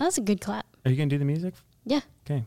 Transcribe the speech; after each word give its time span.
That's 0.00 0.16
a 0.16 0.22
good 0.22 0.40
clap. 0.40 0.66
Are 0.86 0.90
you 0.90 0.96
gonna 0.96 1.10
do 1.10 1.18
the 1.18 1.26
music? 1.26 1.52
Yeah. 1.84 2.00
Okay. 2.24 2.46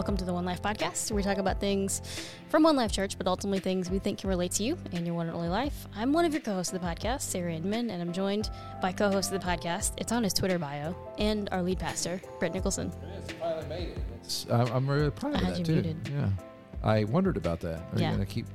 Welcome 0.00 0.16
to 0.16 0.24
the 0.24 0.32
One 0.32 0.46
Life 0.46 0.62
Podcast. 0.62 1.10
where 1.10 1.16
We 1.16 1.22
talk 1.22 1.36
about 1.36 1.60
things 1.60 2.00
from 2.48 2.62
One 2.62 2.74
Life 2.74 2.90
Church, 2.90 3.18
but 3.18 3.26
ultimately 3.26 3.58
things 3.60 3.90
we 3.90 3.98
think 3.98 4.20
can 4.20 4.30
relate 4.30 4.50
to 4.52 4.62
you 4.62 4.78
and 4.92 5.04
your 5.04 5.14
one 5.14 5.26
and 5.26 5.36
only 5.36 5.50
life. 5.50 5.86
I'm 5.94 6.14
one 6.14 6.24
of 6.24 6.32
your 6.32 6.40
co 6.40 6.54
hosts 6.54 6.72
of 6.72 6.80
the 6.80 6.86
podcast, 6.86 7.20
Sarah 7.20 7.52
Inman, 7.52 7.90
and 7.90 8.00
I'm 8.00 8.10
joined 8.10 8.48
by 8.80 8.92
co 8.92 9.10
host 9.10 9.30
of 9.30 9.38
the 9.42 9.46
podcast. 9.46 9.92
It's 9.98 10.10
on 10.10 10.24
his 10.24 10.32
Twitter 10.32 10.58
bio, 10.58 10.96
and 11.18 11.50
our 11.52 11.62
lead 11.62 11.80
pastor, 11.80 12.18
Brett 12.38 12.54
Nicholson. 12.54 12.90
It 13.02 13.30
is. 13.30 13.36
Finally 13.36 13.66
made 13.68 13.88
it. 13.90 13.98
It's, 14.24 14.46
I'm, 14.50 14.68
I'm 14.68 14.88
really 14.88 15.10
proud 15.10 15.34
I 15.34 15.38
of 15.40 15.44
had 15.44 15.52
that 15.52 15.58
you 15.58 15.64
too. 15.66 15.72
muted. 15.74 16.08
Yeah, 16.14 16.30
I 16.82 17.04
wondered 17.04 17.36
about 17.36 17.60
that. 17.60 17.80
Are 17.80 17.98
Yeah. 17.98 18.06
you 18.08 18.14
gonna 18.16 18.24
keep 18.24 18.46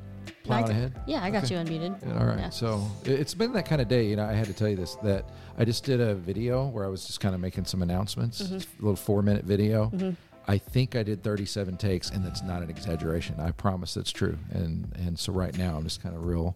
plowing 0.45 0.67
ahead? 0.71 0.99
Yeah, 1.05 1.23
I 1.23 1.29
got 1.29 1.43
Okay. 1.43 1.53
you 1.53 1.61
unmuted. 1.61 2.03
Yeah, 2.07 2.19
All 2.19 2.25
right. 2.25 2.39
Yeah. 2.39 2.49
So 2.49 2.83
it- 3.03 3.19
it's 3.19 3.35
been 3.35 3.53
that 3.53 3.67
kind 3.67 3.81
of 3.83 3.87
day. 3.87 4.07
You 4.07 4.15
know, 4.15 4.25
I 4.25 4.33
had 4.33 4.47
to 4.47 4.53
tell 4.53 4.67
you 4.67 4.77
this 4.77 4.95
that 5.03 5.29
I 5.59 5.63
just 5.65 5.83
did 5.83 6.01
a 6.01 6.15
video 6.15 6.65
where 6.69 6.85
I 6.85 6.87
was 6.87 7.05
just 7.05 7.19
kind 7.19 7.35
of 7.35 7.39
making 7.41 7.65
some 7.65 7.83
announcements. 7.83 8.41
Mhm. 8.41 8.65
A 8.79 8.81
little 8.81 8.95
four 8.95 9.21
minute 9.21 9.45
video. 9.45 9.91
Mhm. 9.91 10.15
I 10.47 10.57
think 10.57 10.95
I 10.95 11.03
did 11.03 11.23
37 11.23 11.77
takes, 11.77 12.09
and 12.11 12.23
that's 12.25 12.43
not 12.43 12.61
an 12.61 12.69
exaggeration. 12.69 13.39
I 13.39 13.51
promise 13.51 13.93
that's 13.93 14.11
true. 14.11 14.37
And 14.51 14.91
and 14.95 15.17
so 15.17 15.33
right 15.33 15.57
now 15.57 15.75
I'm 15.77 15.83
just 15.83 16.01
kind 16.03 16.15
of 16.15 16.25
real. 16.25 16.55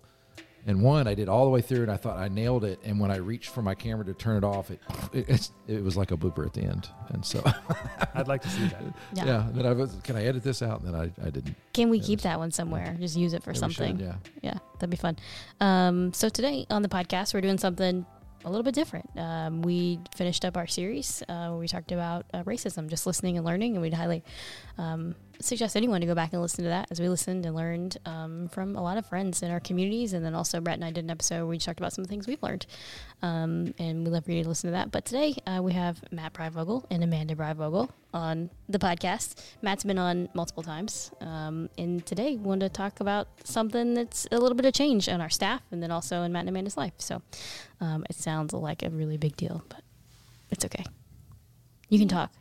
And 0.68 0.84
one 0.84 1.08
I 1.08 1.16
did 1.16 1.30
all 1.30 1.46
the 1.46 1.50
way 1.50 1.62
through, 1.62 1.84
and 1.84 1.92
I 1.92 1.96
thought 1.96 2.18
I 2.18 2.28
nailed 2.28 2.66
it. 2.66 2.80
And 2.84 3.00
when 3.00 3.10
I 3.12 3.16
reached 3.16 3.50
for 3.50 3.62
my 3.62 3.74
camera 3.74 4.06
to 4.06 4.14
turn 4.14 4.36
it 4.38 4.44
off, 4.44 4.70
it 4.70 4.80
it, 5.14 5.30
it's, 5.30 5.52
it 5.68 5.82
was 5.82 5.96
like 5.98 6.12
a 6.12 6.18
blooper 6.18 6.46
at 6.46 6.54
the 6.54 6.62
end. 6.62 6.90
And 7.08 7.26
so 7.26 7.42
I'd 8.14 8.28
like 8.28 8.42
to 8.42 8.50
see 8.50 8.68
that. 8.68 8.84
Yeah. 9.14 9.26
yeah. 9.26 9.48
Then 9.54 9.66
I 9.66 9.72
was, 9.72 9.96
can 10.04 10.18
I 10.18 10.26
edit 10.26 10.44
this 10.44 10.62
out? 10.62 10.82
And 10.82 10.94
then 10.94 11.00
I, 11.00 11.26
I 11.26 11.30
didn't. 11.30 11.56
Can 11.74 11.90
we 11.90 11.98
It 11.98 12.04
keep 12.04 12.20
was- 12.20 12.24
that 12.24 12.38
one 12.38 12.52
somewhere? 12.52 12.96
Just 13.00 13.16
use 13.18 13.34
it 13.34 13.42
for 13.42 13.52
Yeah, 13.54 13.66
we 13.68 13.74
should, 13.74 13.76
something. 13.88 14.00
yeah. 14.06 14.16
Yeah, 14.44 14.58
that'd 14.76 14.90
be 14.92 14.98
fun. 14.98 15.16
Um, 15.62 16.14
so 16.14 16.28
today 16.30 16.68
on 16.70 16.82
the 16.84 16.90
podcast, 16.90 17.34
we're 17.34 17.42
doing 17.42 17.58
something 17.58 18.06
a 18.46 18.50
little 18.50 18.64
bit 18.64 18.74
different. 18.74 19.10
Um, 19.18 19.62
we 19.62 20.00
finished 20.16 20.46
up 20.46 20.58
our 20.58 20.68
series 20.68 21.22
uh, 21.28 21.50
where 21.50 21.58
we 21.60 21.68
talked 21.68 21.92
about 21.92 22.26
uh, 22.34 22.44
racism, 22.44 22.88
just 22.88 23.06
listening 23.06 23.38
and 23.38 23.46
learning, 23.46 23.74
and 23.74 23.82
we'd 23.82 23.94
highly 23.94 24.24
um, 24.78 25.16
suggest 25.42 25.76
anyone 25.76 26.02
to 26.02 26.08
go 26.08 26.16
back 26.16 26.34
and 26.34 26.42
listen 26.42 26.64
to 26.64 26.70
that 26.70 26.88
as 26.92 27.00
we 27.00 27.08
listened 27.08 27.46
and 27.46 27.56
learned 27.56 27.98
um, 28.06 28.50
from 28.50 28.76
a 28.76 28.82
lot 28.82 28.98
of 28.98 29.06
friends 29.06 29.42
in 29.42 29.52
our 29.52 29.60
communities, 29.60 30.14
and 30.14 30.24
then 30.26 30.36
also 30.36 30.60
Brett 30.60 30.76
and 30.76 30.86
I 30.86 30.92
did 30.92 31.04
an 31.06 31.10
episode 31.10 31.38
where 31.38 31.48
we 31.48 31.58
talked 31.58 31.80
about 31.80 31.94
some 31.94 32.06
things 32.06 32.28
we've 32.28 32.42
learned, 32.44 32.66
um, 33.22 33.74
and 33.80 34.04
we 34.04 34.10
love 34.12 34.26
for 34.26 34.32
you 34.32 34.44
to 34.44 34.50
listen 34.50 34.68
to 34.68 34.72
that. 34.72 34.92
But 34.92 35.06
today 35.06 35.36
uh, 35.48 35.62
we 35.64 35.74
have 35.74 36.04
Matt 36.12 36.34
Breivogel 36.34 36.86
and 36.92 37.04
Amanda 37.04 37.36
Breivogel 37.36 37.90
on 38.14 38.50
the 38.68 38.80
podcast. 38.80 39.42
Matt's 39.62 39.84
been 39.84 40.00
on 40.00 40.30
multiple 40.34 40.64
times, 40.64 41.12
um, 41.22 41.70
and 41.78 42.06
today 42.06 42.32
we 42.32 42.44
wanted 42.44 42.74
to 42.74 42.78
talk 42.78 43.00
about 43.00 43.28
something 43.44 43.94
that's 43.94 44.28
a 44.32 44.38
little 44.38 44.56
bit 44.56 44.66
of 44.66 44.74
change 44.74 45.08
on 45.08 45.22
our 45.22 45.30
staff, 45.30 45.62
and 45.72 45.82
then 45.82 45.92
also 45.92 46.24
in 46.24 46.32
Matt 46.32 46.42
and 46.42 46.50
Amanda's 46.50 46.78
life. 46.78 46.94
So 46.98 47.22
um, 47.80 48.06
it 48.10 48.16
sounds 48.16 48.54
like 48.54 48.84
a 48.84 48.90
really 48.90 49.18
big 49.18 49.38
deal, 49.38 49.64
but 49.70 49.84
it's 50.52 50.66
okay. 50.66 50.84
You 51.88 52.00
can 52.00 52.08
talk. 52.08 52.32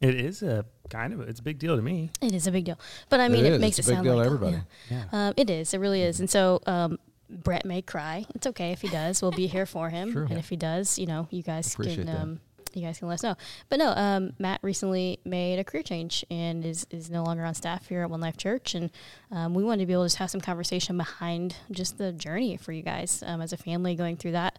It 0.00 0.14
is 0.14 0.42
a 0.42 0.66
kind 0.90 1.12
of 1.12 1.20
it's 1.20 1.40
a 1.40 1.42
big 1.42 1.58
deal 1.58 1.76
to 1.76 1.82
me. 1.82 2.10
It 2.20 2.34
is 2.34 2.46
a 2.46 2.52
big 2.52 2.64
deal, 2.64 2.78
but 3.08 3.20
I 3.20 3.28
mean, 3.28 3.44
it 3.44 3.60
makes 3.60 3.78
it's 3.78 3.88
it 3.88 3.92
a 3.92 3.94
big 3.94 3.96
sound 3.96 4.04
deal 4.06 4.16
like 4.16 4.24
to 4.24 4.34
everybody. 4.34 4.56
yeah. 4.90 5.04
Yeah. 5.12 5.28
Um, 5.28 5.34
it 5.36 5.50
is. 5.50 5.74
It 5.74 5.78
really 5.78 6.02
is. 6.02 6.20
And 6.20 6.28
so 6.30 6.60
um, 6.66 6.98
Brett 7.28 7.64
may 7.64 7.82
cry. 7.82 8.26
It's 8.34 8.46
okay 8.46 8.72
if 8.72 8.80
he 8.80 8.88
does. 8.88 9.22
We'll 9.22 9.30
be 9.32 9.46
here 9.46 9.66
for 9.66 9.90
him. 9.90 10.12
Sure. 10.12 10.24
And 10.24 10.38
if 10.38 10.48
he 10.48 10.56
does, 10.56 10.98
you 10.98 11.06
know, 11.06 11.28
you 11.30 11.42
guys 11.42 11.72
Appreciate 11.74 12.06
can 12.06 12.16
um, 12.16 12.40
you 12.76 12.82
guys 12.82 12.98
can 12.98 13.08
let 13.08 13.14
us 13.14 13.22
know. 13.22 13.36
But 13.70 13.78
no, 13.78 13.90
um, 13.90 14.34
Matt 14.38 14.60
recently 14.62 15.18
made 15.24 15.58
a 15.58 15.64
career 15.64 15.82
change 15.82 16.24
and 16.30 16.64
is 16.64 16.86
is 16.90 17.10
no 17.10 17.24
longer 17.24 17.44
on 17.44 17.54
staff 17.54 17.88
here 17.88 18.02
at 18.02 18.10
One 18.10 18.20
Life 18.20 18.36
Church. 18.36 18.74
And 18.74 18.90
um, 19.30 19.54
we 19.54 19.64
wanted 19.64 19.80
to 19.80 19.86
be 19.86 19.94
able 19.94 20.04
to 20.04 20.06
just 20.08 20.18
have 20.18 20.30
some 20.30 20.42
conversation 20.42 20.96
behind 20.96 21.56
just 21.70 21.96
the 21.98 22.12
journey 22.12 22.56
for 22.56 22.72
you 22.72 22.82
guys 22.82 23.22
um, 23.26 23.40
as 23.40 23.52
a 23.52 23.56
family 23.56 23.94
going 23.94 24.16
through 24.16 24.32
that, 24.32 24.58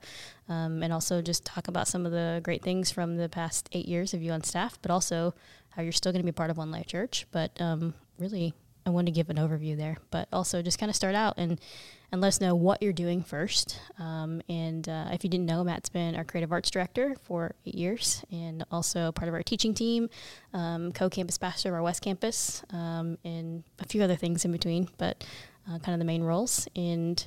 um, 0.50 0.82
and 0.82 0.92
also 0.92 1.22
just 1.22 1.46
talk 1.46 1.68
about 1.68 1.88
some 1.88 2.06
of 2.06 2.12
the 2.12 2.42
great 2.44 2.64
things 2.64 2.92
from 2.92 3.18
the 3.18 3.30
past 3.30 3.70
eight 3.72 3.88
years 3.88 4.14
of 4.14 4.22
you 4.22 4.32
on 4.32 4.44
staff, 4.44 4.80
but 4.82 4.90
also 4.90 5.36
how 5.78 5.84
you're 5.84 5.92
still 5.92 6.12
going 6.12 6.24
to 6.24 6.26
be 6.26 6.32
part 6.32 6.50
of 6.50 6.58
One 6.58 6.72
Life 6.72 6.88
Church. 6.88 7.28
But 7.32 7.52
um, 7.62 7.94
really, 8.18 8.54
I 8.86 8.90
want 8.90 9.06
to 9.06 9.12
give 9.12 9.30
an 9.30 9.38
overview 9.38 9.78
there, 9.78 9.98
but 10.10 10.28
also 10.34 10.62
just 10.64 10.80
kind 10.80 10.90
of 10.90 10.96
start 10.96 11.14
out 11.14 11.36
and 11.38 11.62
and 12.10 12.22
let 12.22 12.30
us 12.30 12.42
know 12.42 12.56
what 12.56 12.82
you're 12.82 12.94
doing 12.94 13.22
first. 13.22 13.82
Um, 14.00 14.42
and 14.48 14.88
uh, 14.88 15.10
if 15.12 15.26
you 15.26 15.30
didn't 15.30 15.46
know, 15.46 15.62
Matt's 15.62 15.90
been 15.90 16.16
our 16.16 16.24
creative 16.24 16.54
arts 16.54 16.72
director 16.72 17.18
for 17.22 17.54
eight 17.66 17.76
years 17.76 18.24
and 18.32 18.64
also 18.72 19.12
part 19.12 19.28
of 19.28 19.34
our 19.34 19.44
teaching 19.44 19.74
team, 19.74 20.10
um, 20.54 20.94
co-campus 20.94 21.38
pastor 21.38 21.68
of 21.68 21.76
our 21.76 21.82
West 21.82 22.02
Campus, 22.02 22.64
um, 22.70 23.18
and 23.26 23.66
a 23.80 23.86
few 23.86 24.02
other 24.02 24.16
things 24.16 24.46
in 24.46 24.54
between, 24.54 24.88
but 24.98 25.26
uh, 25.70 25.80
kind 25.80 25.94
of 25.94 26.00
the 26.00 26.06
main 26.06 26.24
roles. 26.24 26.66
And 26.78 27.24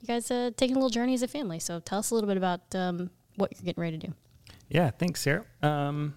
you 0.00 0.06
guys 0.06 0.30
uh, 0.30 0.50
taking 0.56 0.76
a 0.76 0.78
little 0.78 0.88
journey 0.88 1.12
as 1.12 1.22
a 1.22 1.28
family. 1.28 1.58
So 1.58 1.78
tell 1.78 1.98
us 1.98 2.10
a 2.10 2.14
little 2.14 2.28
bit 2.28 2.38
about 2.38 2.74
um, 2.74 3.10
what 3.36 3.52
you're 3.52 3.66
getting 3.66 3.82
ready 3.82 3.98
to 3.98 4.06
do. 4.06 4.14
Yeah, 4.70 4.88
thanks, 4.88 5.20
Sarah. 5.20 5.44
Um, 5.62 6.14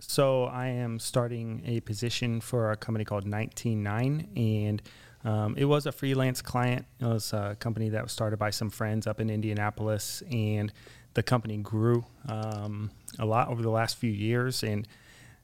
so 0.00 0.44
I 0.44 0.68
am 0.68 0.98
starting 0.98 1.62
a 1.64 1.80
position 1.80 2.40
for 2.40 2.72
a 2.72 2.76
company 2.76 3.04
called 3.04 3.24
199, 3.24 4.28
and 4.36 4.82
um, 5.24 5.54
it 5.56 5.66
was 5.66 5.86
a 5.86 5.92
freelance 5.92 6.42
client. 6.42 6.86
It 7.00 7.06
was 7.06 7.32
a 7.32 7.56
company 7.60 7.90
that 7.90 8.02
was 8.02 8.12
started 8.12 8.38
by 8.38 8.50
some 8.50 8.70
friends 8.70 9.06
up 9.06 9.20
in 9.20 9.30
Indianapolis, 9.30 10.22
and 10.30 10.72
the 11.14 11.22
company 11.22 11.58
grew 11.58 12.04
um, 12.28 12.90
a 13.18 13.26
lot 13.26 13.48
over 13.48 13.62
the 13.62 13.70
last 13.70 13.96
few 13.98 14.10
years. 14.10 14.62
And 14.62 14.88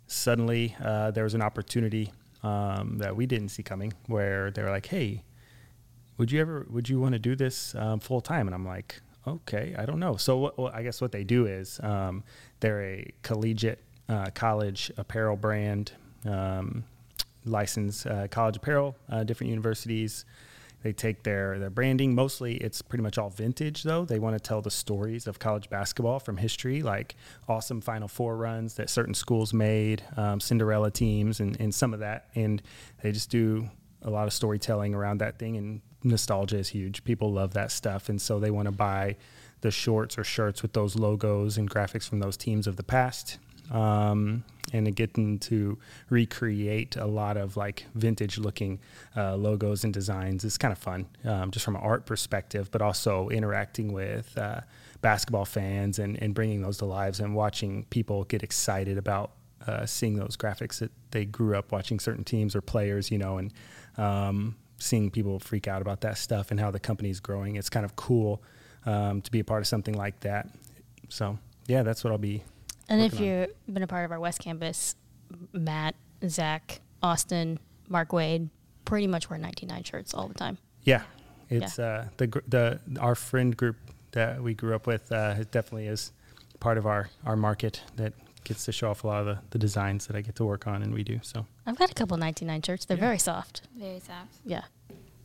suddenly 0.06 0.74
uh, 0.82 1.10
there 1.10 1.24
was 1.24 1.34
an 1.34 1.42
opportunity 1.42 2.12
um, 2.42 2.98
that 2.98 3.16
we 3.16 3.26
didn't 3.26 3.48
see 3.50 3.62
coming, 3.62 3.92
where 4.06 4.50
they 4.50 4.62
were 4.62 4.70
like, 4.70 4.86
"Hey, 4.86 5.22
would 6.18 6.32
you 6.32 6.40
ever 6.40 6.66
would 6.70 6.88
you 6.88 7.00
want 7.00 7.12
to 7.12 7.18
do 7.18 7.36
this 7.36 7.74
um, 7.74 8.00
full 8.00 8.20
time 8.20 8.46
and 8.46 8.54
i'm 8.54 8.66
like 8.66 9.00
okay 9.26 9.74
i 9.78 9.84
don't 9.84 9.98
know 10.00 10.16
so 10.16 10.36
what, 10.38 10.58
what 10.58 10.74
i 10.74 10.82
guess 10.82 11.00
what 11.00 11.12
they 11.12 11.24
do 11.24 11.46
is 11.46 11.80
um, 11.82 12.22
they're 12.60 12.82
a 12.82 13.12
collegiate 13.22 13.82
uh, 14.08 14.30
college 14.34 14.90
apparel 14.96 15.36
brand 15.36 15.92
um, 16.24 16.84
license 17.44 18.06
uh, 18.06 18.26
college 18.30 18.56
apparel 18.56 18.96
uh, 19.08 19.24
different 19.24 19.50
universities. 19.50 20.24
They 20.82 20.92
take 20.92 21.24
their 21.24 21.58
their 21.58 21.70
branding. 21.70 22.14
Mostly 22.14 22.56
it's 22.56 22.82
pretty 22.82 23.02
much 23.02 23.18
all 23.18 23.30
vintage 23.30 23.82
though. 23.82 24.04
They 24.04 24.18
want 24.18 24.36
to 24.36 24.40
tell 24.40 24.62
the 24.62 24.70
stories 24.70 25.26
of 25.26 25.38
college 25.38 25.68
basketball 25.68 26.20
from 26.20 26.36
history 26.36 26.82
like 26.82 27.16
awesome 27.48 27.80
final 27.80 28.08
four 28.08 28.36
runs 28.36 28.74
that 28.74 28.90
certain 28.90 29.14
schools 29.14 29.52
made 29.52 30.02
um, 30.16 30.38
cinderella 30.38 30.90
teams 30.90 31.40
and, 31.40 31.58
and 31.60 31.74
some 31.74 31.92
of 31.92 32.00
that. 32.00 32.28
And 32.34 32.62
they 33.02 33.10
just 33.12 33.30
do 33.30 33.68
a 34.02 34.10
lot 34.10 34.26
of 34.26 34.32
storytelling 34.32 34.94
around 34.94 35.18
that 35.18 35.38
thing 35.38 35.56
and 35.56 35.80
nostalgia 36.04 36.58
is 36.58 36.68
huge. 36.68 37.02
People 37.02 37.32
love 37.32 37.54
that 37.54 37.72
stuff. 37.72 38.08
And 38.08 38.20
so 38.20 38.38
they 38.38 38.50
want 38.50 38.66
to 38.66 38.72
buy 38.72 39.16
the 39.62 39.70
shorts 39.72 40.16
or 40.16 40.22
shirts 40.22 40.62
with 40.62 40.72
those 40.72 40.94
logos 40.94 41.58
and 41.58 41.68
graphics 41.68 42.08
from 42.08 42.20
those 42.20 42.36
teams 42.36 42.66
of 42.66 42.76
the 42.76 42.84
past 42.84 43.38
um, 43.70 44.44
and 44.72 44.94
getting 44.96 45.38
to 45.38 45.78
recreate 46.10 46.96
a 46.96 47.06
lot 47.06 47.36
of 47.36 47.56
like 47.56 47.86
vintage 47.94 48.38
looking 48.38 48.80
uh, 49.16 49.36
logos 49.36 49.84
and 49.84 49.94
designs 49.94 50.44
is 50.44 50.58
kind 50.58 50.72
of 50.72 50.78
fun 50.78 51.06
um, 51.24 51.50
just 51.50 51.64
from 51.64 51.76
an 51.76 51.82
art 51.82 52.04
perspective 52.06 52.70
but 52.70 52.82
also 52.82 53.28
interacting 53.28 53.92
with 53.92 54.36
uh, 54.36 54.60
basketball 55.00 55.44
fans 55.44 55.98
and, 55.98 56.20
and 56.22 56.34
bringing 56.34 56.62
those 56.62 56.78
to 56.78 56.84
lives 56.84 57.20
and 57.20 57.34
watching 57.34 57.84
people 57.90 58.24
get 58.24 58.42
excited 58.42 58.98
about 58.98 59.30
uh, 59.66 59.86
seeing 59.86 60.16
those 60.16 60.36
graphics 60.36 60.78
that 60.78 60.90
they 61.10 61.24
grew 61.24 61.56
up 61.56 61.72
watching 61.72 61.98
certain 61.98 62.24
teams 62.24 62.54
or 62.54 62.60
players, 62.60 63.10
you 63.10 63.18
know, 63.18 63.38
and 63.38 63.52
um, 63.96 64.56
seeing 64.78 65.10
people 65.10 65.38
freak 65.38 65.66
out 65.66 65.82
about 65.82 66.00
that 66.02 66.18
stuff 66.18 66.50
and 66.50 66.60
how 66.60 66.70
the 66.70 66.78
company's 66.78 67.20
growing. 67.20 67.56
It's 67.56 67.70
kind 67.70 67.84
of 67.84 67.96
cool 67.96 68.42
um, 68.84 69.20
to 69.22 69.30
be 69.30 69.40
a 69.40 69.44
part 69.44 69.60
of 69.60 69.66
something 69.66 69.94
like 69.94 70.20
that. 70.20 70.48
So, 71.08 71.38
yeah, 71.66 71.82
that's 71.82 72.04
what 72.04 72.12
I'll 72.12 72.18
be. 72.18 72.44
And 72.88 73.00
if 73.02 73.18
you've 73.20 73.50
been 73.72 73.82
a 73.82 73.86
part 73.86 74.04
of 74.04 74.12
our 74.12 74.20
West 74.20 74.40
Campus, 74.40 74.94
Matt, 75.52 75.94
Zach, 76.28 76.80
Austin, 77.02 77.58
Mark 77.88 78.12
Wade, 78.12 78.48
pretty 78.84 79.06
much 79.06 79.28
wear 79.28 79.38
99 79.38 79.82
shirts 79.82 80.14
all 80.14 80.28
the 80.28 80.34
time. 80.34 80.58
Yeah, 80.84 81.02
it's 81.50 81.78
Uh, 81.78 82.08
the 82.16 82.28
the 82.46 82.80
our 83.00 83.14
friend 83.14 83.56
group 83.56 83.76
that 84.12 84.40
we 84.42 84.54
grew 84.54 84.74
up 84.74 84.86
with 84.86 85.10
uh, 85.10 85.34
it 85.38 85.50
definitely 85.50 85.88
is 85.88 86.12
part 86.60 86.78
of 86.78 86.86
our 86.86 87.10
our 87.24 87.36
market 87.36 87.82
that 87.96 88.12
gets 88.44 88.64
to 88.66 88.72
show 88.72 88.90
off 88.90 89.02
a 89.02 89.06
lot 89.08 89.20
of 89.20 89.26
the, 89.26 89.38
the 89.50 89.58
designs 89.58 90.06
that 90.06 90.14
I 90.14 90.20
get 90.20 90.36
to 90.36 90.44
work 90.44 90.68
on 90.68 90.82
and 90.82 90.94
we 90.94 91.02
do. 91.02 91.18
So 91.22 91.44
I've 91.66 91.76
got 91.76 91.90
a 91.90 91.94
couple 91.94 92.16
99 92.16 92.62
shirts. 92.62 92.84
They're 92.84 92.96
Yeah. 92.96 93.00
very 93.04 93.18
soft. 93.18 93.62
Very 93.76 93.98
soft. 93.98 94.34
Yeah. 94.44 94.62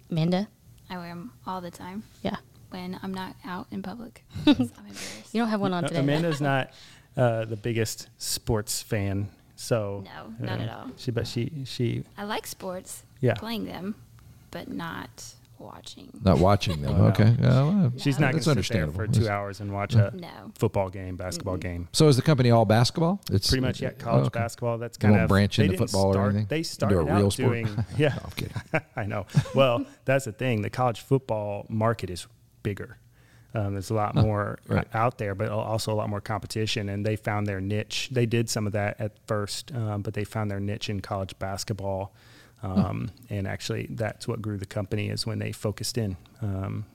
Amanda? 0.09 0.47
I 0.89 0.97
wear 0.97 1.09
them 1.09 1.31
all 1.45 1.61
the 1.61 1.69
time 1.69 2.01
Yeah. 2.23 2.37
when 2.71 2.99
I'm 3.03 3.13
not 3.13 3.35
out 3.45 3.67
in 3.69 3.83
public, 3.83 4.23
I'm 4.47 4.55
embarrassed. 4.55 5.33
You 5.33 5.41
don't 5.41 5.49
have 5.49 5.61
one 5.61 5.71
on 5.73 5.83
today. 5.83 5.99
Amanda's 5.99 6.41
not 6.41 6.71
uh, 7.17 7.45
the 7.45 7.57
biggest 7.57 8.09
sports 8.17 8.81
fan, 8.81 9.29
so 9.55 10.03
No, 10.05 10.45
not 10.45 10.59
uh, 10.59 10.63
at 10.63 10.69
all. 10.69 10.87
She 10.97 11.11
but 11.11 11.27
she 11.27 11.51
she 11.65 12.03
I 12.17 12.23
like 12.23 12.47
sports, 12.47 13.03
yeah 13.19 13.33
playing 13.35 13.65
them, 13.65 13.95
but 14.51 14.69
not 14.69 15.23
watching. 15.59 16.09
Not 16.23 16.39
watching 16.39 16.81
them. 16.81 16.95
Oh, 16.95 16.97
no. 17.03 17.07
okay. 17.09 17.35
Yeah, 17.39 17.63
well, 17.63 17.93
She's 17.97 18.17
No. 18.17 18.25
not 18.25 18.31
going 18.33 18.43
That's 18.43 18.57
to 18.57 18.63
sit 18.63 18.73
there 18.73 18.83
understandable. 18.85 18.93
for 18.93 19.07
two 19.07 19.29
hours 19.29 19.59
and 19.59 19.71
watch 19.71 19.93
a 19.93 20.11
No. 20.15 20.51
football 20.57 20.89
game, 20.89 21.15
basketball 21.17 21.57
game. 21.57 21.87
So 21.93 22.07
is 22.07 22.15
the 22.15 22.23
company 22.23 22.49
all 22.49 22.65
basketball? 22.65 23.21
It's 23.31 23.47
Pretty 23.49 23.61
much, 23.61 23.79
yeah. 23.79 23.89
oh, 23.91 24.03
College 24.03 24.25
okay. 24.27 24.39
basketball. 24.39 24.79
That's 24.79 24.97
kind 24.97 25.11
won't 25.11 25.23
of 25.25 25.29
branch 25.29 25.59
into 25.59 25.73
didn't 25.73 25.85
football 25.87 26.17
or 26.17 26.29
anything? 26.29 26.47
They 26.49 26.57
Into 26.57 26.67
a 26.67 26.73
started 26.73 26.97
real 27.03 27.25
out 27.27 27.33
sport? 27.33 27.49
doing, 27.49 27.85
yeah. 27.97 28.09
No, 28.15 28.21
I'm 28.23 28.31
kidding. 28.31 28.53
I 28.95 29.05
know. 29.05 29.27
Well, 29.53 29.85
that's 30.05 30.25
the 30.25 30.31
thing. 30.31 30.63
The 30.63 30.71
college 30.71 31.01
football 31.01 31.67
market 31.69 32.09
is 32.09 32.25
bigger. 32.63 32.97
Um, 33.53 33.73
there's 33.73 33.89
a 33.89 33.93
lot 33.93 34.15
more 34.15 34.59
right. 34.67 34.87
out 34.93 35.17
there, 35.17 35.35
but 35.35 35.49
also 35.49 35.91
a 35.91 35.95
lot 35.95 36.09
more 36.09 36.21
competition. 36.21 36.87
And 36.89 37.05
they 37.05 37.15
found 37.17 37.47
their 37.47 37.59
niche. 37.59 38.09
They 38.11 38.25
did 38.25 38.49
some 38.49 38.65
of 38.65 38.73
that 38.73 38.99
at 38.99 39.11
first, 39.27 39.73
um, 39.75 40.01
but 40.01 40.13
they 40.13 40.23
found 40.23 40.49
their 40.49 40.59
niche 40.59 40.89
in 40.89 41.01
college 41.01 41.37
basketball. 41.39 42.13
Um, 42.63 43.09
And 43.29 43.47
actually, 43.47 43.87
that's 43.89 44.27
what 44.27 44.41
grew 44.41 44.57
the 44.57 44.65
company 44.65 45.09
is 45.09 45.25
when 45.25 45.39
they 45.39 45.51
focused 45.51 45.97
in. 45.97 46.15
Um, 46.41 46.85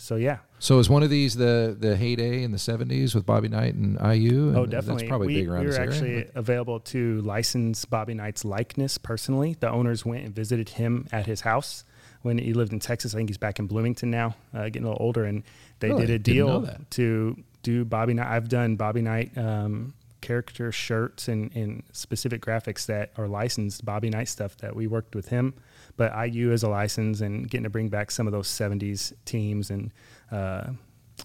so 0.00 0.14
yeah, 0.14 0.38
So 0.60 0.78
is 0.78 0.88
one 0.88 1.02
of 1.02 1.10
these 1.10 1.34
the 1.34 1.76
the 1.78 1.96
heyday 1.96 2.44
in 2.44 2.52
the 2.52 2.58
'70s 2.58 3.16
with 3.16 3.26
Bobby 3.26 3.48
Knight 3.48 3.74
and 3.74 3.98
IU? 4.00 4.52
Oh, 4.56 4.62
And 4.62 4.70
definitely. 4.70 5.02
That's 5.02 5.08
probably 5.08 5.26
we, 5.26 5.34
big 5.40 5.48
around 5.48 5.60
we 5.60 5.66
were 5.66 5.72
this 5.72 5.78
area. 5.78 5.90
actually 5.90 6.30
available 6.36 6.78
to 6.80 7.20
license 7.22 7.84
Bobby 7.84 8.14
Knight's 8.14 8.44
likeness 8.44 8.96
personally. 8.96 9.56
The 9.58 9.68
owners 9.68 10.06
went 10.06 10.24
and 10.24 10.32
visited 10.34 10.68
him 10.70 11.06
at 11.10 11.26
his 11.26 11.40
house 11.40 11.82
when 12.22 12.38
he 12.38 12.52
lived 12.52 12.72
in 12.72 12.80
Texas. 12.80 13.14
I 13.14 13.18
think 13.18 13.28
he's 13.28 13.38
back 13.38 13.58
in 13.58 13.66
Bloomington 13.66 14.10
now, 14.10 14.34
uh, 14.54 14.64
getting 14.64 14.84
a 14.84 14.90
little 14.90 15.04
older, 15.04 15.24
and 15.24 15.42
they 15.80 15.88
Really? 15.90 16.06
did 16.06 16.14
a 16.14 16.18
deal 16.18 16.68
to 16.90 17.36
do 17.62 17.84
Bobby 17.84 18.14
Knight. 18.14 18.26
I've 18.28 18.48
done 18.48 18.76
Bobby 18.76 19.02
Knight 19.02 19.36
um, 19.36 19.94
character 20.20 20.72
shirts 20.72 21.28
and, 21.28 21.54
and 21.54 21.82
specific 21.92 22.40
graphics 22.44 22.86
that 22.86 23.12
are 23.16 23.28
licensed 23.28 23.84
Bobby 23.84 24.10
Knight 24.10 24.28
stuff 24.28 24.56
that 24.58 24.74
we 24.74 24.86
worked 24.86 25.14
with 25.14 25.28
him. 25.28 25.54
But 25.96 26.12
IU 26.32 26.52
is 26.52 26.62
a 26.62 26.68
license 26.68 27.20
and 27.20 27.48
getting 27.48 27.64
to 27.64 27.70
bring 27.70 27.88
back 27.88 28.10
some 28.10 28.26
of 28.26 28.32
those 28.32 28.48
70s 28.48 29.12
teams 29.24 29.70
and 29.70 29.90
uh, 30.30 30.70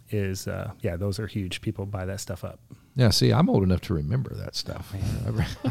is 0.10 0.48
uh, 0.48 0.72
yeah, 0.82 0.96
those 0.96 1.20
are 1.20 1.28
huge. 1.28 1.62
People 1.62 1.86
buy 1.86 2.06
that 2.06 2.20
stuff 2.20 2.44
up. 2.44 2.60
Yeah, 2.96 3.10
see, 3.10 3.32
I'm 3.34 3.50
old 3.50 3.64
enough 3.64 3.82
to 3.82 3.94
remember 3.96 4.34
that 4.36 4.56
stuff. 4.56 4.94
I 5.28 5.30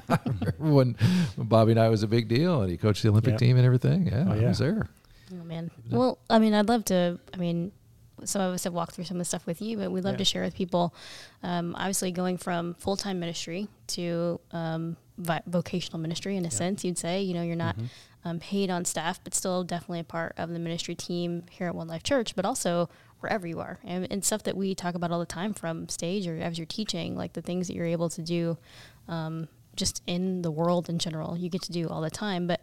I 0.15 0.19
remember 0.25 0.55
when, 0.59 0.95
when 1.37 1.47
Bobby 1.49 1.75
Knight 1.75 1.89
was 1.89 2.03
a 2.03 2.09
big 2.09 2.29
deal 2.29 2.63
and 2.63 2.71
he 2.71 2.77
coached 2.77 3.03
the 3.03 3.09
Olympic 3.11 3.33
Yep. 3.33 3.39
team 3.41 3.57
and 3.57 3.65
everything. 3.67 4.07
Yeah, 4.07 4.25
Oh, 4.29 4.33
I 4.33 4.45
was 4.49 4.59
there. 4.59 4.89
Oh 5.33 5.45
man. 5.45 5.71
Well, 5.91 6.19
I 6.29 6.39
mean, 6.39 6.55
I'd 6.55 6.69
love 6.69 6.85
to. 6.87 7.19
I 7.33 7.37
mean, 7.37 7.73
some 8.25 8.43
of 8.43 8.53
us 8.55 8.65
have 8.65 8.73
walked 8.73 8.95
through 8.95 9.05
some 9.05 9.17
of 9.17 9.21
the 9.21 9.25
stuff 9.25 9.47
with 9.47 9.61
you, 9.63 9.79
but 9.79 9.91
we'd 9.91 10.05
love 10.05 10.15
Yeah. 10.15 10.19
to 10.19 10.25
share 10.25 10.43
with 10.43 10.55
people. 10.55 10.95
Um, 11.43 11.75
obviously, 11.77 12.13
going 12.13 12.37
from 12.37 12.75
full 12.75 12.97
time 12.97 13.19
ministry 13.21 13.69
to 13.89 14.41
um, 14.53 14.97
vi- 15.19 15.43
vocational 15.47 15.99
ministry, 15.99 16.37
in 16.37 16.45
a 16.45 16.51
sense, 16.51 16.85
you'd 16.85 16.99
say. 16.99 17.23
You 17.23 17.35
know, 17.35 17.43
you're 17.43 17.57
not 17.57 17.77
um, 18.25 18.39
paid 18.41 18.71
on 18.71 18.85
staff, 18.85 19.23
but 19.25 19.35
still 19.35 19.65
definitely 19.65 20.01
a 20.01 20.05
part 20.05 20.35
of 20.37 20.51
the 20.51 20.59
ministry 20.59 20.95
team 20.95 21.45
here 21.51 21.67
at 21.69 21.75
One 21.75 21.89
Life 21.89 22.03
Church, 22.03 22.37
but 22.37 22.45
also 22.45 22.89
wherever 23.21 23.47
you 23.47 23.61
are, 23.61 23.79
and, 23.85 24.07
and 24.11 24.25
stuff 24.25 24.43
that 24.43 24.57
we 24.57 24.75
talk 24.75 24.95
about 24.97 25.13
all 25.13 25.21
the 25.21 25.25
time 25.27 25.55
from 25.55 25.89
stage 25.89 26.27
or 26.27 26.37
as 26.39 26.59
you're 26.59 26.67
teaching, 26.67 27.17
like 27.17 27.33
the 27.35 27.43
things 27.43 27.69
that 27.69 27.75
you're 27.75 27.87
able 27.87 28.09
to 28.11 28.21
do. 28.23 28.59
Um, 29.09 29.49
just 29.75 30.03
in 30.07 30.43
the 30.43 30.51
world 30.51 30.89
in 30.91 30.99
general, 30.99 31.37
you 31.37 31.49
get 31.49 31.63
to 31.63 31.73
do 31.73 31.89
all 31.89 32.03
the 32.03 32.11
time, 32.11 32.47
but 32.47 32.61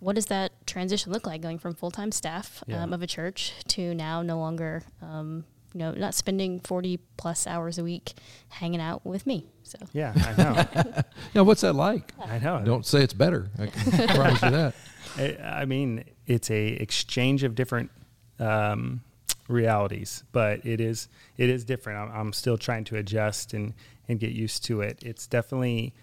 what 0.00 0.14
does 0.14 0.26
that 0.26 0.52
transition 0.66 1.12
look 1.12 1.26
like 1.26 1.40
going 1.40 1.58
from 1.58 1.74
full-time 1.74 2.12
staff 2.12 2.62
Yeah. 2.66 2.82
um, 2.82 2.92
of 2.92 3.02
a 3.02 3.06
church 3.06 3.52
to 3.68 3.94
now 3.94 4.22
no 4.22 4.38
longer 4.38 4.82
um, 5.02 5.44
you 5.72 5.78
know 5.80 5.92
not 5.92 6.14
spending 6.14 6.60
40 6.60 6.98
plus 7.16 7.46
hours 7.46 7.78
a 7.78 7.84
week 7.84 8.14
hanging 8.48 8.80
out 8.80 9.04
with 9.06 9.26
me 9.26 9.46
so 9.62 9.78
Yeah, 9.92 10.12
I 10.14 10.42
know. 10.42 11.02
Yeah, 11.34 11.40
what's 11.42 11.62
that 11.62 11.72
like? 11.74 12.12
I 12.24 12.38
know. 12.38 12.62
Don't 12.64 12.86
say 12.86 13.02
it's 13.02 13.12
better. 13.14 13.50
I 13.58 13.66
can 13.66 14.08
promise 14.14 14.42
you 14.42 14.50
that. 14.50 14.74
I, 15.18 15.36
I 15.62 15.64
mean, 15.64 16.04
it's 16.26 16.50
a 16.50 16.68
exchange 16.68 17.42
of 17.42 17.54
different 17.54 17.90
um, 18.38 19.02
realities, 19.48 20.22
but 20.32 20.64
it 20.64 20.80
is 20.80 21.08
it 21.36 21.48
is 21.50 21.64
different. 21.64 21.98
I'm, 21.98 22.20
I'm 22.20 22.32
still 22.32 22.56
trying 22.58 22.84
to 22.84 22.96
adjust 22.96 23.54
and 23.54 23.74
and 24.08 24.20
get 24.20 24.32
used 24.32 24.64
to 24.66 24.80
it. 24.82 24.98
It's 25.04 25.26
definitely 25.26 25.94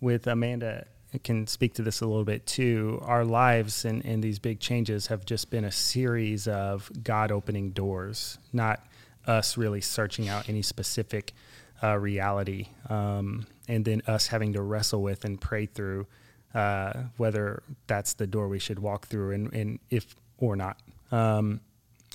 with 0.00 0.26
Amanda 0.26 0.86
can 1.18 1.46
speak 1.46 1.74
to 1.74 1.82
this 1.82 2.00
a 2.00 2.06
little 2.06 2.24
bit 2.24 2.46
too. 2.46 3.00
Our 3.02 3.24
lives 3.24 3.84
and, 3.84 4.04
and 4.04 4.22
these 4.22 4.38
big 4.38 4.60
changes 4.60 5.08
have 5.08 5.24
just 5.24 5.50
been 5.50 5.64
a 5.64 5.72
series 5.72 6.46
of 6.46 6.90
God 7.02 7.32
opening 7.32 7.70
doors, 7.70 8.38
not 8.52 8.84
us 9.26 9.56
really 9.56 9.80
searching 9.80 10.28
out 10.28 10.48
any 10.48 10.62
specific 10.62 11.32
uh, 11.82 11.98
reality, 11.98 12.68
um, 12.88 13.46
and 13.68 13.84
then 13.84 14.02
us 14.06 14.28
having 14.28 14.52
to 14.52 14.62
wrestle 14.62 15.02
with 15.02 15.24
and 15.24 15.40
pray 15.40 15.66
through 15.66 16.06
uh, 16.54 16.92
whether 17.16 17.62
that's 17.86 18.14
the 18.14 18.26
door 18.26 18.48
we 18.48 18.58
should 18.58 18.78
walk 18.78 19.06
through 19.06 19.32
and, 19.32 19.52
and 19.52 19.78
if 19.90 20.16
or 20.38 20.56
not. 20.56 20.78
Um, 21.12 21.60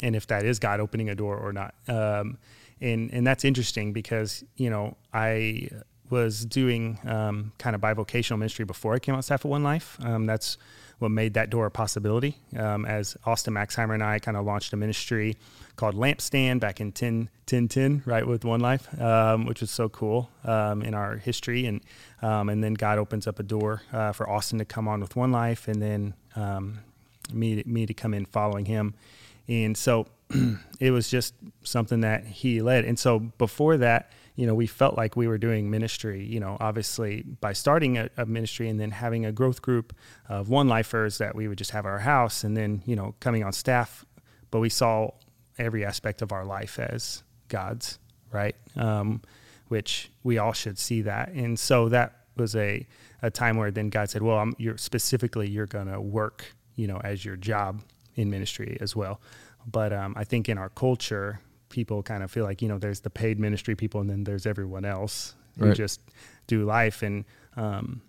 and 0.01 0.15
if 0.15 0.27
that 0.27 0.45
is 0.45 0.59
God 0.59 0.79
opening 0.79 1.09
a 1.09 1.15
door 1.15 1.37
or 1.37 1.53
not. 1.53 1.73
Um, 1.87 2.37
and, 2.81 3.11
and 3.13 3.25
that's 3.25 3.45
interesting 3.45 3.93
because, 3.93 4.43
you 4.57 4.69
know, 4.69 4.97
I 5.13 5.69
was 6.09 6.45
doing 6.45 6.99
um, 7.05 7.51
kind 7.57 7.75
of 7.75 7.81
bivocational 7.81 8.37
ministry 8.37 8.65
before 8.65 8.93
I 8.93 8.99
came 8.99 9.15
on 9.15 9.23
staff 9.23 9.45
at 9.45 9.49
One 9.49 9.63
Life. 9.63 9.97
Um, 10.03 10.25
that's 10.25 10.57
what 10.99 11.11
made 11.11 11.33
that 11.33 11.49
door 11.49 11.65
a 11.65 11.71
possibility. 11.71 12.37
Um, 12.57 12.85
as 12.85 13.17
Austin 13.25 13.53
Maxheimer 13.53 13.93
and 13.93 14.03
I 14.03 14.19
kind 14.19 14.37
of 14.37 14.45
launched 14.45 14.71
a 14.73 14.77
ministry 14.77 15.35
called 15.75 15.95
Lampstand 15.95 16.61
back 16.61 16.79
in 16.79 16.91
10, 16.91 17.29
10, 17.47 17.67
10 17.67 18.03
right, 18.05 18.25
with 18.25 18.45
One 18.45 18.61
Life, 18.61 18.87
um, 19.01 19.45
which 19.45 19.61
was 19.61 19.71
so 19.71 19.89
cool 19.89 20.29
um, 20.45 20.81
in 20.81 20.93
our 20.93 21.17
history. 21.17 21.65
And, 21.65 21.81
um, 22.21 22.49
and 22.49 22.63
then 22.63 22.75
God 22.75 22.97
opens 22.97 23.27
up 23.27 23.39
a 23.39 23.43
door 23.43 23.81
uh, 23.91 24.13
for 24.13 24.29
Austin 24.29 24.59
to 24.59 24.65
come 24.65 24.87
on 24.87 25.01
with 25.01 25.15
One 25.15 25.31
Life 25.31 25.67
and 25.67 25.81
then 25.81 26.13
me, 27.33 27.63
me 27.65 27.85
to 27.85 27.93
come 27.93 28.13
in 28.13 28.25
following 28.25 28.65
him. 28.65 28.93
And 29.47 29.77
so 29.77 30.07
it 30.79 30.91
was 30.91 31.09
just 31.09 31.33
something 31.63 32.01
that 32.01 32.25
he 32.25 32.61
led. 32.61 32.85
And 32.85 32.97
so 32.97 33.19
before 33.19 33.77
that, 33.77 34.11
you 34.35 34.45
know, 34.45 34.53
we 34.53 34.67
felt 34.67 34.97
like 34.97 35.15
we 35.15 35.27
were 35.27 35.37
doing 35.37 35.69
ministry, 35.69 36.25
you 36.25 36.39
know, 36.39 36.57
obviously 36.59 37.23
by 37.39 37.53
starting 37.53 37.97
a, 37.97 38.09
a 38.17 38.25
ministry 38.25 38.69
and 38.69 38.79
then 38.79 38.91
having 38.91 39.25
a 39.25 39.31
growth 39.31 39.61
group 39.61 39.95
of 40.27 40.49
one 40.49 40.67
lifers 40.67 41.17
that 41.19 41.35
we 41.35 41.47
would 41.47 41.57
just 41.57 41.71
have 41.71 41.85
our 41.85 41.99
house 41.99 42.43
and 42.43 42.55
then, 42.55 42.81
you 42.85 42.95
know, 42.95 43.15
coming 43.19 43.43
on 43.43 43.53
staff. 43.53 44.05
But 44.51 44.59
we 44.59 44.69
saw 44.69 45.11
every 45.57 45.85
aspect 45.85 46.21
of 46.21 46.31
our 46.31 46.45
life 46.45 46.79
as 46.79 47.23
God's, 47.47 47.97
right? 48.31 48.55
Um, 48.75 49.21
which 49.69 50.11
we 50.23 50.37
all 50.37 50.53
should 50.53 50.77
see 50.77 51.01
that. 51.03 51.29
And 51.29 51.57
so 51.57 51.89
that 51.89 52.25
was 52.35 52.55
a, 52.55 52.85
a 53.21 53.31
time 53.31 53.57
where 53.57 53.71
then 53.71 53.89
God 53.89 54.09
said, 54.09 54.21
well, 54.21 54.37
I'm, 54.37 54.53
you're 54.57 54.77
specifically, 54.77 55.49
you're 55.49 55.65
going 55.65 55.87
to 55.87 56.01
work, 56.01 56.45
you 56.75 56.87
know, 56.87 56.99
as 57.03 57.23
your 57.23 57.37
job 57.37 57.81
in 58.15 58.29
ministry 58.29 58.77
as 58.81 58.95
well. 58.95 59.21
But 59.65 59.93
um, 59.93 60.13
I 60.17 60.25
think 60.25 60.49
in 60.49 60.57
our 60.57 60.69
culture, 60.69 61.39
people 61.69 62.03
kind 62.03 62.23
of 62.23 62.31
feel 62.31 62.43
like, 62.43 62.61
you 62.61 62.67
know, 62.67 62.77
there's 62.77 63.01
the 63.01 63.09
paid 63.09 63.39
ministry 63.39 63.75
people 63.75 64.01
and 64.01 64.09
then 64.09 64.23
there's 64.23 64.45
everyone 64.45 64.85
else 64.85 65.35
who 65.59 65.67
Right. 65.67 65.75
just 65.75 66.01
do 66.47 66.65
life. 66.65 67.01
And 67.01 67.25
um, 67.55 68.01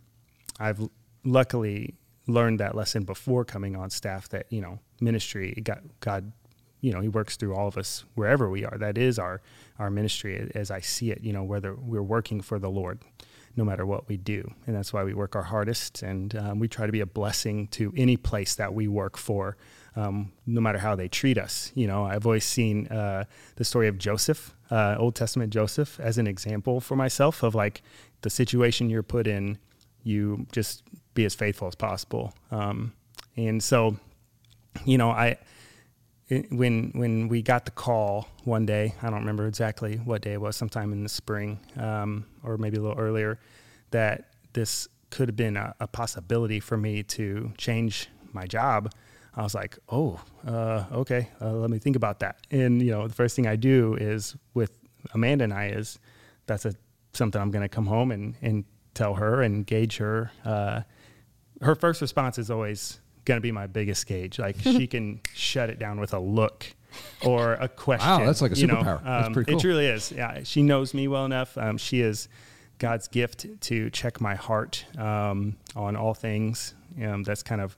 I've 0.58 0.80
luckily 1.24 1.94
learned 2.26 2.60
that 2.60 2.74
lesson 2.74 3.04
before 3.04 3.44
coming 3.44 3.76
on 3.76 3.90
staff 3.90 4.28
that, 4.30 4.46
you 4.50 4.60
know, 4.60 4.80
ministry, 5.00 5.54
God, 5.62 5.88
God, 6.00 6.32
you 6.80 6.92
know, 6.92 7.00
he 7.00 7.08
works 7.08 7.36
through 7.36 7.54
all 7.54 7.68
of 7.68 7.76
us 7.78 8.04
wherever 8.14 8.50
we 8.50 8.64
are. 8.64 8.76
That 8.78 8.98
is 8.98 9.18
our, 9.18 9.40
our 9.78 9.90
ministry 9.90 10.50
as 10.54 10.70
I 10.70 10.80
see 10.80 11.10
it, 11.10 11.22
you 11.22 11.32
know, 11.32 11.44
whether 11.44 11.74
we're 11.74 12.02
working 12.02 12.40
for 12.40 12.58
the 12.58 12.70
Lord 12.70 13.00
no 13.58 13.64
matter 13.64 13.86
what 13.86 14.06
we 14.06 14.18
do. 14.18 14.52
And 14.66 14.76
that's 14.76 14.92
why 14.92 15.02
we 15.02 15.14
work 15.14 15.34
our 15.34 15.44
hardest. 15.44 16.02
And 16.02 16.36
um, 16.36 16.58
we 16.58 16.68
try 16.68 16.84
to 16.84 16.92
be 16.92 17.00
a 17.00 17.06
blessing 17.06 17.68
to 17.68 17.90
any 17.96 18.18
place 18.18 18.54
that 18.56 18.74
we 18.74 18.86
work 18.86 19.16
for, 19.16 19.56
um, 19.96 20.32
no 20.46 20.60
matter 20.60 20.78
how 20.78 20.94
they 20.94 21.08
treat 21.08 21.38
us. 21.38 21.72
You 21.74 21.86
know, 21.86 22.04
I've 22.04 22.26
always 22.26 22.44
seen 22.44 22.86
uh, 22.88 23.24
the 23.56 23.64
story 23.64 23.88
of 23.88 23.98
Joseph, 23.98 24.54
uh, 24.70 24.96
Old 24.98 25.14
Testament 25.14 25.52
Joseph, 25.52 25.98
as 25.98 26.18
an 26.18 26.26
example 26.26 26.80
for 26.80 26.96
myself 26.96 27.42
of 27.42 27.54
like 27.54 27.82
the 28.20 28.30
situation 28.30 28.90
you're 28.90 29.02
put 29.02 29.26
in, 29.26 29.58
you 30.04 30.46
just 30.52 30.82
be 31.14 31.24
as 31.24 31.34
faithful 31.34 31.66
as 31.66 31.74
possible. 31.74 32.34
Um, 32.50 32.92
and 33.36 33.62
so, 33.62 33.96
you 34.84 34.98
know, 34.98 35.10
I, 35.10 35.38
when 36.50 36.90
when 36.94 37.28
we 37.28 37.40
got 37.40 37.64
the 37.64 37.70
call 37.70 38.28
one 38.44 38.66
day, 38.66 38.94
I 39.00 39.10
don't 39.10 39.20
remember 39.20 39.46
exactly 39.46 39.96
what 39.96 40.22
day 40.22 40.32
it 40.32 40.40
was, 40.40 40.56
sometime 40.56 40.92
in 40.92 41.02
the 41.02 41.08
spring, 41.08 41.60
um, 41.76 42.26
or 42.42 42.58
maybe 42.58 42.76
a 42.76 42.80
little 42.80 42.98
earlier, 42.98 43.38
that 43.92 44.30
this 44.52 44.88
could 45.10 45.28
have 45.28 45.36
been 45.36 45.56
a, 45.56 45.74
a 45.78 45.86
possibility 45.86 46.60
for 46.60 46.76
me 46.76 47.02
to 47.04 47.52
change 47.56 48.08
my 48.32 48.44
job. 48.44 48.92
I 49.36 49.42
was 49.42 49.54
like, 49.54 49.78
oh, 49.90 50.20
uh, 50.46 50.84
okay, 50.92 51.28
uh, 51.42 51.52
let 51.52 51.68
me 51.70 51.78
think 51.78 51.94
about 51.96 52.20
that. 52.20 52.38
And 52.50 52.80
you 52.80 52.90
know, 52.90 53.06
the 53.06 53.14
first 53.14 53.36
thing 53.36 53.46
I 53.46 53.56
do 53.56 53.94
is 53.94 54.34
with 54.54 54.72
Amanda 55.12 55.44
and 55.44 55.52
I 55.52 55.66
is 55.68 55.98
that's 56.46 56.64
a 56.64 56.74
something 57.12 57.40
I'm 57.40 57.50
going 57.50 57.62
to 57.62 57.68
come 57.68 57.86
home 57.86 58.10
and 58.12 58.34
and 58.42 58.64
tell 58.94 59.14
her 59.14 59.42
and 59.42 59.66
gauge 59.66 59.98
her. 59.98 60.30
Uh, 60.44 60.82
her 61.60 61.74
first 61.74 62.00
response 62.00 62.38
is 62.38 62.50
always 62.50 63.00
going 63.26 63.36
to 63.36 63.42
be 63.42 63.52
my 63.52 63.66
biggest 63.66 64.06
gauge. 64.06 64.38
Like 64.38 64.56
she 64.60 64.86
can 64.94 65.20
shut 65.34 65.68
it 65.70 65.78
down 65.78 66.00
with 66.00 66.14
a 66.14 66.18
look 66.18 66.66
or 67.24 67.54
a 67.54 67.68
question. 67.68 68.08
Wow, 68.08 68.24
that's 68.24 68.40
like 68.40 68.52
a 68.52 68.56
you 68.56 68.66
know. 68.68 68.76
superpower. 68.76 69.04
That's 69.04 69.26
Um, 69.26 69.32
pretty 69.34 69.50
cool. 69.52 69.58
It 69.58 69.62
truly 69.62 69.86
is. 69.86 70.12
Yeah, 70.12 70.42
she 70.44 70.62
knows 70.62 70.94
me 70.94 71.08
well 71.08 71.26
enough. 71.26 71.58
Um, 71.58 71.76
she 71.76 72.00
is 72.00 72.28
God's 72.78 73.08
gift 73.08 73.46
to 73.62 73.90
check 73.90 74.20
my 74.20 74.34
heart 74.34 74.84
um, 74.98 75.56
on 75.74 75.94
all 75.96 76.14
things. 76.14 76.74
Um, 77.02 77.22
that's 77.22 77.42
kind 77.42 77.60
of 77.60 77.76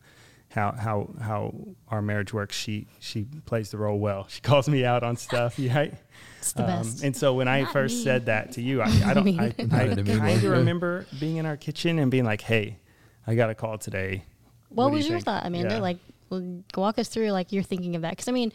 how 0.58 0.72
how 0.72 1.08
how 1.20 1.54
our 1.88 2.02
marriage 2.02 2.32
works. 2.32 2.56
She 2.56 2.86
she 3.00 3.26
plays 3.46 3.70
the 3.70 3.78
role 3.78 3.98
well. 3.98 4.26
She 4.28 4.40
calls 4.50 4.68
me 4.68 4.84
out 4.84 5.02
on 5.02 5.16
stuff, 5.16 5.58
right? 5.58 5.94
It's 6.38 6.52
the 6.52 6.62
best. 6.62 7.00
Um, 7.00 7.06
And 7.06 7.16
so 7.16 7.34
when 7.34 7.48
I 7.48 7.62
Not 7.62 7.72
first 7.72 7.96
me. 7.98 8.04
said 8.04 8.26
that 8.26 8.52
to 8.52 8.62
you, 8.62 8.82
I, 8.82 8.86
I 9.04 9.14
don't. 9.14 9.28
I, 9.28 9.32
Not 9.32 9.40
I 9.40 9.54
in 9.58 9.68
kind 9.70 9.98
of 9.98 10.44
remember 10.44 11.06
being 11.18 11.36
in 11.36 11.46
our 11.46 11.56
kitchen 11.56 11.98
and 11.98 12.10
being 12.10 12.24
like, 12.24 12.40
"Hey, 12.40 12.78
I 13.26 13.34
got 13.34 13.50
a 13.50 13.54
call 13.54 13.78
today." 13.78 14.24
what, 14.70 14.86
do 14.86 14.90
you 14.90 14.96
was 14.96 15.08
your 15.08 15.18
think?" 15.18 15.24
thought, 15.24 15.46
Amanda? 15.46 15.74
Yeah. 15.76 15.80
Like, 15.80 15.98
well, 16.30 16.62
walk 16.76 16.98
us 16.98 17.08
through 17.08 17.30
like 17.30 17.52
you're 17.52 17.62
thinking 17.62 17.96
of 17.96 18.02
that 18.02 18.10
because 18.10 18.28
I 18.28 18.32
mean, 18.32 18.52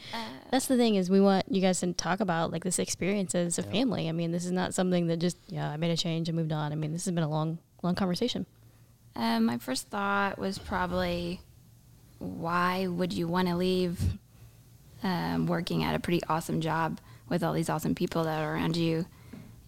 that's 0.51 0.67
the 0.67 0.77
thing 0.77 0.95
is 0.95 1.09
we 1.09 1.19
want 1.19 1.45
you 1.51 1.59
guys 1.61 1.79
to 1.79 1.91
talk 1.93 2.19
about 2.19 2.51
like 2.51 2.63
this 2.63 2.79
experience 2.79 3.33
as 3.35 3.57
a 3.57 3.63
family. 3.63 4.07
I 4.09 4.11
mean, 4.11 4.31
this 4.31 4.45
is 4.45 4.51
not 4.51 4.73
something 4.73 5.07
that 5.07 5.17
just 5.17 5.37
yeah 5.47 5.69
I 5.71 5.77
made 5.77 5.91
a 5.91 5.97
change 5.97 6.29
and 6.29 6.35
moved 6.37 6.51
on. 6.51 6.71
I 6.71 6.75
mean, 6.75 6.91
this 6.93 7.05
has 7.05 7.13
been 7.13 7.23
a 7.23 7.29
long 7.29 7.57
long 7.81 7.95
conversation. 7.95 8.45
Um, 9.15 9.45
my 9.45 9.57
first 9.59 9.89
thought 9.89 10.39
was 10.39 10.57
probably, 10.57 11.39
why 12.23 12.87
would 12.87 13.13
you 13.13 13.27
want 13.27 13.47
to 13.49 13.55
leave 13.55 13.99
um, 15.03 15.47
working 15.47 15.83
at 15.83 15.95
a 15.95 15.99
pretty 15.99 16.21
awesome 16.29 16.61
job 16.61 16.99
with 17.29 17.43
all 17.43 17.53
these 17.53 17.69
awesome 17.69 17.95
people 17.95 18.23
that 18.23 18.41
are 18.41 18.53
around 18.53 18.77
you? 18.77 19.05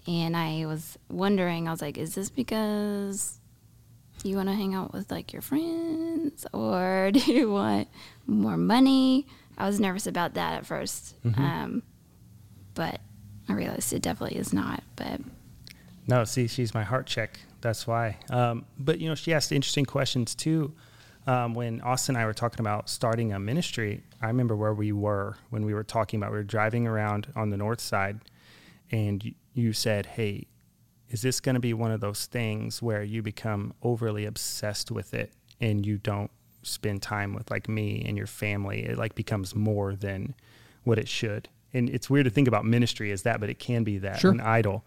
And 0.07 0.37
I 0.37 0.65
was 0.65 0.97
wondering, 1.09 1.67
I 1.67 1.71
was 1.71 1.81
like, 1.81 1.97
is 1.97 2.15
this 2.15 2.29
because 2.29 3.39
you 4.23 4.35
want 4.37 4.49
to 4.49 4.55
hang 4.55 4.73
out 4.73 4.93
with 4.93 5.11
like 5.11 5.33
your 5.33 5.41
friends, 5.41 6.45
or 6.53 7.11
do 7.13 7.19
you 7.31 7.51
want 7.51 7.87
more 8.25 8.57
money? 8.57 9.27
I 9.57 9.67
was 9.67 9.79
nervous 9.79 10.05
about 10.07 10.33
that 10.33 10.53
at 10.53 10.63
1st 10.65 11.37
um, 11.37 11.83
but 12.73 12.99
I 13.47 13.53
realized 13.53 13.93
it 13.93 14.01
definitely 14.01 14.37
is 14.37 14.53
not. 14.53 14.83
But 14.95 15.21
No, 16.07 16.23
see, 16.23 16.47
she's 16.47 16.73
my 16.73 16.83
heart 16.83 17.07
check. 17.07 17.39
That's 17.61 17.87
why. 17.87 18.17
Um, 18.29 18.65
but 18.77 18.99
you 18.99 19.09
know, 19.09 19.15
she 19.15 19.33
asked 19.33 19.51
interesting 19.51 19.85
questions 19.85 20.35
too. 20.35 20.73
Um, 21.27 21.53
when 21.55 21.81
Austin 21.81 22.15
and 22.15 22.23
I 22.23 22.25
were 22.27 22.33
talking 22.33 22.59
about 22.59 22.87
starting 22.89 23.33
a 23.33 23.39
ministry, 23.39 24.03
I 24.21 24.27
remember 24.27 24.55
where 24.55 24.73
we 24.73 24.91
were 24.91 25.37
when 25.49 25.65
we 25.65 25.73
were 25.73 25.83
talking 25.83 26.19
about. 26.19 26.31
We 26.31 26.37
were 26.37 26.43
driving 26.43 26.85
around 26.87 27.27
on 27.35 27.49
the 27.49 27.57
north 27.57 27.81
side, 27.81 28.19
and 28.91 29.33
you, 29.53 29.73
said, 29.73 30.05
"Hey, 30.05 30.45
is 31.09 31.21
this 31.23 31.39
going 31.39 31.55
to 31.55 31.59
be 31.59 31.73
one 31.73 31.91
of 31.91 31.99
those 31.99 32.25
things 32.27 32.81
where 32.81 33.01
you 33.03 33.23
become 33.23 33.73
overly 33.81 34.25
obsessed 34.25 34.91
with 34.91 35.13
it 35.13 35.33
and 35.59 35.85
you 35.85 35.97
don't 35.97 36.29
spend 36.63 37.01
time 37.01 37.33
with 37.33 37.49
like 37.49 37.67
me 37.67 38.03
and 38.07 38.17
your 38.17 38.27
family? 38.27 38.83
It 38.85 38.97
like 38.97 39.15
becomes 39.15 39.55
more 39.55 39.95
than 39.95 40.35
what 40.83 40.99
it 40.99 41.07
should." 41.07 41.49
And 41.73 41.89
it's 41.89 42.09
weird 42.09 42.23
to 42.25 42.29
think 42.29 42.47
about 42.47 42.65
ministry 42.65 43.11
as 43.11 43.23
that, 43.23 43.39
but 43.41 43.49
it 43.49 43.59
can 43.59 43.83
be 43.83 43.97
that 43.97 44.19
Sure. 44.19 44.31
an 44.31 44.39
idol 44.39 44.85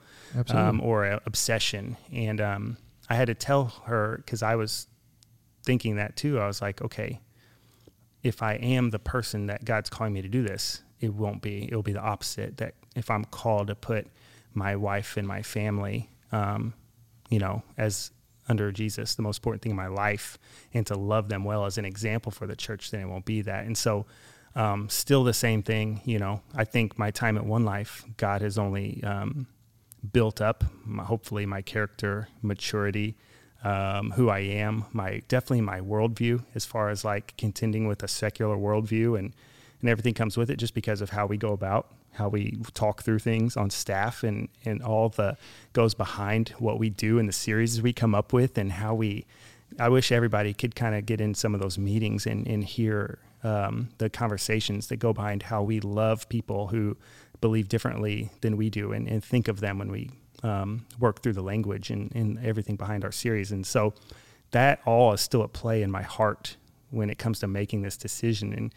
um, 0.48 0.80
or 0.80 1.04
a 1.04 1.20
obsession. 1.26 1.96
And 2.12 2.40
um, 2.40 2.76
I 3.10 3.14
had 3.14 3.26
to 3.26 3.34
tell 3.34 3.66
her 3.86 4.16
because 4.18 4.42
I 4.42 4.54
was 4.54 4.86
thinking 5.64 5.96
that 5.96 6.16
too. 6.16 6.38
I 6.38 6.46
was 6.46 6.62
like, 6.62 6.82
okay, 6.82 7.20
if 8.22 8.42
I 8.42 8.54
am 8.54 8.90
the 8.90 8.98
person 8.98 9.46
that 9.46 9.64
God's 9.64 9.90
calling 9.90 10.12
me 10.12 10.22
to 10.22 10.28
do 10.28 10.42
this, 10.42 10.82
it 11.00 11.14
won't 11.14 11.42
be. 11.42 11.64
It'll 11.64 11.82
be 11.82 11.92
the 11.92 12.00
opposite. 12.00 12.56
That 12.56 12.74
if 12.96 13.10
I'm 13.10 13.24
called 13.24 13.68
to 13.68 13.74
put 13.74 14.06
my 14.54 14.76
wife 14.76 15.16
and 15.16 15.26
my 15.26 15.42
family, 15.42 16.10
um, 16.32 16.74
you 17.30 17.38
know, 17.38 17.62
as 17.76 18.10
under 18.48 18.72
Jesus, 18.72 19.14
the 19.14 19.22
most 19.22 19.38
important 19.38 19.62
thing 19.62 19.70
in 19.70 19.76
my 19.76 19.88
life, 19.88 20.38
and 20.72 20.86
to 20.86 20.94
love 20.96 21.28
them 21.28 21.44
well 21.44 21.66
as 21.66 21.78
an 21.78 21.84
example 21.84 22.32
for 22.32 22.46
the 22.46 22.56
church, 22.56 22.90
then 22.90 23.00
it 23.00 23.06
won't 23.06 23.24
be 23.24 23.42
that. 23.42 23.66
And 23.66 23.76
so, 23.76 24.06
um, 24.54 24.88
still 24.88 25.22
the 25.22 25.34
same 25.34 25.62
thing. 25.62 26.00
You 26.04 26.18
know, 26.18 26.40
I 26.54 26.64
think 26.64 26.98
my 26.98 27.10
time 27.10 27.36
at 27.36 27.44
One 27.44 27.64
Life, 27.64 28.04
God 28.16 28.40
has 28.42 28.58
only 28.58 29.02
um, 29.04 29.46
built 30.12 30.40
up, 30.40 30.64
my, 30.84 31.04
hopefully, 31.04 31.46
my 31.46 31.62
character 31.62 32.28
maturity, 32.42 33.16
um, 33.64 34.12
who 34.12 34.28
I 34.28 34.40
am, 34.40 34.84
my 34.92 35.22
definitely 35.28 35.62
my 35.62 35.80
worldview 35.80 36.44
as 36.54 36.64
far 36.64 36.90
as 36.90 37.04
like 37.04 37.34
contending 37.36 37.88
with 37.88 38.02
a 38.02 38.08
secular 38.08 38.56
worldview 38.56 39.18
and 39.18 39.34
and 39.80 39.88
everything 39.88 40.14
comes 40.14 40.36
with 40.36 40.50
it 40.50 40.56
just 40.56 40.74
because 40.74 41.00
of 41.00 41.10
how 41.10 41.26
we 41.26 41.36
go 41.36 41.52
about 41.52 41.86
how 42.12 42.28
we 42.28 42.58
talk 42.74 43.02
through 43.02 43.20
things 43.20 43.56
on 43.56 43.70
staff 43.70 44.22
and 44.22 44.48
and 44.64 44.82
all 44.82 45.08
the 45.08 45.36
goes 45.72 45.94
behind 45.94 46.50
what 46.58 46.78
we 46.78 46.90
do 46.90 47.18
and 47.18 47.28
the 47.28 47.32
series 47.32 47.80
we 47.80 47.92
come 47.92 48.14
up 48.14 48.32
with 48.32 48.58
and 48.58 48.72
how 48.72 48.94
we 48.94 49.24
I 49.78 49.88
wish 49.88 50.10
everybody 50.10 50.54
could 50.54 50.74
kind 50.74 50.94
of 50.94 51.06
get 51.06 51.20
in 51.20 51.34
some 51.34 51.54
of 51.54 51.60
those 51.60 51.78
meetings 51.78 52.26
and, 52.26 52.46
and 52.46 52.64
hear 52.64 53.18
um, 53.44 53.90
the 53.98 54.08
conversations 54.08 54.88
that 54.88 54.96
go 54.96 55.12
behind 55.12 55.44
how 55.44 55.62
we 55.62 55.80
love 55.80 56.28
people 56.28 56.68
who 56.68 56.96
believe 57.40 57.68
differently 57.68 58.30
than 58.40 58.56
we 58.56 58.70
do 58.70 58.92
and, 58.92 59.06
and 59.06 59.22
think 59.22 59.46
of 59.46 59.60
them 59.60 59.78
when 59.78 59.90
we 59.90 60.10
um, 60.42 60.86
work 60.98 61.22
through 61.22 61.34
the 61.34 61.42
language 61.42 61.90
and, 61.90 62.14
and 62.14 62.38
everything 62.44 62.76
behind 62.76 63.04
our 63.04 63.12
series. 63.12 63.52
And 63.52 63.66
so 63.66 63.94
that 64.50 64.80
all 64.86 65.12
is 65.12 65.20
still 65.20 65.42
at 65.42 65.52
play 65.52 65.82
in 65.82 65.90
my 65.90 66.02
heart 66.02 66.56
when 66.90 67.10
it 67.10 67.18
comes 67.18 67.40
to 67.40 67.46
making 67.46 67.82
this 67.82 67.96
decision. 67.96 68.52
And, 68.52 68.72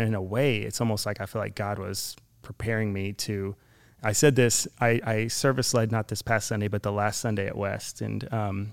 in 0.00 0.14
a 0.14 0.22
way, 0.22 0.58
it's 0.58 0.80
almost 0.80 1.06
like 1.06 1.20
I 1.20 1.26
feel 1.26 1.40
like 1.40 1.54
God 1.54 1.78
was 1.78 2.16
preparing 2.42 2.92
me 2.92 3.12
to. 3.12 3.54
I 4.02 4.12
said 4.12 4.34
this, 4.36 4.66
I, 4.80 5.00
I 5.04 5.26
service 5.28 5.74
led 5.74 5.92
not 5.92 6.08
this 6.08 6.22
past 6.22 6.48
Sunday, 6.48 6.68
but 6.68 6.82
the 6.82 6.92
last 6.92 7.20
Sunday 7.20 7.46
at 7.46 7.56
West. 7.56 8.00
And 8.00 8.32
um, 8.32 8.72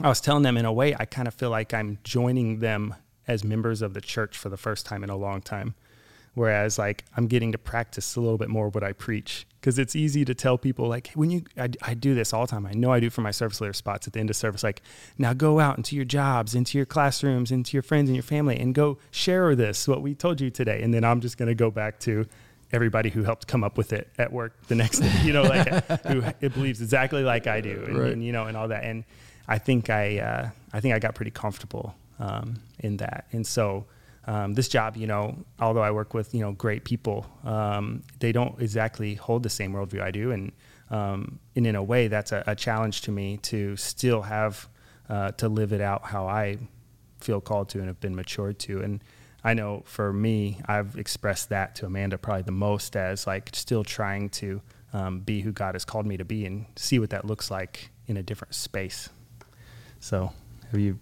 I 0.00 0.08
was 0.08 0.20
telling 0.20 0.42
them 0.42 0.56
in 0.56 0.64
a 0.64 0.72
way, 0.72 0.94
I 0.98 1.04
kind 1.04 1.26
of 1.26 1.34
feel 1.34 1.50
like 1.50 1.74
I'm 1.74 1.98
joining 2.04 2.60
them 2.60 2.94
as 3.26 3.42
members 3.42 3.82
of 3.82 3.92
the 3.94 4.00
church 4.00 4.36
for 4.38 4.48
the 4.48 4.56
first 4.56 4.86
time 4.86 5.02
in 5.02 5.10
a 5.10 5.16
long 5.16 5.42
time. 5.42 5.74
Whereas, 6.36 6.78
like, 6.78 7.02
I'm 7.16 7.28
getting 7.28 7.50
to 7.52 7.58
practice 7.58 8.14
a 8.14 8.20
little 8.20 8.36
bit 8.36 8.50
more 8.50 8.68
what 8.68 8.84
I 8.84 8.92
preach 8.92 9.46
because 9.58 9.78
it's 9.78 9.96
easy 9.96 10.22
to 10.26 10.34
tell 10.34 10.58
people, 10.58 10.86
like, 10.86 11.08
when 11.14 11.30
you, 11.30 11.44
I, 11.56 11.70
I 11.80 11.94
do 11.94 12.14
this 12.14 12.34
all 12.34 12.42
the 12.42 12.50
time. 12.50 12.66
I 12.66 12.72
know 12.72 12.92
I 12.92 13.00
do 13.00 13.08
for 13.08 13.22
my 13.22 13.30
service 13.30 13.58
leader 13.58 13.72
spots 13.72 14.06
at 14.06 14.12
the 14.12 14.20
end 14.20 14.28
of 14.28 14.36
service, 14.36 14.62
like, 14.62 14.82
now 15.16 15.32
go 15.32 15.60
out 15.60 15.78
into 15.78 15.96
your 15.96 16.04
jobs, 16.04 16.54
into 16.54 16.76
your 16.76 16.84
classrooms, 16.84 17.50
into 17.50 17.74
your 17.74 17.82
friends 17.82 18.10
and 18.10 18.14
your 18.16 18.22
family, 18.22 18.58
and 18.58 18.74
go 18.74 18.98
share 19.10 19.54
this, 19.56 19.88
what 19.88 20.02
we 20.02 20.14
told 20.14 20.42
you 20.42 20.50
today. 20.50 20.82
And 20.82 20.92
then 20.92 21.04
I'm 21.04 21.22
just 21.22 21.38
going 21.38 21.48
to 21.48 21.54
go 21.54 21.70
back 21.70 21.98
to 22.00 22.26
everybody 22.70 23.08
who 23.08 23.22
helped 23.22 23.46
come 23.46 23.64
up 23.64 23.78
with 23.78 23.94
it 23.94 24.10
at 24.18 24.30
work 24.30 24.52
the 24.68 24.74
next 24.74 24.98
day, 24.98 25.12
you 25.24 25.32
know, 25.32 25.42
like, 25.42 25.66
who 26.06 26.22
it 26.42 26.52
believes 26.52 26.82
exactly 26.82 27.22
like 27.22 27.46
I 27.46 27.62
do, 27.62 27.82
and, 27.88 27.98
Right. 27.98 28.12
and, 28.12 28.22
you 28.22 28.32
know, 28.32 28.44
and 28.44 28.58
all 28.58 28.68
that. 28.68 28.84
And 28.84 29.04
I 29.48 29.56
think 29.56 29.88
I, 29.88 30.18
uh, 30.18 30.50
I 30.74 30.80
think 30.80 30.94
I 30.94 30.98
got 30.98 31.14
pretty 31.14 31.30
comfortable 31.30 31.94
um, 32.18 32.56
in 32.80 32.98
that. 32.98 33.26
And 33.32 33.46
so, 33.46 33.86
um, 34.26 34.54
this 34.54 34.68
job, 34.68 34.96
you 34.96 35.06
know, 35.06 35.36
although 35.60 35.82
I 35.82 35.90
work 35.90 36.14
with 36.14 36.34
you 36.34 36.40
know 36.40 36.52
great 36.52 36.84
people, 36.84 37.26
um, 37.44 38.02
they 38.18 38.32
don't 38.32 38.60
exactly 38.60 39.14
hold 39.14 39.42
the 39.42 39.50
same 39.50 39.72
worldview 39.72 40.02
I 40.02 40.10
do, 40.10 40.32
and 40.32 40.52
um, 40.90 41.38
and 41.54 41.66
in 41.66 41.76
a 41.76 41.82
way, 41.82 42.08
that's 42.08 42.32
a, 42.32 42.42
a 42.46 42.54
challenge 42.54 43.02
to 43.02 43.12
me 43.12 43.38
to 43.38 43.76
still 43.76 44.22
have 44.22 44.68
uh, 45.08 45.32
to 45.32 45.48
live 45.48 45.72
it 45.72 45.80
out 45.80 46.04
how 46.04 46.26
I 46.26 46.58
feel 47.20 47.40
called 47.40 47.68
to 47.70 47.78
and 47.78 47.86
have 47.86 48.00
been 48.00 48.14
matured 48.14 48.58
to. 48.60 48.82
And 48.82 49.02
I 49.44 49.54
know 49.54 49.82
for 49.86 50.12
me, 50.12 50.60
I've 50.66 50.96
expressed 50.96 51.48
that 51.50 51.76
to 51.76 51.86
Amanda 51.86 52.18
probably 52.18 52.42
the 52.42 52.52
most 52.52 52.96
as 52.96 53.26
like 53.26 53.50
still 53.52 53.84
trying 53.84 54.28
to 54.30 54.60
um, 54.92 55.20
be 55.20 55.40
who 55.40 55.52
God 55.52 55.74
has 55.74 55.84
called 55.84 56.06
me 56.06 56.16
to 56.16 56.24
be 56.24 56.46
and 56.46 56.66
see 56.76 56.98
what 56.98 57.10
that 57.10 57.24
looks 57.24 57.50
like 57.50 57.90
in 58.06 58.16
a 58.16 58.22
different 58.22 58.54
space. 58.54 59.08
So, 60.00 60.32
have 60.70 60.80
you 60.80 60.98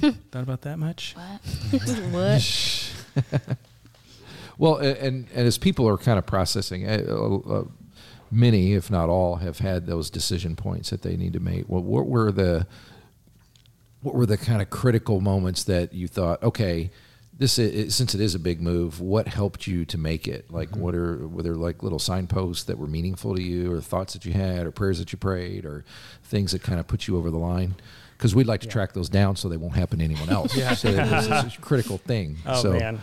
thought 0.30 0.42
about 0.42 0.62
that 0.62 0.78
much? 0.78 1.14
what? 1.14 1.80
what? 2.10 3.56
Well, 4.58 4.76
and 4.76 5.26
and 5.34 5.46
as 5.46 5.58
people 5.58 5.88
are 5.88 5.96
kind 5.96 6.18
of 6.18 6.26
processing, 6.26 6.86
uh, 6.86 7.40
uh, 7.50 7.64
many, 8.30 8.74
if 8.74 8.90
not 8.90 9.08
all, 9.08 9.36
have 9.36 9.58
had 9.58 9.86
those 9.86 10.10
decision 10.10 10.56
points 10.56 10.90
that 10.90 11.02
they 11.02 11.16
need 11.16 11.32
to 11.32 11.40
make. 11.40 11.64
Well, 11.68 11.82
what 11.82 12.06
were 12.06 12.30
the 12.30 12.66
what 14.02 14.14
were 14.14 14.26
the 14.26 14.36
kind 14.36 14.60
of 14.62 14.70
critical 14.70 15.20
moments 15.20 15.64
that 15.64 15.92
you 15.92 16.06
thought, 16.06 16.42
okay, 16.42 16.90
this 17.38 17.58
is, 17.58 17.94
since 17.94 18.14
it 18.14 18.20
is 18.20 18.34
a 18.34 18.38
big 18.38 18.60
move, 18.60 19.00
what 19.00 19.26
helped 19.26 19.66
you 19.66 19.84
to 19.86 19.98
make 19.98 20.28
it? 20.28 20.50
Like, 20.50 20.76
what 20.76 20.94
are 20.94 21.26
were 21.26 21.42
there 21.42 21.54
like 21.54 21.82
little 21.82 21.98
signposts 21.98 22.64
that 22.64 22.78
were 22.78 22.86
meaningful 22.86 23.34
to 23.34 23.42
you, 23.42 23.72
or 23.72 23.80
thoughts 23.80 24.12
that 24.12 24.24
you 24.24 24.32
had, 24.32 24.66
or 24.66 24.70
prayers 24.70 24.98
that 24.98 25.12
you 25.12 25.18
prayed, 25.18 25.64
or 25.64 25.84
things 26.22 26.52
that 26.52 26.62
kind 26.62 26.78
of 26.78 26.86
put 26.86 27.08
you 27.08 27.16
over 27.16 27.30
the 27.30 27.38
line? 27.38 27.74
Because 28.22 28.36
we'd 28.36 28.46
like 28.46 28.60
to 28.60 28.68
Yeah. 28.68 28.72
track 28.74 28.92
those 28.92 29.08
down 29.08 29.34
so 29.34 29.48
they 29.48 29.56
won't 29.56 29.74
happen 29.74 29.98
to 29.98 30.04
anyone 30.04 30.28
else. 30.30 30.56
Yeah. 30.62 30.74
So 30.74 30.90
it's 30.90 31.56
a 31.56 31.60
critical 31.60 31.98
thing. 31.98 32.36
Oh 32.46 32.62
so, 32.62 32.72
man. 32.72 33.00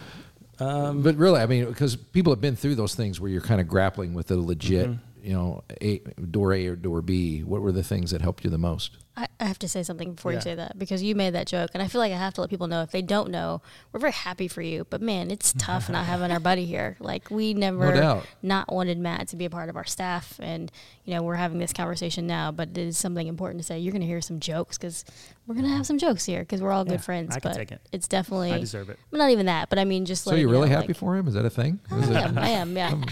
Um, 0.60 1.02
but 1.04 1.18
really, 1.18 1.42
I 1.42 1.46
mean, 1.46 1.66
because 1.66 1.98
people 1.98 2.32
have 2.32 2.40
been 2.40 2.56
through 2.56 2.76
those 2.76 2.96
things 2.96 3.20
where 3.20 3.30
you're 3.30 3.42
kind 3.42 3.60
of 3.60 3.68
grappling 3.68 4.14
with 4.14 4.32
a 4.32 4.38
legit, 4.38 4.88
Mm-hmm. 4.88 5.00
You 5.24 5.34
know, 5.34 5.64
a, 5.82 6.00
door 6.32 6.54
A 6.54 6.66
or 6.68 6.76
door 6.76 7.02
B. 7.02 7.42
What 7.44 7.62
were 7.62 7.72
the 7.72 7.84
things 7.84 8.12
that 8.12 8.22
helped 8.22 8.44
you 8.44 8.50
the 8.50 8.58
most? 8.58 8.98
I, 9.18 9.28
I 9.40 9.46
have 9.46 9.60
to 9.60 9.68
say 9.68 9.84
something 9.84 10.14
before 10.14 10.32
Yeah. 10.32 10.38
you 10.38 10.42
say 10.42 10.56
that 10.56 10.80
because 10.80 11.04
you 11.04 11.14
made 11.14 11.32
that 11.34 11.46
joke, 11.48 11.72
and 11.74 11.84
I 11.84 11.88
feel 11.90 12.00
like 12.00 12.14
I 12.14 12.18
have 12.18 12.34
to 12.36 12.42
let 12.42 12.50
people 12.50 12.68
know 12.68 12.84
if 12.84 12.92
they 12.92 13.02
don't 13.02 13.30
know, 13.32 13.62
we're 13.92 14.00
very 14.00 14.14
happy 14.14 14.48
for 14.48 14.62
you. 14.62 14.86
But 14.90 15.02
man, 15.02 15.30
it's 15.30 15.54
tough 15.58 15.90
not 15.90 16.06
having 16.14 16.32
our 16.32 16.40
buddy 16.40 16.66
here. 16.66 16.96
Like 17.00 17.30
we 17.30 17.54
never 17.54 17.94
doubt. 17.94 18.26
not 18.42 18.72
wanted 18.72 18.98
Matt 18.98 19.28
to 19.30 19.36
be 19.36 19.46
a 19.46 19.50
part 19.50 19.70
of 19.70 19.76
our 19.76 19.86
staff, 19.86 20.40
and 20.42 20.72
you 21.04 21.14
know 21.14 21.22
we're 21.22 21.36
having 21.36 21.60
this 21.60 21.74
conversation 21.74 22.28
now, 22.28 22.52
but 22.52 22.70
it 22.70 22.78
is 22.78 22.98
something 22.98 23.28
important 23.28 23.60
to 23.60 23.66
say. 23.66 23.80
You're 23.80 23.92
going 23.92 24.02
to 24.02 24.08
hear 24.08 24.22
some 24.22 24.40
jokes 24.40 24.78
because 24.78 25.04
we're 25.48 25.56
going 25.56 25.66
to 25.68 25.76
have 25.76 25.86
some 25.86 25.98
jokes 25.98 26.24
here 26.26 26.40
because 26.42 26.62
we're 26.62 26.72
all 26.72 26.86
Yeah, 26.86 26.92
good 26.94 27.04
friends. 27.04 27.36
I 27.36 27.40
can 27.40 27.52
but 27.52 27.58
take 27.58 27.72
it. 27.74 27.82
it's 27.92 28.08
definitely 28.08 28.54
I 28.54 28.60
deserve 28.60 28.90
it. 28.90 29.00
well, 29.12 29.20
not 29.20 29.32
even 29.32 29.48
that, 29.48 29.70
but 29.70 29.80
I 29.80 29.84
mean 29.86 30.06
just. 30.06 30.24
So 30.24 30.32
you're 30.32 30.40
you 30.42 30.50
really 30.50 30.70
know, 30.70 30.76
happy 30.76 30.88
like, 30.90 30.98
for 30.98 31.18
him? 31.18 31.28
Is 31.28 31.34
that 31.34 31.46
a 31.46 31.50
thing? 31.50 31.80
Is 31.92 32.10
I 32.10 32.20
it- 32.22 32.26
am. 32.28 32.38
I 32.38 32.50
am. 32.50 32.78
Yeah. 32.78 32.96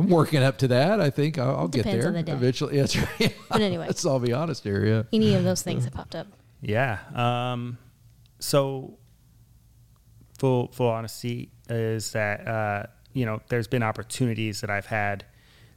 I'm 0.00 0.08
working 0.08 0.42
up 0.42 0.58
to 0.58 0.68
that. 0.68 1.00
I 1.00 1.10
think 1.10 1.38
I'll, 1.38 1.56
I'll 1.56 1.68
get 1.68 1.84
there 1.84 2.06
on 2.06 2.14
the 2.14 2.22
day. 2.22 2.32
eventually. 2.32 2.76
That's 2.80 2.96
right. 2.96 3.34
But 3.48 3.60
anyway. 3.60 3.86
let's 3.86 4.04
all 4.04 4.18
be 4.18 4.32
honest 4.32 4.64
here. 4.64 4.84
Yeah. 4.84 5.02
Any 5.12 5.34
of 5.34 5.44
those 5.44 5.62
things 5.62 5.84
that 5.84 5.92
popped 5.92 6.14
up. 6.14 6.26
Yeah. 6.62 6.98
Um, 7.14 7.78
so 8.38 8.98
full 10.38 10.68
full 10.72 10.88
honesty 10.88 11.50
is 11.68 12.12
that 12.12 12.46
uh, 12.46 12.86
you 13.12 13.26
know 13.26 13.40
there's 13.48 13.68
been 13.68 13.82
opportunities 13.82 14.60
that 14.62 14.70
I've 14.70 14.86
had 14.86 15.24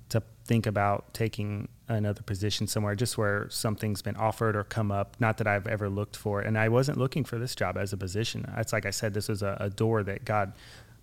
to 0.10 0.24
think 0.46 0.66
about 0.66 1.14
taking 1.14 1.68
another 1.88 2.22
position 2.22 2.68
somewhere 2.68 2.96
just 2.96 3.18
where 3.18 3.50
something's 3.50 4.02
been 4.02 4.16
offered 4.16 4.56
or 4.56 4.64
come 4.64 4.92
up 4.92 5.16
not 5.20 5.38
that 5.38 5.48
i've 5.48 5.68
ever 5.68 5.90
looked 5.90 6.16
for 6.16 6.40
and 6.40 6.58
i 6.58 6.70
wasn't 6.70 6.98
looking 6.98 7.24
for 7.26 7.38
this 7.38 7.54
job 7.56 7.78
as 7.78 7.92
a 7.92 7.98
position 7.98 8.50
it's 8.58 8.72
like 8.72 8.86
i 8.86 8.90
said 8.90 9.14
this 9.14 9.28
was 9.28 9.44
a, 9.44 9.58
a 9.60 9.70
door 9.70 10.02
that 10.02 10.24
god 10.24 10.54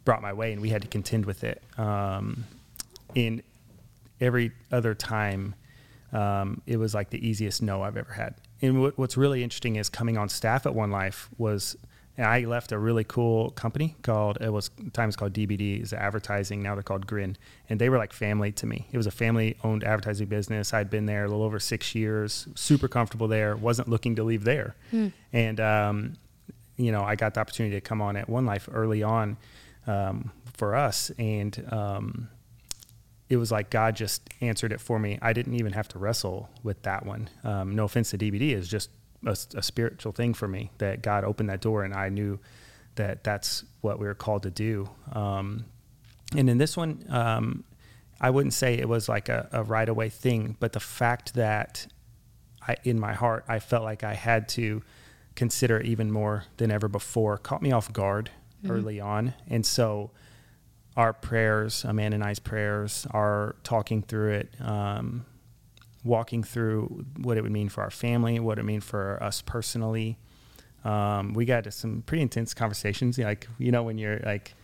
brought 0.04 0.22
my 0.22 0.32
way 0.32 0.52
and 0.52 0.60
we 0.62 0.70
had 0.70 0.80
to 0.80 0.88
contend 0.88 1.26
with 1.26 1.44
it 1.44 1.62
um, 1.76 2.44
in 3.14 3.42
every 4.20 4.52
other 4.70 4.94
time 4.94 5.54
um, 6.12 6.60
it 6.66 6.76
was 6.76 6.94
like 6.94 7.10
the 7.10 7.26
easiest 7.26 7.62
no 7.62 7.82
i've 7.82 7.96
ever 7.96 8.12
had 8.12 8.34
and 8.62 8.80
what, 8.80 8.98
what's 8.98 9.16
really 9.16 9.42
interesting 9.42 9.76
is 9.76 9.88
coming 9.88 10.18
on 10.18 10.28
staff 10.28 10.66
at 10.66 10.74
one 10.74 10.90
life 10.90 11.28
was 11.38 11.76
and 12.20 12.28
I 12.28 12.40
left 12.40 12.70
a 12.70 12.78
really 12.78 13.04
cool 13.04 13.50
company 13.52 13.96
called 14.02 14.38
it 14.42 14.52
was 14.52 14.70
times 14.92 15.16
called 15.16 15.32
DBD 15.32 15.82
is 15.82 15.94
advertising 15.94 16.62
now 16.62 16.74
they're 16.74 16.82
called 16.82 17.06
Grin 17.06 17.36
and 17.70 17.80
they 17.80 17.88
were 17.88 17.96
like 17.96 18.12
family 18.12 18.52
to 18.52 18.66
me. 18.66 18.86
It 18.92 18.98
was 18.98 19.06
a 19.06 19.10
family 19.10 19.56
owned 19.64 19.84
advertising 19.84 20.26
business. 20.26 20.74
I'd 20.74 20.90
been 20.90 21.06
there 21.06 21.24
a 21.24 21.28
little 21.28 21.42
over 21.42 21.58
six 21.58 21.94
years, 21.94 22.46
super 22.54 22.88
comfortable 22.88 23.26
there. 23.26 23.56
wasn't 23.56 23.88
looking 23.88 24.16
to 24.16 24.22
leave 24.22 24.44
there, 24.44 24.76
hmm. 24.90 25.08
and 25.32 25.60
um, 25.60 26.16
you 26.76 26.92
know 26.92 27.02
I 27.02 27.16
got 27.16 27.32
the 27.34 27.40
opportunity 27.40 27.76
to 27.76 27.80
come 27.80 28.02
on 28.02 28.16
at 28.16 28.28
One 28.28 28.44
Life 28.44 28.68
early 28.70 29.02
on 29.02 29.38
um, 29.86 30.30
for 30.52 30.74
us, 30.74 31.10
and 31.18 31.66
um, 31.72 32.28
it 33.30 33.36
was 33.36 33.52
like 33.52 33.70
God 33.70 33.94
just 33.94 34.28
answered 34.40 34.72
it 34.72 34.80
for 34.80 34.98
me. 34.98 35.16
I 35.22 35.32
didn't 35.32 35.54
even 35.54 35.72
have 35.72 35.86
to 35.88 35.98
wrestle 35.98 36.50
with 36.64 36.82
that 36.82 37.06
one. 37.06 37.30
Um, 37.44 37.76
no 37.76 37.84
offense 37.84 38.10
to 38.10 38.18
DBD, 38.18 38.52
is 38.52 38.68
just 38.68 38.90
a, 39.24 39.36
a, 39.54 39.62
spiritual 39.62 40.10
thing 40.10 40.34
for 40.34 40.48
me 40.48 40.72
that 40.78 41.00
God 41.00 41.22
opened 41.22 41.48
that 41.48 41.60
door 41.60 41.84
and 41.84 41.94
I 41.94 42.08
knew 42.08 42.40
that 42.96 43.22
that's 43.22 43.64
what 43.82 44.00
we 44.00 44.06
were 44.06 44.16
called 44.16 44.42
to 44.42 44.50
do. 44.50 44.90
Um, 45.12 45.64
and 46.36 46.50
in 46.50 46.58
this 46.58 46.76
one, 46.76 47.04
um, 47.08 47.62
I 48.20 48.30
wouldn't 48.30 48.52
say 48.52 48.74
it 48.74 48.88
was 48.88 49.08
like 49.08 49.28
a, 49.28 49.48
a 49.52 49.62
right 49.62 49.88
away 49.88 50.08
thing, 50.08 50.56
but 50.58 50.72
the 50.72 50.80
fact 50.80 51.34
that 51.34 51.86
I, 52.66 52.76
in 52.82 52.98
my 52.98 53.14
heart, 53.14 53.44
I 53.46 53.60
felt 53.60 53.84
like 53.84 54.02
I 54.02 54.14
had 54.14 54.48
to 54.50 54.82
consider 55.36 55.80
even 55.80 56.10
more 56.10 56.44
than 56.56 56.72
ever 56.72 56.88
before 56.88 57.38
caught 57.38 57.62
me 57.62 57.70
off 57.70 57.92
guard 57.92 58.30
mm-hmm. 58.62 58.72
early 58.72 59.00
on. 59.00 59.34
And 59.48 59.64
so 59.64 60.10
our 60.96 61.12
prayers, 61.12 61.84
Amanda 61.84 62.16
and 62.16 62.24
I's 62.24 62.38
prayers, 62.38 63.06
are 63.10 63.56
talking 63.62 64.02
through 64.02 64.32
it, 64.32 64.54
um, 64.60 65.24
walking 66.04 66.42
through 66.42 67.04
what 67.18 67.36
it 67.36 67.42
would 67.42 67.52
mean 67.52 67.68
for 67.68 67.82
our 67.82 67.90
family, 67.90 68.40
what 68.40 68.58
it 68.58 68.64
mean 68.64 68.80
for 68.80 69.22
us 69.22 69.42
personally. 69.42 70.18
Um, 70.84 71.34
we 71.34 71.44
got 71.44 71.64
to 71.64 71.70
some 71.70 72.02
pretty 72.02 72.22
intense 72.22 72.54
conversations. 72.54 73.18
Like 73.18 73.48
you 73.58 73.70
know, 73.70 73.82
when 73.82 73.98
you're 73.98 74.18
like 74.20 74.54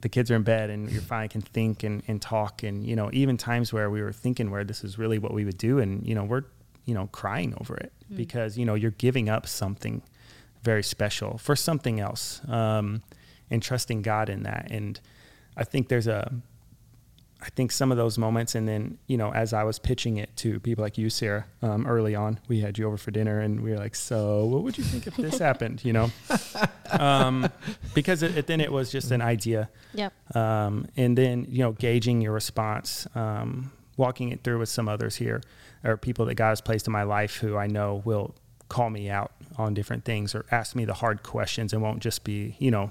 the 0.00 0.08
kids 0.08 0.30
are 0.30 0.36
in 0.36 0.42
bed 0.42 0.70
and 0.70 0.90
you 0.90 1.00
finally 1.00 1.28
can 1.28 1.40
think 1.40 1.82
and, 1.82 2.02
and 2.08 2.22
talk, 2.22 2.62
and 2.62 2.84
you 2.86 2.96
know, 2.96 3.10
even 3.12 3.36
times 3.36 3.72
where 3.72 3.90
we 3.90 4.02
were 4.02 4.12
thinking 4.12 4.50
where 4.50 4.64
this 4.64 4.84
is 4.84 4.98
really 4.98 5.18
what 5.18 5.32
we 5.32 5.44
would 5.44 5.58
do, 5.58 5.78
and 5.78 6.06
you 6.06 6.14
know, 6.14 6.24
we're 6.24 6.44
you 6.84 6.94
know 6.94 7.08
crying 7.12 7.54
over 7.60 7.76
it 7.76 7.92
mm. 8.10 8.16
because 8.16 8.56
you 8.56 8.64
know 8.64 8.74
you're 8.74 8.92
giving 8.92 9.28
up 9.28 9.46
something 9.46 10.02
very 10.62 10.82
special 10.82 11.38
for 11.38 11.54
something 11.54 12.00
else, 12.00 12.40
um, 12.48 13.02
and 13.50 13.62
trusting 13.62 14.02
God 14.02 14.28
in 14.28 14.42
that. 14.44 14.68
And 14.70 14.98
I 15.58 15.64
think 15.64 15.88
there's 15.88 16.06
a 16.06 16.32
I 17.40 17.50
think 17.50 17.70
some 17.70 17.92
of 17.92 17.96
those 17.96 18.18
moments, 18.18 18.56
and 18.56 18.66
then 18.66 18.98
you 19.06 19.16
know, 19.16 19.32
as 19.32 19.52
I 19.52 19.62
was 19.62 19.78
pitching 19.78 20.16
it 20.16 20.34
to 20.38 20.58
people 20.58 20.82
like 20.82 20.98
you, 20.98 21.08
Sarah, 21.08 21.46
um, 21.62 21.86
early 21.86 22.16
on, 22.16 22.40
we 22.48 22.60
had 22.60 22.78
you 22.78 22.86
over 22.86 22.96
for 22.96 23.12
dinner, 23.12 23.38
and 23.38 23.60
we 23.60 23.70
were 23.70 23.76
like, 23.76 23.94
"So, 23.94 24.44
what 24.46 24.64
would 24.64 24.76
you 24.76 24.82
think 24.82 25.06
if 25.06 25.16
this 25.16 25.38
happened?" 25.38 25.84
You 25.84 25.92
know, 25.92 26.10
um, 26.90 27.48
because 27.94 28.24
it, 28.24 28.36
it, 28.36 28.46
then 28.48 28.60
it 28.60 28.72
was 28.72 28.90
just 28.90 29.12
an 29.12 29.22
idea. 29.22 29.70
Yep. 29.94 30.36
Um, 30.36 30.88
and 30.96 31.16
then 31.16 31.46
you 31.48 31.60
know, 31.60 31.72
gauging 31.72 32.20
your 32.20 32.32
response, 32.32 33.06
um, 33.14 33.70
walking 33.96 34.30
it 34.30 34.42
through 34.42 34.58
with 34.58 34.68
some 34.68 34.88
others 34.88 35.14
here, 35.14 35.40
or 35.84 35.96
people 35.96 36.26
that 36.26 36.34
God 36.34 36.48
has 36.48 36.60
placed 36.60 36.88
in 36.88 36.92
my 36.92 37.04
life 37.04 37.36
who 37.36 37.56
I 37.56 37.68
know 37.68 38.02
will 38.04 38.34
call 38.68 38.90
me 38.90 39.10
out 39.10 39.32
on 39.56 39.74
different 39.74 40.04
things 40.04 40.34
or 40.34 40.44
ask 40.50 40.74
me 40.74 40.84
the 40.84 40.94
hard 40.94 41.22
questions, 41.22 41.72
and 41.72 41.82
won't 41.82 42.00
just 42.00 42.24
be, 42.24 42.56
you 42.58 42.72
know, 42.72 42.90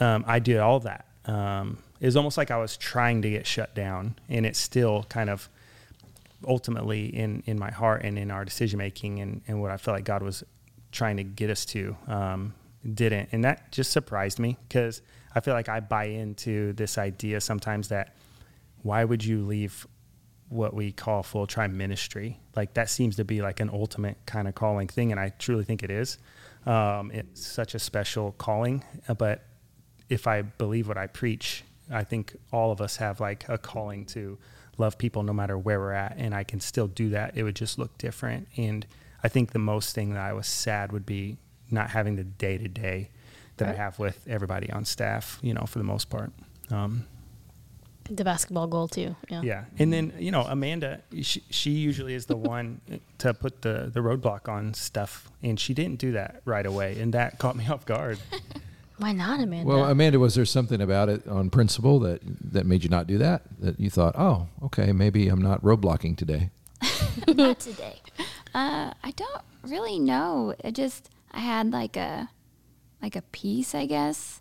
um, 0.00 0.24
I 0.26 0.40
did 0.40 0.58
all 0.58 0.80
that. 0.80 1.07
Um, 1.28 1.78
it 2.00 2.06
was 2.06 2.16
almost 2.16 2.38
like 2.38 2.50
I 2.50 2.56
was 2.56 2.76
trying 2.76 3.22
to 3.22 3.30
get 3.30 3.46
shut 3.46 3.74
down, 3.74 4.16
and 4.28 4.46
it's 4.46 4.58
still 4.58 5.04
kind 5.04 5.30
of 5.30 5.48
ultimately 6.46 7.06
in 7.06 7.42
in 7.46 7.58
my 7.58 7.70
heart 7.70 8.02
and 8.02 8.18
in 8.18 8.30
our 8.30 8.44
decision 8.44 8.78
making 8.78 9.18
and, 9.18 9.42
and 9.48 9.60
what 9.60 9.70
I 9.70 9.76
felt 9.76 9.96
like 9.96 10.04
God 10.04 10.22
was 10.22 10.44
trying 10.92 11.16
to 11.18 11.24
get 11.24 11.50
us 11.50 11.64
to 11.66 11.96
um, 12.06 12.54
didn't, 12.94 13.28
and 13.32 13.44
that 13.44 13.70
just 13.70 13.92
surprised 13.92 14.38
me 14.38 14.56
because 14.68 15.02
I 15.34 15.40
feel 15.40 15.54
like 15.54 15.68
I 15.68 15.80
buy 15.80 16.04
into 16.04 16.72
this 16.72 16.96
idea 16.96 17.40
sometimes 17.40 17.88
that 17.88 18.16
why 18.82 19.04
would 19.04 19.22
you 19.24 19.44
leave 19.44 19.86
what 20.48 20.72
we 20.72 20.92
call 20.92 21.22
full 21.22 21.46
time 21.46 21.76
ministry? 21.76 22.40
Like 22.56 22.72
that 22.74 22.88
seems 22.88 23.16
to 23.16 23.24
be 23.24 23.42
like 23.42 23.60
an 23.60 23.68
ultimate 23.70 24.16
kind 24.24 24.48
of 24.48 24.54
calling 24.54 24.88
thing, 24.88 25.10
and 25.12 25.20
I 25.20 25.30
truly 25.38 25.64
think 25.64 25.82
it 25.82 25.90
is. 25.90 26.16
Um, 26.64 27.10
it's 27.12 27.46
such 27.46 27.74
a 27.74 27.78
special 27.78 28.32
calling, 28.32 28.82
but 29.18 29.44
if 30.08 30.26
I 30.26 30.42
believe 30.42 30.88
what 30.88 30.98
I 30.98 31.06
preach, 31.06 31.64
I 31.90 32.04
think 32.04 32.36
all 32.52 32.72
of 32.72 32.80
us 32.80 32.96
have 32.96 33.20
like 33.20 33.48
a 33.48 33.58
calling 33.58 34.04
to 34.06 34.38
love 34.76 34.98
people 34.98 35.22
no 35.22 35.32
matter 35.32 35.58
where 35.58 35.80
we're 35.80 35.92
at, 35.92 36.14
and 36.16 36.34
I 36.34 36.44
can 36.44 36.60
still 36.60 36.86
do 36.86 37.10
that. 37.10 37.36
It 37.36 37.42
would 37.42 37.56
just 37.56 37.78
look 37.78 37.96
different. 37.98 38.48
And 38.56 38.86
I 39.22 39.28
think 39.28 39.52
the 39.52 39.58
most 39.58 39.94
thing 39.94 40.14
that 40.14 40.22
I 40.22 40.32
was 40.32 40.46
sad 40.46 40.92
would 40.92 41.06
be 41.06 41.36
not 41.70 41.90
having 41.90 42.16
the 42.16 42.24
day 42.24 42.58
to 42.58 42.68
day 42.68 43.10
that 43.56 43.66
right. 43.66 43.74
I 43.74 43.76
have 43.76 43.98
with 43.98 44.24
everybody 44.28 44.70
on 44.70 44.84
staff. 44.84 45.38
You 45.42 45.54
know, 45.54 45.64
for 45.66 45.78
the 45.78 45.84
most 45.84 46.08
part. 46.10 46.32
Um, 46.70 47.06
the 48.10 48.24
basketball 48.24 48.66
goal 48.66 48.88
too. 48.88 49.16
Yeah. 49.28 49.42
Yeah, 49.42 49.64
and 49.78 49.92
then 49.92 50.12
you 50.18 50.30
know 50.30 50.42
Amanda, 50.42 51.02
she, 51.20 51.42
she 51.50 51.70
usually 51.70 52.14
is 52.14 52.26
the 52.26 52.36
one 52.54 52.80
to 53.18 53.34
put 53.34 53.62
the 53.62 53.90
the 53.92 54.00
roadblock 54.00 54.48
on 54.48 54.74
stuff, 54.74 55.30
and 55.42 55.58
she 55.58 55.74
didn't 55.74 55.98
do 55.98 56.12
that 56.12 56.42
right 56.44 56.64
away, 56.66 56.98
and 57.00 57.12
that 57.14 57.38
caught 57.38 57.56
me 57.56 57.66
off 57.70 57.84
guard. 57.84 58.18
Why 58.98 59.12
not, 59.12 59.40
Amanda? 59.40 59.66
Well, 59.66 59.84
Amanda, 59.84 60.18
was 60.18 60.34
there 60.34 60.44
something 60.44 60.80
about 60.80 61.08
it 61.08 61.26
on 61.28 61.50
principle 61.50 62.00
that 62.00 62.20
that 62.52 62.66
made 62.66 62.82
you 62.82 62.90
not 62.90 63.06
do 63.06 63.18
that? 63.18 63.42
That 63.60 63.78
you 63.78 63.90
thought, 63.90 64.14
oh, 64.18 64.48
okay, 64.64 64.92
maybe 64.92 65.28
I'm 65.28 65.40
not 65.40 65.62
roadblocking 65.62 66.16
today. 66.16 66.50
not 67.28 67.60
today. 67.60 68.00
Uh, 68.54 68.92
I 69.02 69.10
don't 69.12 69.42
really 69.62 69.98
know. 69.98 70.54
It 70.64 70.74
just 70.74 71.10
I 71.30 71.40
had 71.40 71.70
like 71.70 71.96
a 71.96 72.28
like 73.00 73.14
a 73.14 73.22
peace, 73.22 73.74
I 73.74 73.86
guess. 73.86 74.40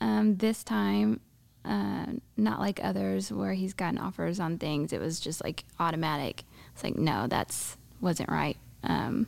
Um, 0.00 0.36
this 0.36 0.62
time, 0.62 1.20
uh, 1.64 2.06
not 2.36 2.60
like 2.60 2.78
others 2.82 3.32
where 3.32 3.54
he's 3.54 3.74
gotten 3.74 3.98
offers 3.98 4.38
on 4.38 4.58
things. 4.58 4.92
It 4.92 5.00
was 5.00 5.18
just 5.18 5.42
like 5.42 5.64
automatic. 5.80 6.44
It's 6.74 6.84
like 6.84 6.96
no, 6.96 7.26
that's 7.26 7.76
wasn't 8.00 8.30
right. 8.30 8.56
Um, 8.84 9.26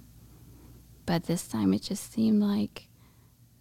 but 1.04 1.24
this 1.24 1.48
time, 1.48 1.74
it 1.74 1.82
just 1.82 2.12
seemed 2.12 2.42
like 2.42 2.87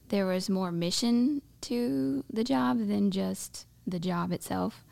there 0.10 0.26
was 0.26 0.50
more 0.50 0.72
mission 0.72 1.42
to 1.62 2.24
the 2.32 2.44
job 2.44 2.88
than 2.88 3.12
just 3.12 3.66
the 3.86 4.00
job 4.00 4.32
itself. 4.32 4.84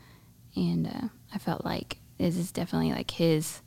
And 0.56 0.88
uh, 0.88 1.08
I 1.34 1.38
felt 1.38 1.66
like 1.66 1.98
this 2.18 2.38
is 2.38 2.52
definitely 2.52 2.92
like 2.92 3.12
his 3.12 3.62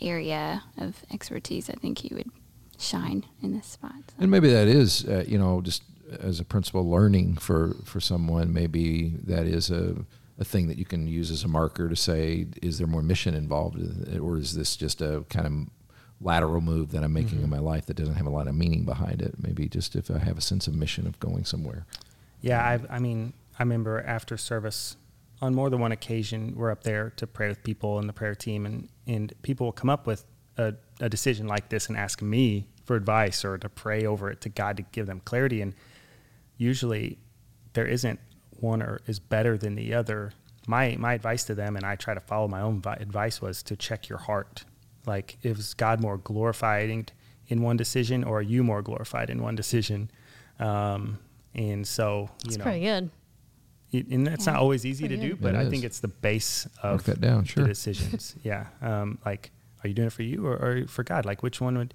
area 0.00 0.64
of 0.76 1.04
expertise. 1.12 1.70
I 1.70 1.74
think 1.74 1.98
he 1.98 2.14
would 2.14 2.30
shine 2.78 3.24
in 3.42 3.54
this 3.54 3.66
spot. 3.66 3.92
So. 4.08 4.14
And 4.18 4.30
maybe 4.30 4.50
that 4.50 4.68
is, 4.68 5.04
uh, 5.06 5.24
you 5.26 5.38
know, 5.38 5.60
just 5.60 5.82
as 6.20 6.40
a 6.40 6.44
principle 6.44 6.88
learning 6.88 7.36
for, 7.36 7.76
for 7.84 8.00
someone, 8.00 8.52
maybe 8.52 9.14
that 9.24 9.46
is 9.46 9.70
a, 9.70 10.04
a 10.38 10.44
thing 10.44 10.68
that 10.68 10.78
you 10.78 10.84
can 10.84 11.06
use 11.06 11.30
as 11.30 11.44
a 11.44 11.48
marker 11.48 11.88
to 11.88 11.96
say, 11.96 12.46
is 12.62 12.78
there 12.78 12.86
more 12.86 13.02
mission 13.02 13.34
involved? 13.34 13.78
Or 14.18 14.36
is 14.36 14.54
this 14.54 14.76
just 14.76 15.00
a 15.00 15.24
kind 15.28 15.46
of 15.46 15.52
lateral 16.24 16.60
move 16.60 16.90
that 16.92 17.04
I'm 17.04 17.12
making 17.12 17.36
mm-hmm. 17.36 17.44
in 17.44 17.50
my 17.50 17.58
life 17.58 17.86
that 17.86 17.94
doesn't 17.94 18.14
have 18.14 18.26
a 18.26 18.30
lot 18.30 18.48
of 18.48 18.54
meaning 18.54 18.84
behind 18.84 19.22
it. 19.22 19.34
Maybe 19.40 19.68
just 19.68 19.94
if 19.94 20.10
I 20.10 20.18
have 20.18 20.38
a 20.38 20.40
sense 20.40 20.66
of 20.66 20.74
mission 20.74 21.06
of 21.06 21.20
going 21.20 21.44
somewhere. 21.44 21.86
Yeah, 22.40 22.66
I've, 22.66 22.86
I 22.90 22.98
mean, 22.98 23.34
I 23.58 23.62
remember 23.62 24.02
after 24.02 24.36
service, 24.36 24.96
on 25.40 25.54
more 25.54 25.68
than 25.68 25.80
one 25.80 25.92
occasion, 25.92 26.54
we're 26.56 26.70
up 26.70 26.82
there 26.82 27.10
to 27.16 27.26
pray 27.26 27.48
with 27.48 27.62
people 27.62 27.98
in 27.98 28.06
the 28.06 28.12
prayer 28.12 28.34
team, 28.34 28.64
and, 28.64 28.88
and 29.06 29.32
people 29.42 29.66
will 29.66 29.72
come 29.72 29.90
up 29.90 30.06
with 30.06 30.24
a, 30.56 30.74
a 31.00 31.08
decision 31.08 31.46
like 31.46 31.68
this 31.68 31.88
and 31.88 31.96
ask 31.96 32.22
me 32.22 32.66
for 32.84 32.96
advice 32.96 33.44
or 33.44 33.58
to 33.58 33.68
pray 33.68 34.06
over 34.06 34.30
it 34.30 34.40
to 34.42 34.48
God 34.48 34.76
to 34.78 34.82
give 34.82 35.06
them 35.06 35.20
clarity. 35.24 35.60
And 35.60 35.74
usually 36.56 37.18
there 37.74 37.86
isn't 37.86 38.20
one 38.60 38.82
or 38.82 39.00
is 39.06 39.18
better 39.18 39.58
than 39.58 39.74
the 39.74 39.94
other. 39.94 40.32
My, 40.66 40.96
my 40.98 41.14
advice 41.14 41.44
to 41.44 41.54
them, 41.54 41.76
and 41.76 41.84
I 41.84 41.96
try 41.96 42.14
to 42.14 42.20
follow 42.20 42.48
my 42.48 42.62
own 42.62 42.82
advice, 42.86 43.42
was 43.42 43.62
to 43.64 43.76
check 43.76 44.08
your 44.08 44.18
heart 44.18 44.64
like, 45.06 45.38
is 45.42 45.74
God 45.74 46.00
more 46.00 46.18
glorified 46.18 47.12
in 47.48 47.62
one 47.62 47.76
decision, 47.76 48.24
or 48.24 48.38
are 48.38 48.42
you 48.42 48.62
more 48.64 48.82
glorified 48.82 49.30
in 49.30 49.42
one 49.42 49.54
decision? 49.54 50.10
Um, 50.58 51.18
and 51.54 51.86
so, 51.86 52.22
you 52.22 52.28
that's 52.44 52.58
know, 52.58 52.64
pretty 52.64 52.80
good. 52.80 53.10
It, 53.92 54.08
and 54.08 54.26
that's 54.26 54.46
yeah, 54.46 54.54
not 54.54 54.62
always 54.62 54.84
easy 54.84 55.06
to 55.06 55.16
do, 55.16 55.36
but 55.36 55.54
I 55.54 55.68
think 55.68 55.84
it's 55.84 56.00
the 56.00 56.08
base 56.08 56.66
of 56.82 57.00
Work 57.00 57.04
that 57.04 57.20
down, 57.20 57.44
sure. 57.44 57.62
the 57.62 57.68
decisions. 57.68 58.34
yeah. 58.42 58.66
Um, 58.82 59.18
like, 59.24 59.52
are 59.82 59.88
you 59.88 59.94
doing 59.94 60.08
it 60.08 60.12
for 60.12 60.22
you 60.22 60.46
or, 60.46 60.54
or, 60.54 60.86
for 60.88 61.04
God? 61.04 61.24
Like, 61.24 61.42
which 61.42 61.60
one 61.60 61.78
would 61.78 61.94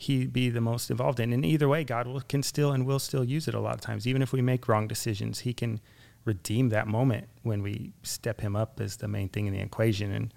he 0.00 0.26
be 0.26 0.48
the 0.48 0.62
most 0.62 0.90
involved 0.90 1.20
in. 1.20 1.30
And 1.30 1.44
either 1.44 1.68
way, 1.68 1.84
God 1.84 2.06
will, 2.06 2.22
can 2.22 2.42
still 2.42 2.72
and 2.72 2.86
will 2.86 2.98
still 2.98 3.22
use 3.22 3.46
it 3.48 3.54
a 3.54 3.60
lot 3.60 3.74
of 3.74 3.82
times. 3.82 4.06
Even 4.06 4.22
if 4.22 4.32
we 4.32 4.40
make 4.40 4.66
wrong 4.66 4.88
decisions, 4.88 5.40
he 5.40 5.52
can 5.52 5.78
redeem 6.24 6.70
that 6.70 6.86
moment 6.86 7.28
when 7.42 7.62
we 7.62 7.92
step 8.02 8.40
him 8.40 8.56
up 8.56 8.80
as 8.80 8.96
the 8.96 9.08
main 9.08 9.28
thing 9.28 9.44
in 9.44 9.52
the 9.52 9.60
equation. 9.60 10.10
And 10.10 10.32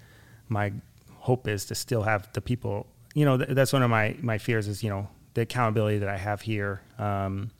my 0.50 0.74
hope 1.24 1.48
is 1.48 1.64
to 1.64 1.74
still 1.74 2.02
have 2.02 2.30
the 2.34 2.40
people, 2.42 2.86
you 3.14 3.24
know, 3.24 3.38
th- 3.38 3.48
that's 3.50 3.72
one 3.72 3.82
of 3.82 3.88
my, 3.88 4.14
my 4.20 4.36
fears 4.36 4.68
is, 4.68 4.82
you 4.82 4.90
know, 4.90 5.08
the 5.32 5.40
accountability 5.40 5.96
that 5.96 6.08
I 6.08 6.18
have 6.18 6.42
here, 6.42 6.82
um, 6.98 7.50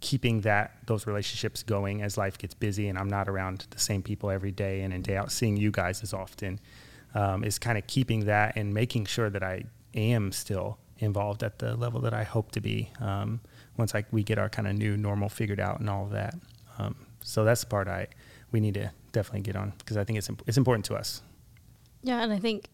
keeping 0.00 0.40
that, 0.40 0.78
those 0.86 1.06
relationships 1.06 1.62
going 1.62 2.00
as 2.00 2.16
life 2.16 2.38
gets 2.38 2.54
busy 2.54 2.88
and 2.88 2.98
I'm 2.98 3.10
not 3.10 3.28
around 3.28 3.66
the 3.68 3.78
same 3.78 4.02
people 4.02 4.30
every 4.30 4.52
day 4.52 4.80
in 4.80 4.92
and 4.92 5.04
day 5.04 5.18
out, 5.18 5.30
seeing 5.32 5.58
you 5.58 5.70
guys 5.70 6.02
as 6.02 6.14
often, 6.14 6.60
um, 7.14 7.44
is 7.44 7.58
kind 7.58 7.76
of 7.76 7.86
keeping 7.86 8.24
that 8.24 8.56
and 8.56 8.72
making 8.72 9.04
sure 9.04 9.28
that 9.28 9.42
I 9.42 9.64
am 9.94 10.32
still 10.32 10.78
involved 10.98 11.42
at 11.42 11.58
the 11.58 11.76
level 11.76 12.00
that 12.00 12.14
I 12.14 12.24
hope 12.24 12.52
to 12.52 12.62
be 12.62 12.90
um, 13.00 13.40
once 13.76 13.94
I, 13.94 14.06
we 14.10 14.22
get 14.22 14.38
our 14.38 14.48
kind 14.48 14.66
of 14.66 14.78
new 14.78 14.96
normal 14.96 15.28
figured 15.28 15.60
out 15.60 15.78
and 15.80 15.90
all 15.90 16.04
of 16.04 16.12
that. 16.12 16.34
Um, 16.78 16.96
so 17.22 17.44
that's 17.44 17.60
the 17.60 17.66
part 17.66 17.86
I 17.86 18.08
we 18.50 18.60
need 18.60 18.74
to 18.74 18.90
definitely 19.12 19.42
get 19.42 19.56
on 19.56 19.74
because 19.76 19.98
I 19.98 20.04
think 20.04 20.18
it's 20.18 20.28
imp- 20.30 20.42
it's 20.46 20.56
important 20.56 20.86
to 20.86 20.94
us. 20.94 21.22
Yeah, 22.02 22.22
and 22.22 22.32
I 22.32 22.38
think 22.38 22.70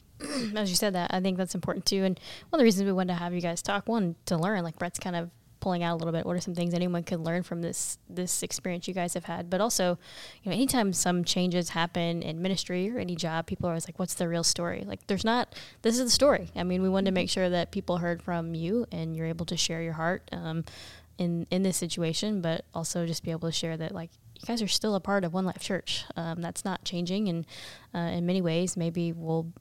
as 0.56 0.70
you 0.70 0.76
said 0.76 0.94
that, 0.94 1.12
I 1.12 1.20
think 1.20 1.36
that's 1.36 1.54
important 1.54 1.86
too. 1.86 2.04
And 2.04 2.18
one 2.50 2.58
of 2.58 2.60
the 2.60 2.64
reasons 2.64 2.86
we 2.86 2.92
wanted 2.92 3.14
to 3.14 3.18
have 3.18 3.34
you 3.34 3.40
guys 3.40 3.62
talk, 3.62 3.88
one 3.88 4.16
to 4.26 4.36
learn, 4.36 4.62
like 4.62 4.78
Brett's 4.78 4.98
kind 4.98 5.16
of 5.16 5.30
pulling 5.66 5.82
out 5.82 5.94
a 5.94 5.98
little 5.98 6.12
bit. 6.12 6.24
What 6.24 6.36
are 6.36 6.40
some 6.40 6.54
things 6.54 6.74
anyone 6.74 7.02
could 7.02 7.18
learn 7.18 7.42
from 7.42 7.60
this 7.60 7.98
this 8.08 8.44
experience 8.44 8.86
you 8.86 8.94
guys 8.94 9.14
have 9.14 9.24
had? 9.24 9.50
But 9.50 9.60
also, 9.60 9.98
you 10.42 10.50
know, 10.50 10.54
anytime 10.54 10.92
some 10.92 11.24
changes 11.24 11.70
happen 11.70 12.22
in 12.22 12.40
ministry 12.40 12.88
or 12.90 12.98
any 12.98 13.16
job, 13.16 13.46
people 13.46 13.68
are 13.68 13.72
always 13.72 13.88
like, 13.88 13.98
"What's 13.98 14.14
the 14.14 14.28
real 14.28 14.44
story?" 14.44 14.84
Like, 14.86 15.06
there's 15.08 15.24
not. 15.24 15.54
This 15.82 15.98
is 15.98 16.04
the 16.04 16.10
story. 16.10 16.50
I 16.54 16.62
mean, 16.62 16.82
we 16.82 16.88
wanted 16.88 17.06
to 17.06 17.12
make 17.12 17.28
sure 17.28 17.50
that 17.50 17.72
people 17.72 17.98
heard 17.98 18.22
from 18.22 18.54
you 18.54 18.86
and 18.92 19.16
you're 19.16 19.26
able 19.26 19.46
to 19.46 19.56
share 19.56 19.82
your 19.82 19.94
heart 19.94 20.28
um, 20.32 20.64
in 21.18 21.46
in 21.50 21.62
this 21.62 21.76
situation, 21.76 22.40
but 22.40 22.64
also 22.72 23.04
just 23.04 23.24
be 23.24 23.32
able 23.32 23.48
to 23.48 23.52
share 23.52 23.76
that 23.76 23.92
like 23.92 24.10
you 24.40 24.46
guys 24.46 24.62
are 24.62 24.68
still 24.68 24.94
a 24.94 25.00
part 25.00 25.24
of 25.24 25.32
One 25.32 25.46
Life 25.46 25.60
Church. 25.60 26.04
Um, 26.16 26.42
that's 26.42 26.64
not 26.64 26.84
changing, 26.84 27.28
and 27.28 27.46
uh, 27.94 28.16
in 28.16 28.24
many 28.24 28.40
ways, 28.40 28.76
maybe 28.76 29.12
we'll 29.12 29.52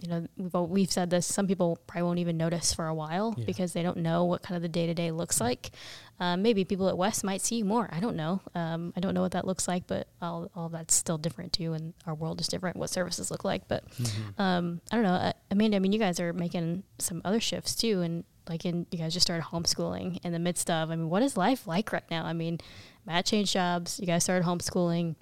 you 0.00 0.08
know, 0.08 0.26
we've 0.36 0.54
we've 0.54 0.90
said 0.90 1.10
this. 1.10 1.26
Some 1.26 1.46
people 1.46 1.78
probably 1.86 2.02
won't 2.04 2.18
even 2.18 2.36
notice 2.36 2.72
for 2.72 2.86
a 2.86 2.94
while 2.94 3.34
yeah. 3.36 3.44
because 3.44 3.72
they 3.72 3.82
don't 3.82 3.98
know 3.98 4.24
what 4.24 4.42
kind 4.42 4.56
of 4.56 4.62
the 4.62 4.68
day 4.68 4.86
to 4.86 4.94
day 4.94 5.10
looks 5.10 5.40
like. 5.40 5.70
Um, 6.18 6.42
maybe 6.42 6.64
people 6.64 6.88
at 6.88 6.96
West 6.96 7.24
might 7.24 7.40
see 7.40 7.62
more. 7.62 7.88
I 7.92 8.00
don't 8.00 8.16
know. 8.16 8.40
Um, 8.54 8.92
I 8.96 9.00
don't 9.00 9.14
know 9.14 9.22
what 9.22 9.32
that 9.32 9.46
looks 9.46 9.68
like, 9.68 9.86
but 9.86 10.08
all 10.22 10.50
all 10.54 10.68
that's 10.68 10.94
still 10.94 11.18
different 11.18 11.52
too, 11.52 11.74
and 11.74 11.92
our 12.06 12.14
world 12.14 12.40
is 12.40 12.48
different. 12.48 12.76
What 12.76 12.90
services 12.90 13.30
look 13.30 13.44
like, 13.44 13.68
but 13.68 13.88
mm-hmm. 13.90 14.40
um, 14.40 14.80
I 14.90 14.96
don't 14.96 15.04
know. 15.04 15.12
Uh, 15.14 15.32
Amanda, 15.50 15.76
I 15.76 15.80
mean, 15.80 15.92
you 15.92 15.98
guys 15.98 16.18
are 16.18 16.32
making 16.32 16.82
some 16.98 17.20
other 17.24 17.40
shifts 17.40 17.74
too, 17.74 18.00
and 18.00 18.24
like 18.48 18.64
in 18.64 18.86
you 18.90 18.98
guys 18.98 19.12
just 19.12 19.26
started 19.26 19.44
homeschooling 19.44 20.18
in 20.24 20.32
the 20.32 20.38
midst 20.38 20.70
of. 20.70 20.90
I 20.90 20.96
mean, 20.96 21.10
what 21.10 21.22
is 21.22 21.36
life 21.36 21.66
like 21.66 21.92
right 21.92 22.10
now? 22.10 22.24
I 22.24 22.32
mean, 22.32 22.58
Matt 23.04 23.26
changed 23.26 23.52
jobs. 23.52 24.00
You 24.00 24.06
guys 24.06 24.24
started 24.24 24.46
homeschooling 24.46 25.16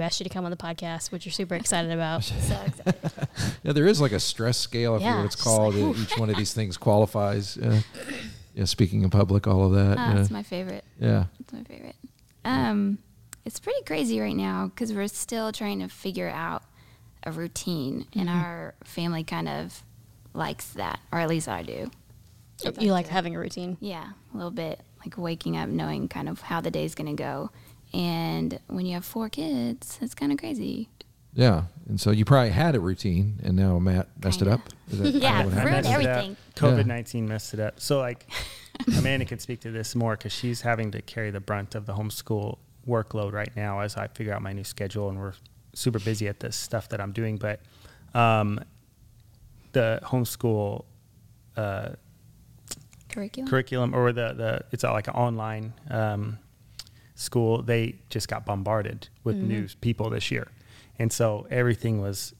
we 0.00 0.04
asked 0.04 0.18
you 0.18 0.24
to 0.24 0.30
come 0.30 0.46
on 0.46 0.50
the 0.50 0.56
podcast, 0.56 1.12
which 1.12 1.26
you're 1.26 1.32
super 1.32 1.54
excited 1.54 1.90
about. 1.90 2.24
so 2.24 2.58
excited. 2.66 3.10
Yeah, 3.62 3.72
there 3.72 3.86
is 3.86 4.00
like 4.00 4.12
a 4.12 4.20
stress 4.20 4.56
scale. 4.56 4.94
I 4.94 4.98
yeah, 4.98 5.10
forget 5.10 5.16
what 5.16 5.24
it's 5.26 5.36
called. 5.36 5.74
Like, 5.74 5.98
each 5.98 6.18
one 6.18 6.30
of 6.30 6.36
these 6.36 6.54
things 6.54 6.78
qualifies. 6.78 7.58
Uh, 7.58 7.82
yeah, 8.54 8.64
speaking 8.64 9.02
in 9.02 9.10
public, 9.10 9.46
all 9.46 9.66
of 9.66 9.72
that. 9.72 9.98
Oh, 9.98 10.16
That's 10.16 10.30
my 10.30 10.42
favorite. 10.42 10.84
Yeah, 10.98 11.24
it's 11.38 11.52
my 11.52 11.62
favorite. 11.64 11.96
Um, 12.46 12.96
it's 13.44 13.60
pretty 13.60 13.82
crazy 13.82 14.18
right 14.20 14.34
now 14.34 14.68
because 14.68 14.94
we're 14.94 15.06
still 15.08 15.52
trying 15.52 15.80
to 15.80 15.88
figure 15.88 16.30
out 16.30 16.62
a 17.22 17.30
routine, 17.30 18.04
mm-hmm. 18.04 18.20
and 18.20 18.30
our 18.30 18.74
family 18.84 19.22
kind 19.22 19.50
of 19.50 19.82
likes 20.32 20.70
that, 20.70 20.98
or 21.12 21.18
at 21.18 21.28
least 21.28 21.46
I 21.46 21.62
do. 21.62 21.90
You 22.78 22.92
like 22.92 23.06
having 23.06 23.36
a 23.36 23.38
routine? 23.38 23.76
Yeah, 23.80 24.12
a 24.32 24.36
little 24.36 24.50
bit. 24.50 24.80
Like 25.00 25.18
waking 25.18 25.58
up, 25.58 25.68
knowing 25.68 26.08
kind 26.08 26.28
of 26.28 26.40
how 26.40 26.62
the 26.62 26.70
day's 26.70 26.94
going 26.94 27.14
to 27.14 27.22
go 27.22 27.50
and 27.92 28.58
when 28.68 28.86
you 28.86 28.94
have 28.94 29.04
four 29.04 29.28
kids, 29.28 29.98
it's 30.00 30.14
kind 30.14 30.32
of 30.32 30.38
crazy. 30.38 30.88
Yeah, 31.32 31.64
and 31.88 32.00
so 32.00 32.10
you 32.10 32.24
probably 32.24 32.50
had 32.50 32.74
a 32.74 32.80
routine, 32.80 33.38
and 33.42 33.56
now 33.56 33.78
Matt 33.78 34.08
messed 34.22 34.40
kinda. 34.40 34.54
it 34.54 34.54
up. 34.54 34.68
yeah, 34.90 35.42
ruined 35.42 35.86
everything. 35.86 36.36
COVID 36.56 36.86
nineteen 36.86 37.24
yeah. 37.24 37.32
messed 37.32 37.54
it 37.54 37.60
up. 37.60 37.80
So 37.80 37.98
like, 37.98 38.26
Amanda 38.98 39.24
can 39.24 39.38
speak 39.38 39.60
to 39.60 39.70
this 39.70 39.94
more 39.94 40.16
because 40.16 40.32
she's 40.32 40.60
having 40.60 40.90
to 40.92 41.02
carry 41.02 41.30
the 41.30 41.40
brunt 41.40 41.74
of 41.74 41.86
the 41.86 41.94
homeschool 41.94 42.58
workload 42.86 43.32
right 43.32 43.54
now 43.56 43.80
as 43.80 43.96
I 43.96 44.08
figure 44.08 44.32
out 44.32 44.42
my 44.42 44.52
new 44.52 44.64
schedule, 44.64 45.08
and 45.08 45.18
we're 45.18 45.34
super 45.72 46.00
busy 46.00 46.26
at 46.26 46.40
this 46.40 46.56
stuff 46.56 46.88
that 46.88 47.00
I'm 47.00 47.12
doing. 47.12 47.36
But 47.36 47.60
um, 48.12 48.60
the 49.72 50.00
homeschool 50.02 50.84
uh, 51.56 51.90
curriculum, 53.08 53.48
curriculum, 53.48 53.94
or 53.94 54.12
the 54.12 54.32
the 54.32 54.64
it's 54.72 54.82
like 54.82 55.06
an 55.06 55.14
online. 55.14 55.74
Um, 55.88 56.38
school, 57.20 57.62
they 57.62 57.96
just 58.08 58.28
got 58.28 58.46
bombarded 58.46 59.08
with 59.24 59.36
mm-hmm. 59.36 59.48
new 59.48 59.68
people 59.80 60.08
this 60.10 60.30
year. 60.30 60.48
And 60.98 61.12
so 61.12 61.46
everything 61.50 62.00
was 62.00 62.34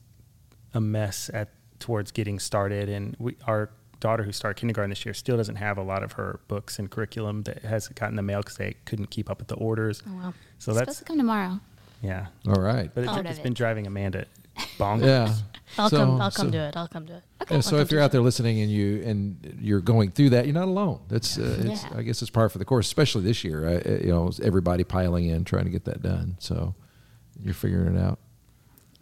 a 0.72 0.80
mess 0.80 1.30
at 1.32 1.50
towards 1.78 2.12
getting 2.12 2.38
started. 2.38 2.88
And 2.88 3.14
we, 3.18 3.36
our 3.46 3.70
daughter 4.00 4.22
who 4.22 4.32
started 4.32 4.58
kindergarten 4.58 4.90
this 4.90 5.04
year 5.04 5.12
still 5.12 5.36
doesn't 5.36 5.56
have 5.56 5.76
a 5.76 5.82
lot 5.82 6.02
of 6.02 6.12
her 6.12 6.40
books 6.48 6.78
and 6.78 6.90
curriculum 6.90 7.42
that 7.42 7.62
has 7.62 7.88
gotten 7.88 8.16
the 8.16 8.22
mail 8.22 8.40
because 8.40 8.56
they 8.56 8.74
couldn't 8.86 9.10
keep 9.10 9.30
up 9.30 9.38
with 9.38 9.48
the 9.48 9.56
orders. 9.56 10.02
Oh, 10.08 10.14
wow. 10.14 10.34
So 10.58 10.72
it's 10.72 10.78
that's 10.78 10.96
supposed 10.96 10.98
to 10.98 11.04
come 11.04 11.18
tomorrow. 11.18 11.60
Yeah. 12.02 12.26
All 12.48 12.62
right. 12.62 12.90
But 12.94 13.04
it, 13.04 13.26
has 13.26 13.38
been 13.38 13.52
driving 13.52 13.86
Amanda 13.86 14.24
bonkers. 14.78 15.04
Yeah. 15.04 15.34
I'll 15.78 15.88
so, 15.90 15.98
come. 15.98 16.20
I'll 16.20 16.30
come 16.30 16.48
so, 16.48 16.52
to 16.52 16.58
it. 16.58 16.76
I'll 16.76 16.88
come 16.88 17.06
to 17.06 17.16
it. 17.16 17.22
Okay. 17.42 17.54
Yeah, 17.56 17.60
so 17.60 17.76
if 17.76 17.90
you're 17.90 18.00
out 18.00 18.12
there 18.12 18.20
listening 18.20 18.60
and 18.60 18.70
you 18.70 19.02
and 19.04 19.58
you're 19.60 19.80
going 19.80 20.10
through 20.10 20.30
that, 20.30 20.46
you're 20.46 20.54
not 20.54 20.68
alone. 20.68 21.00
That's 21.08 21.38
uh, 21.38 21.62
it's, 21.64 21.84
yeah. 21.84 21.98
I 21.98 22.02
guess 22.02 22.22
it's 22.22 22.30
par 22.30 22.48
for 22.48 22.58
the 22.58 22.64
course, 22.64 22.86
especially 22.86 23.22
this 23.22 23.44
year. 23.44 23.66
Uh, 23.66 23.90
you 24.04 24.10
know, 24.10 24.30
everybody 24.42 24.84
piling 24.84 25.26
in 25.26 25.44
trying 25.44 25.64
to 25.64 25.70
get 25.70 25.84
that 25.84 26.02
done. 26.02 26.36
So 26.38 26.74
you're 27.42 27.54
figuring 27.54 27.96
it 27.96 28.00
out. 28.00 28.18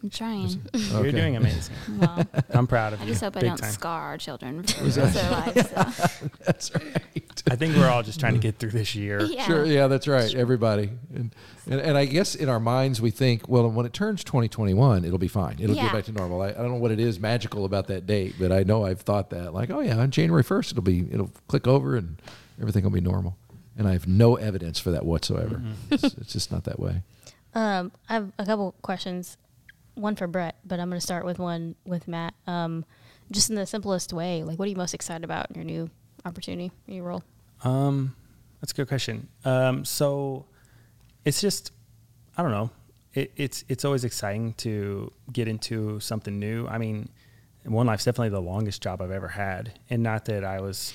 I'm 0.01 0.09
trying. 0.09 0.61
Okay. 0.73 1.03
You're 1.03 1.11
doing 1.11 1.35
amazing. 1.35 1.75
Well, 1.97 2.25
I'm 2.51 2.67
proud 2.67 2.93
of 2.93 3.01
I 3.01 3.03
you. 3.03 3.09
I 3.09 3.11
just 3.11 3.23
hope 3.23 3.35
I 3.35 3.41
don't 3.41 3.57
time. 3.57 3.71
scar 3.71 4.01
our 4.03 4.17
children 4.17 4.63
for 4.63 4.83
the 4.85 5.01
their 5.01 5.31
lives. 5.31 5.69
So. 5.69 6.29
That's 6.45 6.73
right. 6.73 7.43
I 7.51 7.55
think 7.55 7.75
we're 7.75 7.89
all 7.89 8.03
just 8.03 8.19
trying 8.19 8.33
to 8.33 8.39
get 8.39 8.57
through 8.57 8.71
this 8.71 8.95
year. 8.95 9.21
Yeah. 9.21 9.45
Sure. 9.45 9.65
Yeah, 9.65 9.87
that's 9.87 10.07
right. 10.07 10.33
Everybody. 10.35 10.89
And, 11.13 11.33
and, 11.69 11.79
and 11.79 11.97
I 11.97 12.05
guess 12.05 12.35
in 12.35 12.49
our 12.49 12.59
minds 12.59 13.01
we 13.01 13.11
think, 13.11 13.47
well, 13.47 13.69
when 13.69 13.85
it 13.85 13.93
turns 13.93 14.23
2021, 14.25 15.05
it'll 15.05 15.17
be 15.17 15.29
fine. 15.29 15.55
It'll 15.59 15.75
yeah. 15.75 15.83
get 15.83 15.93
back 15.93 16.03
to 16.05 16.11
normal. 16.11 16.41
I, 16.41 16.49
I 16.49 16.53
don't 16.53 16.71
know 16.71 16.75
what 16.75 16.91
it 16.91 16.99
is 16.99 17.19
magical 17.19 17.65
about 17.65 17.87
that 17.87 18.05
date, 18.05 18.35
but 18.37 18.51
I 18.51 18.63
know 18.63 18.85
I've 18.85 19.01
thought 19.01 19.29
that. 19.29 19.53
Like, 19.53 19.69
oh 19.69 19.79
yeah, 19.79 19.97
on 19.97 20.11
January 20.11 20.43
1st, 20.43 20.71
it'll 20.71 20.83
be 20.83 21.07
it'll 21.11 21.31
click 21.47 21.65
over 21.65 21.95
and 21.95 22.21
everything 22.59 22.83
will 22.83 22.91
be 22.91 23.01
normal. 23.01 23.37
And 23.77 23.87
I 23.87 23.93
have 23.93 24.07
no 24.07 24.35
evidence 24.35 24.79
for 24.79 24.91
that 24.91 25.05
whatsoever. 25.05 25.55
Mm-hmm. 25.55 25.93
it's, 25.93 26.03
it's 26.03 26.33
just 26.33 26.51
not 26.51 26.65
that 26.65 26.79
way. 26.79 27.03
Um, 27.55 27.91
I 28.09 28.13
have 28.13 28.31
a 28.37 28.45
couple 28.45 28.75
questions 28.81 29.37
one 29.99 30.15
for 30.15 30.27
Brett, 30.27 30.55
but 30.65 30.79
I'm 30.79 30.89
going 30.89 30.99
to 30.99 31.05
start 31.05 31.25
with 31.25 31.39
one 31.39 31.75
with 31.85 32.07
Matt. 32.07 32.33
Um, 32.47 32.85
just 33.31 33.49
in 33.49 33.55
the 33.55 33.65
simplest 33.65 34.13
way, 34.13 34.43
like 34.43 34.57
what 34.57 34.65
are 34.65 34.69
you 34.69 34.75
most 34.75 34.93
excited 34.93 35.23
about 35.23 35.49
in 35.49 35.55
your 35.55 35.65
new 35.65 35.89
opportunity, 36.25 36.71
your 36.87 37.03
role? 37.03 37.23
Um, 37.63 38.15
that's 38.59 38.71
a 38.71 38.75
good 38.75 38.87
question. 38.87 39.27
Um, 39.45 39.85
so 39.85 40.45
it's 41.25 41.41
just, 41.41 41.71
I 42.37 42.41
don't 42.41 42.51
know. 42.51 42.69
It, 43.13 43.31
it's 43.35 43.63
it's 43.67 43.85
always 43.85 44.03
exciting 44.03 44.53
to 44.55 45.11
get 45.33 45.47
into 45.47 45.99
something 45.99 46.39
new. 46.39 46.67
I 46.67 46.77
mean, 46.77 47.09
One 47.65 47.87
Life's 47.87 48.05
definitely 48.05 48.29
the 48.29 48.41
longest 48.41 48.83
job 48.83 49.01
I've 49.01 49.11
ever 49.11 49.27
had, 49.27 49.79
and 49.89 50.03
not 50.03 50.25
that 50.25 50.43
I 50.43 50.61
was 50.61 50.93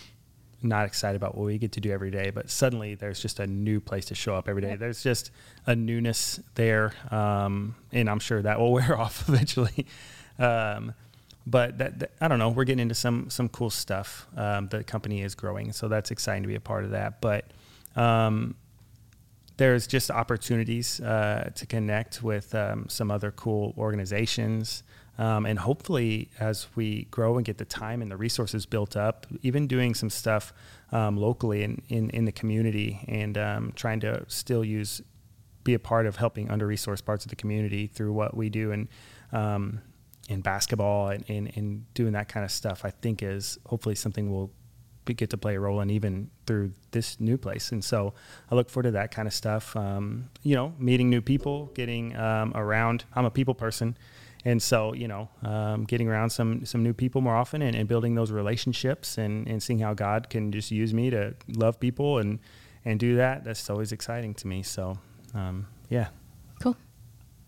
not 0.65 0.87
excited 0.87 1.17
about 1.17 1.37
what 1.37 1.47
we 1.47 1.59
get 1.59 1.73
to 1.73 1.81
do 1.81 1.93
every 1.93 2.11
day, 2.11 2.31
but 2.31 2.51
suddenly 2.51 2.95
there's 2.95 3.21
just 3.21 3.41
a 3.41 3.47
new 3.47 3.81
place 3.81 4.07
to 4.07 4.15
show 4.15 4.35
up 4.35 4.49
every 4.49 4.63
day. 4.63 4.77
There's 4.77 5.03
just 5.03 5.31
a 5.67 5.77
newness 5.77 6.41
there, 6.55 6.93
um, 7.11 7.75
and 7.93 8.09
I'm 8.09 8.19
sure 8.19 8.43
that 8.43 8.59
will 8.59 8.73
wear 8.79 8.99
off 8.99 9.29
eventually. 9.29 9.87
Um, 10.39 10.95
but 11.47 11.79
that, 11.79 11.99
that, 11.99 12.13
I 12.21 12.29
don't 12.29 12.39
know. 12.39 12.49
We're 12.49 12.65
getting 12.65 12.81
into 12.83 12.95
some 12.95 13.29
some 13.31 13.49
cool 13.49 13.71
stuff. 13.71 14.27
Um, 14.37 14.69
the 14.69 14.83
company 14.83 15.23
is 15.23 15.35
growing, 15.35 15.73
so 15.73 15.89
that's 15.89 16.11
exciting 16.11 16.43
to 16.43 16.49
be 16.49 16.55
a 16.55 16.61
part 16.61 16.85
of 16.85 16.91
that. 16.93 17.21
But 17.21 17.45
um, 17.97 18.55
there's 19.57 19.87
just 19.87 20.11
opportunities 20.11 21.01
uh, 21.01 21.51
to 21.55 21.67
connect 21.67 22.23
with 22.23 22.55
um, 22.55 22.89
some 22.89 23.11
other 23.11 23.31
cool 23.31 23.75
organizations. 23.77 24.83
Um, 25.17 25.47
and 25.47 25.59
hopefully, 25.59 26.31
as 26.41 26.67
we 26.75 27.05
grow 27.05 27.37
and 27.37 27.45
get 27.45 27.59
the 27.59 27.65
time 27.65 28.03
and 28.03 28.11
the 28.11 28.17
resources 28.17 28.67
built 28.67 28.97
up, 28.97 29.27
even 29.43 29.69
doing 29.69 29.95
some 29.95 30.11
stuff 30.11 30.53
um, 30.91 31.17
locally 31.17 31.63
in, 31.63 31.83
in, 31.89 32.11
in, 32.11 32.25
the 32.25 32.33
community 32.33 33.05
and 33.07 33.39
um, 33.39 33.73
trying 33.77 34.01
to 34.01 34.25
still 34.29 34.65
use, 34.65 35.03
be 35.63 35.75
a 35.75 35.79
part 35.79 36.07
of 36.07 36.17
helping 36.17 36.51
under 36.51 36.67
resourced 36.67 37.05
parts 37.05 37.25
of 37.25 37.31
the 37.31 37.37
community 37.37 37.87
through 37.87 38.13
what 38.13 38.37
we 38.37 38.49
do 38.49 38.73
and 38.73 38.89
um, 39.33 39.81
in 40.29 40.41
basketball 40.41 41.09
and, 41.09 41.25
and, 41.29 41.53
and 41.57 41.95
doing 41.95 42.13
that 42.13 42.29
kind 42.29 42.45
of 42.45 42.51
stuff, 42.51 42.85
I 42.85 42.91
think 42.91 43.23
is 43.23 43.59
hopefully 43.67 43.95
something 43.95 44.33
we'll 44.33 44.51
get 45.07 45.31
to 45.31 45.37
play 45.37 45.55
a 45.55 45.61
role 45.61 45.81
in 45.81 45.91
even 45.91 46.31
through 46.47 46.73
this 46.91 47.21
new 47.21 47.37
place. 47.37 47.71
And 47.73 47.85
so 47.85 48.15
I 48.51 48.55
look 48.55 48.71
forward 48.71 48.85
to 48.85 48.91
that 48.93 49.11
kind 49.11 49.29
of 49.29 49.35
stuff. 49.35 49.77
Um, 49.77 50.31
you 50.43 50.55
know, 50.55 50.73
meeting 50.79 51.11
new 51.11 51.21
people, 51.21 51.67
getting 51.75 52.17
um, 52.17 52.53
around. 52.55 53.05
I'm 53.15 53.27
a 53.27 53.31
people 53.31 53.55
person 53.55 53.97
and 54.45 54.63
so 54.63 54.93
you 54.95 55.09
know 55.09 55.29
um, 55.43 55.85
getting 55.85 56.09
around 56.09 56.31
some 56.31 56.65
some 56.65 56.83
new 56.83 56.93
people 56.93 57.21
more 57.21 57.37
often 57.37 57.63
and, 57.63 57.75
and 57.77 57.89
building 57.89 58.15
those 58.15 58.31
relationships 58.31 59.19
and, 59.19 59.47
and 59.49 59.63
seeing 59.63 59.79
how 59.79 59.95
god 59.95 60.29
can 60.31 60.53
just 60.53 60.71
use 60.71 60.93
me 60.93 61.11
to 61.11 61.35
love 61.49 61.79
people 61.81 62.19
and 62.19 62.39
and 62.85 63.01
do 63.01 63.17
that 63.17 63.45
that's 63.45 63.69
always 63.71 63.93
exciting 63.93 64.35
to 64.35 64.47
me 64.47 64.63
so 64.63 64.99
um, 65.35 65.67
yeah 65.89 66.09
Cool. 66.61 66.77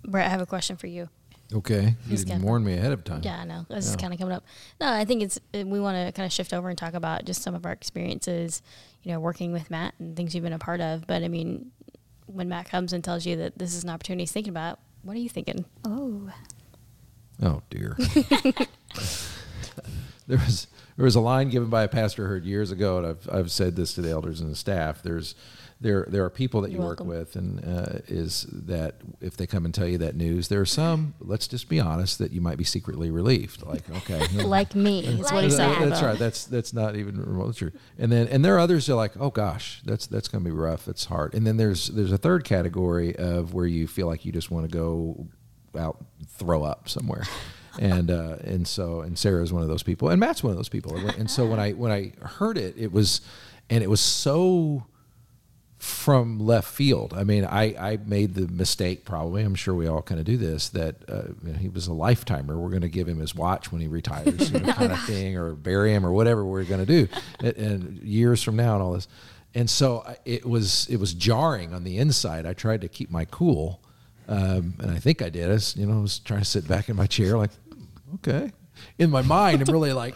Brett, 0.04 0.26
I 0.26 0.28
have 0.28 0.40
a 0.40 0.46
question 0.46 0.76
for 0.76 0.86
you. 0.86 1.08
Okay, 1.54 1.82
you 1.84 2.10
He's 2.10 2.24
didn't 2.24 2.42
warn 2.42 2.64
me 2.64 2.74
ahead 2.74 2.92
of 2.92 3.04
time. 3.04 3.20
Yeah, 3.22 3.38
I 3.40 3.44
know. 3.44 3.64
This 3.68 3.88
is 3.88 3.94
kind 3.94 4.12
of 4.12 4.18
coming 4.18 4.34
up. 4.34 4.44
No, 4.80 4.92
I 4.92 5.04
think 5.04 5.22
it's 5.22 5.38
uh, 5.54 5.62
we 5.64 5.78
want 5.78 5.96
to 5.96 6.12
kind 6.12 6.26
of 6.26 6.32
shift 6.32 6.52
over 6.52 6.68
and 6.68 6.76
talk 6.76 6.94
about 6.94 7.24
just 7.24 7.40
some 7.42 7.54
of 7.54 7.64
our 7.64 7.72
experiences, 7.72 8.62
you 9.04 9.12
know, 9.12 9.20
working 9.20 9.52
with 9.52 9.70
Matt 9.70 9.94
and 10.00 10.16
things 10.16 10.34
you've 10.34 10.42
been 10.42 10.52
a 10.52 10.58
part 10.58 10.80
of. 10.80 11.06
But 11.06 11.22
I 11.22 11.28
mean, 11.28 11.70
when 12.26 12.48
Matt 12.48 12.68
comes 12.68 12.92
and 12.92 13.04
tells 13.04 13.24
you 13.26 13.36
that 13.36 13.58
this 13.58 13.74
is 13.74 13.84
an 13.84 13.90
opportunity 13.90 14.22
he's 14.24 14.32
thinking 14.32 14.50
about, 14.50 14.80
what 15.02 15.16
are 15.16 15.20
you 15.20 15.28
thinking? 15.28 15.64
Oh, 15.84 16.28
Oh 17.42 17.62
dear. 17.70 17.96
there 20.26 20.38
was 20.38 20.66
there 20.96 21.04
was 21.04 21.14
a 21.14 21.20
line 21.20 21.50
given 21.50 21.68
by 21.68 21.82
a 21.82 21.88
pastor 21.88 22.24
I 22.24 22.28
heard 22.28 22.44
years 22.44 22.70
ago, 22.70 22.98
and 22.98 23.06
I've 23.06 23.28
I've 23.30 23.50
said 23.50 23.76
this 23.76 23.94
to 23.94 24.02
the 24.02 24.10
elders 24.10 24.40
and 24.40 24.50
the 24.50 24.56
staff. 24.56 25.02
There's 25.02 25.34
there 25.78 26.06
there 26.08 26.24
are 26.24 26.30
people 26.30 26.62
that 26.62 26.70
you 26.70 26.78
You're 26.78 26.86
work 26.86 27.00
welcome. 27.00 27.18
with, 27.18 27.36
and 27.36 27.62
uh, 27.62 27.98
is 28.08 28.46
that 28.50 28.94
if 29.20 29.36
they 29.36 29.46
come 29.46 29.66
and 29.66 29.74
tell 29.74 29.86
you 29.86 29.98
that 29.98 30.16
news, 30.16 30.48
there 30.48 30.62
are 30.62 30.66
some. 30.66 31.12
Let's 31.20 31.46
just 31.46 31.68
be 31.68 31.78
honest 31.78 32.18
that 32.18 32.32
you 32.32 32.40
might 32.40 32.56
be 32.56 32.64
secretly 32.64 33.10
relieved. 33.10 33.62
Like 33.62 33.88
okay, 33.90 34.26
Like 34.44 34.74
me, 34.74 35.00
is 35.04 35.30
what 35.30 35.42
that- 35.50 35.56
talking 35.56 35.90
that's 35.90 36.02
right. 36.02 36.18
That's 36.18 36.46
that's 36.46 36.72
not 36.72 36.96
even 36.96 37.20
remotely 37.20 37.52
true. 37.52 37.72
And 37.98 38.10
then 38.10 38.26
and 38.28 38.42
there 38.42 38.54
are 38.56 38.58
others 38.58 38.86
that 38.86 38.94
are 38.94 38.96
like, 38.96 39.12
oh 39.20 39.30
gosh, 39.30 39.82
that's 39.84 40.06
that's 40.06 40.28
going 40.28 40.42
to 40.42 40.50
be 40.50 40.56
rough. 40.56 40.88
It's 40.88 41.04
hard. 41.04 41.34
And 41.34 41.46
then 41.46 41.58
there's 41.58 41.88
there's 41.88 42.12
a 42.12 42.18
third 42.18 42.44
category 42.44 43.14
of 43.14 43.52
where 43.52 43.66
you 43.66 43.86
feel 43.86 44.06
like 44.06 44.24
you 44.24 44.32
just 44.32 44.50
want 44.50 44.64
to 44.64 44.74
go 44.74 45.26
out 45.78 46.02
throw 46.38 46.64
up 46.64 46.88
somewhere. 46.88 47.24
And 47.78 48.10
uh, 48.10 48.36
and 48.42 48.66
so 48.66 49.02
and 49.02 49.18
Sarah's 49.18 49.52
one 49.52 49.62
of 49.62 49.68
those 49.68 49.82
people, 49.82 50.08
and 50.08 50.18
Matt's 50.18 50.42
one 50.42 50.50
of 50.50 50.56
those 50.56 50.70
people. 50.70 50.96
And 50.96 51.30
so 51.30 51.44
when 51.46 51.60
I 51.60 51.72
when 51.72 51.92
I 51.92 52.12
heard 52.24 52.56
it, 52.56 52.74
it 52.78 52.90
was, 52.90 53.20
and 53.68 53.84
it 53.84 53.90
was 53.90 54.00
so 54.00 54.86
from 55.78 56.38
left 56.40 56.68
field. 56.68 57.12
I 57.14 57.24
mean, 57.24 57.44
I, 57.44 57.74
I 57.78 57.98
made 58.04 58.34
the 58.34 58.48
mistake 58.48 59.04
probably. 59.04 59.42
I'm 59.42 59.54
sure 59.54 59.74
we 59.74 59.86
all 59.86 60.02
kind 60.02 60.18
of 60.18 60.26
do 60.26 60.36
this. 60.36 60.70
That 60.70 60.96
uh, 61.08 61.28
you 61.44 61.52
know, 61.52 61.58
he 61.58 61.68
was 61.68 61.86
a 61.86 61.92
lifetimer. 61.92 62.58
We're 62.58 62.70
going 62.70 62.82
to 62.82 62.88
give 62.88 63.08
him 63.08 63.18
his 63.18 63.34
watch 63.34 63.70
when 63.70 63.80
he 63.80 63.86
retires, 63.86 64.50
you 64.50 64.60
know, 64.60 64.72
kind 64.72 64.92
of 64.92 65.00
thing, 65.04 65.36
or 65.36 65.54
bury 65.54 65.92
him, 65.92 66.06
or 66.06 66.12
whatever 66.12 66.44
we're 66.44 66.64
going 66.64 66.84
to 66.84 66.86
do, 66.86 67.08
and, 67.40 67.56
and 67.56 68.02
years 68.02 68.42
from 68.42 68.56
now, 68.56 68.74
and 68.74 68.82
all 68.82 68.92
this. 68.92 69.08
And 69.54 69.68
so 69.68 70.04
it 70.24 70.44
was 70.44 70.86
it 70.88 70.98
was 70.98 71.14
jarring 71.14 71.72
on 71.74 71.84
the 71.84 71.98
inside. 71.98 72.46
I 72.46 72.52
tried 72.52 72.80
to 72.80 72.88
keep 72.88 73.10
my 73.10 73.24
cool, 73.26 73.80
um, 74.28 74.74
and 74.78 74.90
I 74.90 74.98
think 74.98 75.22
I 75.22 75.28
did. 75.28 75.48
I 75.48 75.54
was, 75.54 75.76
you 75.76 75.86
know, 75.86 75.98
I 75.98 76.02
was 76.02 76.18
trying 76.18 76.40
to 76.40 76.46
sit 76.46 76.66
back 76.66 76.88
in 76.88 76.96
my 76.96 77.06
chair, 77.06 77.36
like, 77.36 77.52
okay. 78.14 78.52
In 78.98 79.10
my 79.10 79.22
mind, 79.22 79.62
I'm 79.62 79.72
really 79.72 79.92
like, 79.92 80.14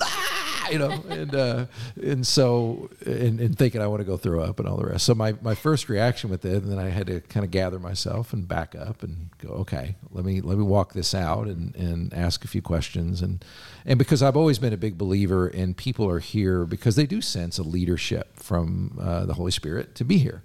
ah, 0.00 0.68
you 0.70 0.78
know, 0.78 0.90
and 1.08 1.34
uh, 1.34 1.66
and 2.02 2.26
so 2.26 2.90
and, 3.06 3.40
and 3.40 3.56
thinking 3.56 3.80
I 3.80 3.86
want 3.86 4.00
to 4.00 4.04
go 4.04 4.16
throw 4.16 4.42
up 4.42 4.58
and 4.58 4.68
all 4.68 4.76
the 4.76 4.86
rest. 4.86 5.06
So 5.06 5.14
my, 5.14 5.34
my 5.40 5.54
first 5.54 5.88
reaction 5.88 6.30
with 6.30 6.44
it, 6.44 6.62
and 6.62 6.70
then 6.70 6.78
I 6.78 6.88
had 6.90 7.06
to 7.06 7.20
kind 7.20 7.44
of 7.44 7.50
gather 7.50 7.78
myself 7.78 8.32
and 8.32 8.46
back 8.46 8.74
up 8.74 9.02
and 9.02 9.30
go, 9.38 9.50
okay, 9.50 9.96
let 10.10 10.24
me 10.24 10.40
let 10.40 10.58
me 10.58 10.64
walk 10.64 10.92
this 10.92 11.14
out 11.14 11.46
and, 11.46 11.74
and 11.76 12.12
ask 12.12 12.44
a 12.44 12.48
few 12.48 12.60
questions 12.62 13.22
and 13.22 13.44
and 13.86 13.98
because 13.98 14.22
I've 14.22 14.36
always 14.36 14.58
been 14.58 14.72
a 14.72 14.78
big 14.78 14.98
believer 14.98 15.48
and 15.48 15.76
people 15.76 16.08
are 16.08 16.20
here 16.20 16.64
because 16.64 16.96
they 16.96 17.06
do 17.06 17.20
sense 17.20 17.58
a 17.58 17.62
leadership 17.62 18.38
from 18.38 18.98
uh, 19.00 19.24
the 19.26 19.34
Holy 19.34 19.52
Spirit 19.52 19.94
to 19.96 20.04
be 20.04 20.18
here, 20.18 20.42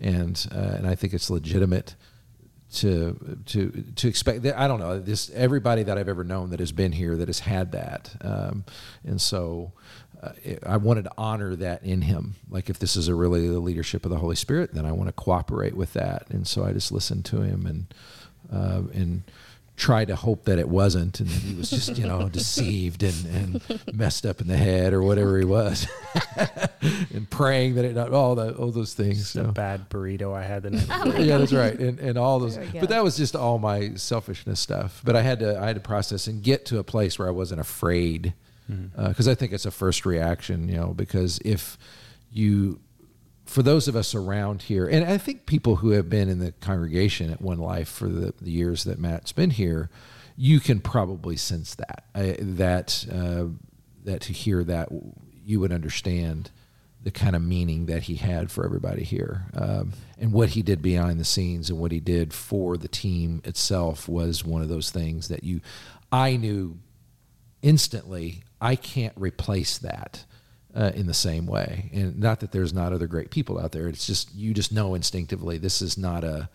and 0.00 0.46
uh, 0.52 0.74
and 0.76 0.86
I 0.86 0.94
think 0.94 1.12
it's 1.12 1.30
legitimate 1.30 1.96
to 2.74 3.38
to 3.46 3.84
to 3.96 4.08
expect 4.08 4.42
that 4.42 4.58
I 4.58 4.68
don't 4.68 4.80
know 4.80 4.98
this 5.00 5.30
everybody 5.34 5.82
that 5.82 5.98
I've 5.98 6.08
ever 6.08 6.24
known 6.24 6.50
that 6.50 6.60
has 6.60 6.72
been 6.72 6.92
here 6.92 7.16
that 7.16 7.28
has 7.28 7.40
had 7.40 7.72
that 7.72 8.10
um, 8.20 8.64
and 9.04 9.20
so 9.20 9.72
uh, 10.22 10.32
it- 10.44 10.62
I 10.64 10.76
wanted 10.76 11.04
to 11.04 11.12
honor 11.18 11.56
that 11.56 11.82
in 11.82 12.02
him. 12.02 12.34
Like 12.48 12.70
if 12.70 12.78
this 12.78 12.94
is 12.94 13.08
a 13.08 13.14
really 13.14 13.48
the 13.48 13.58
leadership 13.58 14.04
of 14.04 14.10
the 14.10 14.18
Holy 14.18 14.36
Spirit 14.36 14.72
then 14.74 14.86
I 14.86 14.92
want 14.92 15.08
to 15.08 15.12
cooperate 15.12 15.74
with 15.76 15.94
that. 15.94 16.28
And 16.30 16.46
so 16.46 16.64
I 16.64 16.72
just 16.72 16.92
listened 16.92 17.24
to 17.26 17.40
him 17.42 17.66
and 17.66 17.86
uh, 18.52 18.82
and 18.94 19.22
try 19.80 20.04
to 20.04 20.14
hope 20.14 20.44
that 20.44 20.58
it 20.58 20.68
wasn't 20.68 21.20
and 21.20 21.28
he 21.28 21.54
was 21.54 21.70
just 21.70 21.96
you 21.96 22.06
know 22.06 22.28
deceived 22.40 23.02
and, 23.02 23.26
and 23.26 23.80
messed 23.94 24.26
up 24.26 24.40
in 24.40 24.46
the 24.46 24.56
head 24.56 24.92
or 24.92 25.02
whatever 25.02 25.38
he 25.38 25.44
was 25.44 25.88
and 27.14 27.28
praying 27.30 27.74
that 27.76 27.84
it 27.84 27.94
not 27.94 28.12
all 28.12 28.34
that 28.34 28.56
all 28.56 28.70
those 28.70 28.94
things 28.94 29.18
Just 29.18 29.32
so 29.32 29.44
a 29.44 29.52
bad 29.52 29.88
burrito 29.88 30.34
I 30.34 30.42
had 30.42 30.62
the 30.62 30.70
night 30.70 30.86
oh 30.90 31.04
before. 31.04 31.20
yeah, 31.20 31.38
that's 31.38 31.52
right, 31.52 31.78
and 31.78 31.98
and 31.98 32.18
all 32.18 32.38
those. 32.38 32.56
There 32.56 32.64
we 32.64 32.72
go. 32.72 32.80
But 32.80 32.88
that 32.90 33.02
was 33.02 33.16
just 33.16 33.36
all 33.36 33.58
my 33.58 33.94
selfishness 33.94 34.60
stuff. 34.60 35.00
But 35.04 35.16
I 35.16 35.22
had 35.22 35.40
to 35.40 35.58
I 35.58 35.66
had 35.66 35.76
to 35.76 35.80
process 35.80 36.26
and 36.26 36.42
get 36.42 36.66
to 36.66 36.78
a 36.78 36.84
place 36.84 37.18
where 37.18 37.28
I 37.28 37.30
wasn't 37.32 37.60
afraid, 37.60 38.34
mm-hmm. 38.70 38.98
uh, 39.00 39.08
because 39.08 39.28
I 39.28 39.34
think 39.34 39.52
it's 39.52 39.66
a 39.66 39.70
first 39.70 40.06
reaction, 40.06 40.68
you 40.68 40.76
know. 40.76 40.88
Because 40.88 41.40
if 41.44 41.78
you, 42.30 42.80
for 43.50 43.64
those 43.64 43.88
of 43.88 43.96
us 43.96 44.14
around 44.14 44.62
here, 44.62 44.86
and 44.86 45.04
I 45.04 45.18
think 45.18 45.44
people 45.44 45.76
who 45.76 45.90
have 45.90 46.08
been 46.08 46.28
in 46.28 46.38
the 46.38 46.52
congregation 46.52 47.32
at 47.32 47.42
One 47.42 47.58
Life 47.58 47.88
for 47.88 48.08
the, 48.08 48.32
the 48.40 48.52
years 48.52 48.84
that 48.84 49.00
Matt's 49.00 49.32
been 49.32 49.50
here, 49.50 49.90
you 50.36 50.60
can 50.60 50.78
probably 50.78 51.36
sense 51.36 51.74
that 51.74 52.04
I, 52.14 52.36
that 52.38 53.06
uh, 53.12 53.46
that 54.04 54.20
to 54.22 54.32
hear 54.32 54.62
that 54.64 54.90
you 55.44 55.58
would 55.58 55.72
understand 55.72 56.52
the 57.02 57.10
kind 57.10 57.34
of 57.34 57.42
meaning 57.42 57.86
that 57.86 58.04
he 58.04 58.14
had 58.14 58.52
for 58.52 58.64
everybody 58.64 59.02
here 59.02 59.46
um, 59.54 59.94
and 60.18 60.32
what 60.32 60.50
he 60.50 60.62
did 60.62 60.80
behind 60.80 61.18
the 61.18 61.24
scenes 61.24 61.70
and 61.70 61.78
what 61.78 61.90
he 61.90 61.98
did 61.98 62.32
for 62.32 62.76
the 62.76 62.88
team 62.88 63.40
itself 63.44 64.08
was 64.08 64.44
one 64.44 64.60
of 64.60 64.68
those 64.68 64.90
things 64.90 65.28
that 65.28 65.42
you 65.42 65.62
i 66.12 66.36
knew 66.36 66.78
instantly 67.62 68.42
i 68.60 68.76
can't 68.76 69.14
replace 69.16 69.78
that 69.78 70.26
uh, 70.74 70.92
in 70.94 71.06
the 71.06 71.14
same 71.14 71.46
way 71.46 71.90
and 71.92 72.18
not 72.18 72.40
that 72.40 72.52
there's 72.52 72.72
not 72.72 72.92
other 72.92 73.06
great 73.06 73.30
people 73.30 73.58
out 73.58 73.72
there 73.72 73.88
it's 73.88 74.06
just 74.06 74.34
you 74.34 74.54
just 74.54 74.72
know 74.72 74.94
instinctively 74.94 75.58
this 75.58 75.82
is 75.82 75.98
not 75.98 76.24
a 76.24 76.48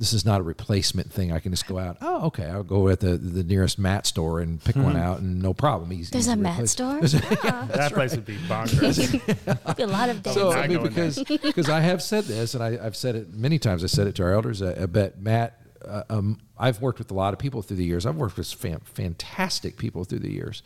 this 0.00 0.14
is 0.14 0.24
not 0.24 0.40
a 0.40 0.42
replacement 0.42 1.12
thing. 1.12 1.30
I 1.30 1.40
can 1.40 1.52
just 1.52 1.66
go 1.66 1.78
out. 1.78 1.98
Oh, 2.00 2.28
okay. 2.28 2.46
I'll 2.46 2.62
go 2.62 2.88
at 2.88 3.00
the 3.00 3.18
the 3.18 3.44
nearest 3.44 3.78
mat 3.78 4.06
store 4.06 4.40
and 4.40 4.64
pick 4.64 4.74
one 4.74 4.92
hmm. 4.92 4.96
out, 4.96 5.20
and 5.20 5.42
no 5.42 5.52
problem. 5.52 5.92
Easy. 5.92 6.08
There's 6.10 6.24
easy 6.24 6.32
a 6.32 6.36
to 6.36 6.42
mat 6.42 6.54
replace. 6.54 6.70
store? 6.70 7.00
that 7.02 7.92
place 7.92 8.12
would 8.16 8.24
be 8.24 8.38
bonkers. 8.48 9.76
be 9.76 9.82
a 9.82 9.86
lot 9.86 10.08
of 10.08 10.22
days. 10.22 10.32
So 10.32 10.52
I 10.52 10.66
mean, 10.68 10.82
because 10.82 11.22
because 11.22 11.68
I 11.68 11.80
have 11.80 12.02
said 12.02 12.24
this, 12.24 12.54
and 12.54 12.64
I, 12.64 12.78
I've 12.82 12.96
said 12.96 13.14
it 13.14 13.34
many 13.34 13.58
times. 13.58 13.84
I 13.84 13.88
said 13.88 14.06
it 14.06 14.14
to 14.14 14.22
our 14.22 14.32
elders. 14.32 14.62
I, 14.62 14.82
I 14.82 14.86
bet 14.86 15.20
Matt. 15.20 15.59
Uh, 15.86 16.02
um, 16.10 16.38
I've 16.58 16.80
worked 16.80 16.98
with 16.98 17.10
a 17.10 17.14
lot 17.14 17.32
of 17.32 17.38
people 17.38 17.62
through 17.62 17.78
the 17.78 17.84
years. 17.84 18.06
I've 18.06 18.16
worked 18.16 18.36
with 18.36 18.52
fan, 18.52 18.80
fantastic 18.84 19.76
people 19.76 20.04
through 20.04 20.20
the 20.20 20.32
years, 20.32 20.62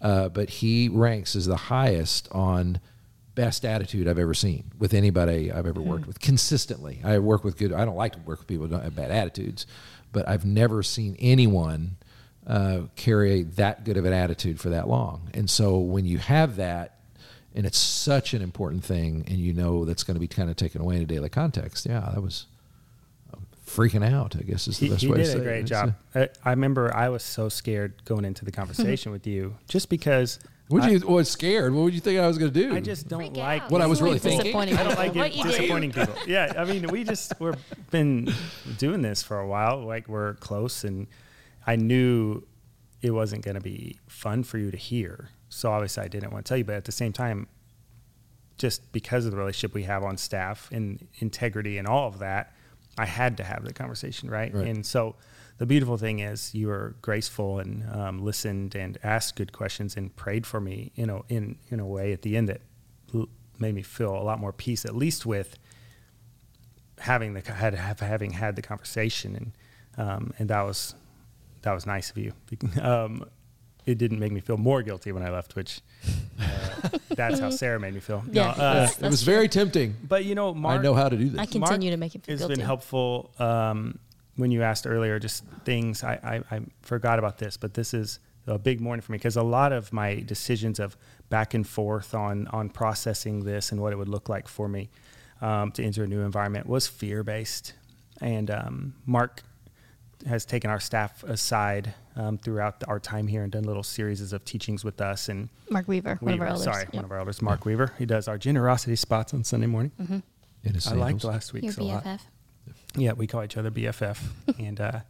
uh, 0.00 0.28
but 0.28 0.48
he 0.48 0.88
ranks 0.88 1.36
as 1.36 1.46
the 1.46 1.56
highest 1.56 2.28
on 2.32 2.80
best 3.36 3.64
attitude 3.64 4.08
I've 4.08 4.18
ever 4.18 4.34
seen 4.34 4.72
with 4.78 4.94
anybody 4.94 5.52
I've 5.52 5.66
ever 5.66 5.80
worked 5.80 6.06
with 6.06 6.20
consistently. 6.20 7.00
I 7.04 7.18
work 7.18 7.44
with 7.44 7.58
good. 7.58 7.72
I 7.72 7.84
don't 7.84 7.96
like 7.96 8.14
to 8.14 8.18
work 8.20 8.38
with 8.38 8.48
people 8.48 8.66
who 8.66 8.72
don't 8.72 8.82
have 8.82 8.96
bad 8.96 9.10
attitudes, 9.10 9.66
but 10.10 10.26
I've 10.26 10.46
never 10.46 10.82
seen 10.82 11.16
anyone 11.20 11.96
uh, 12.46 12.82
carry 12.96 13.42
that 13.42 13.84
good 13.84 13.98
of 13.98 14.04
an 14.06 14.12
attitude 14.12 14.58
for 14.58 14.70
that 14.70 14.88
long. 14.88 15.30
And 15.34 15.50
so 15.50 15.78
when 15.78 16.06
you 16.06 16.18
have 16.18 16.56
that, 16.56 16.94
and 17.54 17.66
it's 17.66 17.78
such 17.78 18.34
an 18.34 18.42
important 18.42 18.84
thing, 18.84 19.24
and 19.28 19.38
you 19.38 19.52
know 19.52 19.84
that's 19.84 20.02
going 20.02 20.14
to 20.14 20.20
be 20.20 20.28
kind 20.28 20.50
of 20.50 20.56
taken 20.56 20.80
away 20.80 20.96
in 20.96 21.02
a 21.02 21.06
daily 21.06 21.28
context. 21.28 21.86
Yeah, 21.86 22.10
that 22.12 22.22
was 22.22 22.46
freaking 23.66 24.04
out. 24.08 24.36
I 24.36 24.42
guess 24.42 24.68
is 24.68 24.78
the 24.78 24.86
he, 24.86 24.92
best 24.92 25.02
he 25.02 25.08
way 25.08 25.16
to 25.18 25.22
did 25.24 25.32
say 25.32 25.38
a 25.38 25.42
great 25.42 25.60
it. 25.60 25.64
job. 25.64 25.94
I, 26.14 26.28
I 26.44 26.50
remember 26.50 26.94
I 26.94 27.08
was 27.08 27.22
so 27.22 27.48
scared 27.48 28.04
going 28.04 28.24
into 28.24 28.44
the 28.44 28.52
conversation 28.52 29.12
with 29.12 29.26
you, 29.26 29.56
just 29.68 29.88
because 29.88 30.38
Would 30.68 30.84
I, 30.84 30.90
you 30.90 31.00
was 31.06 31.28
scared? 31.30 31.74
What 31.74 31.82
would 31.82 31.94
you 31.94 32.00
think 32.00 32.18
I 32.18 32.26
was 32.26 32.38
going 32.38 32.52
to 32.52 32.68
do? 32.68 32.74
I 32.74 32.80
just 32.80 33.08
don't 33.08 33.20
Freak 33.20 33.36
like 33.36 33.62
out. 33.62 33.70
What 33.70 33.82
I 33.82 33.86
was 33.86 34.00
Really 34.00 34.18
really 34.18 34.38
thinking. 34.40 34.56
I 34.78 34.82
don't 34.82 34.96
like 34.96 35.16
it, 35.16 35.34
you 35.34 35.42
do. 35.42 35.50
disappointing 35.50 35.92
people. 35.92 36.14
Yeah, 36.26 36.52
I 36.56 36.64
mean, 36.64 36.86
we 36.88 37.04
just 37.04 37.32
we've 37.40 37.54
been 37.90 38.32
doing 38.78 39.02
this 39.02 39.22
for 39.22 39.38
a 39.38 39.46
while. 39.46 39.84
Like 39.84 40.08
we're 40.08 40.34
close, 40.34 40.84
and 40.84 41.06
I 41.66 41.76
knew 41.76 42.42
it 43.02 43.10
wasn't 43.10 43.44
going 43.44 43.56
to 43.56 43.60
be 43.60 43.98
fun 44.08 44.42
for 44.44 44.58
you 44.58 44.70
to 44.70 44.76
hear. 44.76 45.30
So 45.48 45.70
obviously, 45.70 46.02
I 46.04 46.08
didn't 46.08 46.32
want 46.32 46.44
to 46.46 46.48
tell 46.48 46.58
you. 46.58 46.64
But 46.64 46.76
at 46.76 46.84
the 46.84 46.92
same 46.92 47.12
time, 47.12 47.46
just 48.58 48.90
because 48.92 49.24
of 49.24 49.32
the 49.32 49.36
relationship 49.36 49.74
we 49.74 49.84
have 49.84 50.02
on 50.02 50.16
staff 50.16 50.68
and 50.72 51.06
integrity 51.18 51.78
and 51.78 51.86
all 51.86 52.08
of 52.08 52.18
that, 52.20 52.52
I 52.98 53.06
had 53.06 53.36
to 53.38 53.44
have 53.44 53.64
the 53.64 53.72
conversation, 53.72 54.30
right? 54.30 54.52
Right. 54.52 54.66
And 54.66 54.84
so. 54.84 55.16
The 55.58 55.64
beautiful 55.64 55.96
thing 55.96 56.18
is 56.18 56.54
you 56.54 56.66
were 56.66 56.96
graceful 57.00 57.60
and 57.60 57.82
um, 57.90 58.22
listened 58.22 58.74
and 58.74 58.98
asked 59.02 59.36
good 59.36 59.54
questions 59.54 59.96
and 59.96 60.14
prayed 60.14 60.46
for 60.46 60.60
me, 60.60 60.92
you 60.96 61.06
know, 61.06 61.24
in 61.30 61.56
in 61.70 61.80
a 61.80 61.86
way 61.86 62.12
at 62.12 62.20
the 62.20 62.36
end 62.36 62.50
that 62.50 62.60
made 63.58 63.74
me 63.74 63.82
feel 63.82 64.14
a 64.14 64.22
lot 64.22 64.38
more 64.38 64.52
peace, 64.52 64.84
at 64.84 64.94
least 64.94 65.26
with 65.26 65.58
having 66.98 67.34
the 67.34 67.52
had 67.52 67.74
have, 67.74 68.00
having 68.00 68.32
had 68.32 68.56
the 68.56 68.62
conversation, 68.62 69.36
and 69.96 70.08
um, 70.08 70.32
and 70.38 70.50
that 70.50 70.62
was 70.62 70.94
that 71.62 71.72
was 71.72 71.86
nice 71.86 72.10
of 72.10 72.18
you. 72.18 72.32
Um, 72.80 73.28
it 73.86 73.98
didn't 73.98 74.18
make 74.18 74.32
me 74.32 74.40
feel 74.40 74.56
more 74.56 74.82
guilty 74.82 75.12
when 75.12 75.22
I 75.22 75.30
left, 75.30 75.54
which 75.56 75.80
uh, 76.40 76.88
that's 77.10 77.38
how 77.38 77.50
Sarah 77.50 77.78
made 77.80 77.94
me 77.94 78.00
feel. 78.00 78.22
No, 78.26 78.32
Yeah. 78.42 78.48
uh, 78.50 78.54
That's- 78.56 79.00
it 79.00 79.08
was 79.08 79.22
very 79.22 79.48
tempting. 79.48 79.96
but 80.06 80.24
you 80.24 80.34
know, 80.34 80.52
Mark, 80.52 80.80
I 80.80 80.82
know 80.82 80.94
how 80.94 81.08
to 81.08 81.16
do 81.16 81.28
this. 81.30 81.40
I 81.40 81.46
continue 81.46 81.90
to 81.92 81.96
make 81.96 82.14
him 82.14 82.20
feel 82.20 82.36
has 82.36 82.46
been 82.48 82.60
helpful 82.60 83.30
um, 83.38 83.98
when 84.36 84.50
you 84.50 84.62
asked 84.62 84.86
earlier, 84.86 85.18
just 85.18 85.44
things 85.64 86.04
I, 86.04 86.42
I, 86.50 86.56
I 86.56 86.60
forgot 86.82 87.18
about 87.18 87.38
this, 87.38 87.56
but 87.56 87.74
this 87.74 87.94
is 87.94 88.18
a 88.48 88.58
big 88.58 88.80
morning 88.80 89.00
for 89.02 89.12
me 89.12 89.18
because 89.18 89.36
a 89.36 89.42
lot 89.42 89.72
of 89.72 89.92
my 89.92 90.16
decisions 90.26 90.78
of 90.78 90.96
back 91.30 91.54
and 91.54 91.66
forth 91.66 92.14
on 92.14 92.46
on 92.48 92.68
processing 92.68 93.44
this 93.44 93.72
and 93.72 93.80
what 93.80 93.92
it 93.92 93.96
would 93.96 94.08
look 94.08 94.28
like 94.28 94.46
for 94.46 94.68
me 94.68 94.88
um, 95.40 95.72
to 95.72 95.82
enter 95.82 96.04
a 96.04 96.06
new 96.06 96.20
environment 96.20 96.66
was 96.66 96.86
fear 96.86 97.24
based. 97.24 97.74
And 98.20 98.50
um, 98.50 98.94
Mark 99.04 99.42
has 100.26 100.44
taken 100.44 100.70
our 100.70 100.80
staff 100.80 101.22
aside 101.24 101.94
um, 102.16 102.36
throughout 102.38 102.82
our 102.88 102.98
time 102.98 103.26
here 103.26 103.42
and 103.42 103.52
done 103.52 103.62
little 103.64 103.82
series 103.82 104.32
of 104.32 104.44
teachings 104.44 104.84
with 104.84 105.00
us. 105.00 105.28
And 105.28 105.48
Mark 105.70 105.86
Weaver, 105.88 106.16
one 106.20 106.34
of 106.34 106.40
our 106.40 106.46
elders. 106.48 106.64
sorry, 106.64 106.82
Yep. 106.84 106.94
one 106.94 107.04
of 107.04 107.12
our 107.12 107.18
elders, 107.18 107.40
Mark 107.42 107.64
Weaver. 107.64 107.92
He 107.98 108.06
does 108.06 108.26
our 108.28 108.38
generosity 108.38 108.96
spots 108.96 109.32
on 109.34 109.44
Sunday 109.44 109.66
morning. 109.66 109.92
Mm-hmm. 110.00 110.18
In 110.64 110.74
his 110.74 110.86
I 110.88 110.94
liked 110.94 111.20
sandals. 111.20 111.24
last 111.24 111.54
Your 111.54 111.62
week's 111.62 111.78
a 111.78 111.82
lot. 111.84 112.20
Yeah, 112.96 113.12
we 113.12 113.26
call 113.26 113.44
each 113.44 113.56
other 113.56 113.70
BFF, 113.70 114.18
and 114.58 114.80
uh, 114.80 115.00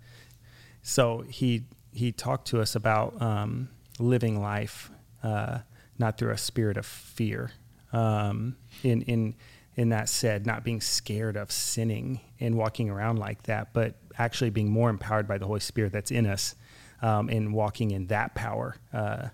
so 0.83 1.21
he 1.29 1.65
he 1.93 2.13
talked 2.13 2.49
to 2.49 2.61
us 2.61 2.75
about 2.75 3.21
um, 3.23 3.69
living 3.99 4.41
life 4.41 4.91
uh, 5.23 5.61
not 5.99 6.19
through 6.19 6.33
a 6.33 6.37
spirit 6.39 6.77
of 6.77 6.85
fear. 6.85 7.53
Um, 7.93 8.57
in 8.83 9.03
in 9.03 9.35
in 9.77 9.91
that 9.91 10.09
said, 10.09 10.47
not 10.47 10.65
being 10.65 10.81
scared 10.81 11.37
of 11.37 11.51
sinning 11.53 12.21
and 12.41 12.55
walking 12.57 12.91
around 12.91 13.19
like 13.19 13.45
that, 13.45 13.73
but 13.73 13.95
actually 14.19 14.51
being 14.51 14.71
more 14.71 14.91
empowered 14.91 15.29
by 15.29 15.39
the 15.39 15.47
Holy 15.47 15.61
Spirit 15.61 15.93
that's 15.93 16.11
in 16.11 16.27
us, 16.27 16.55
um, 17.03 17.29
and 17.29 17.53
walking 17.53 17.91
in 17.91 18.07
that 18.07 18.35
power, 18.35 18.77
uh, 18.93 19.29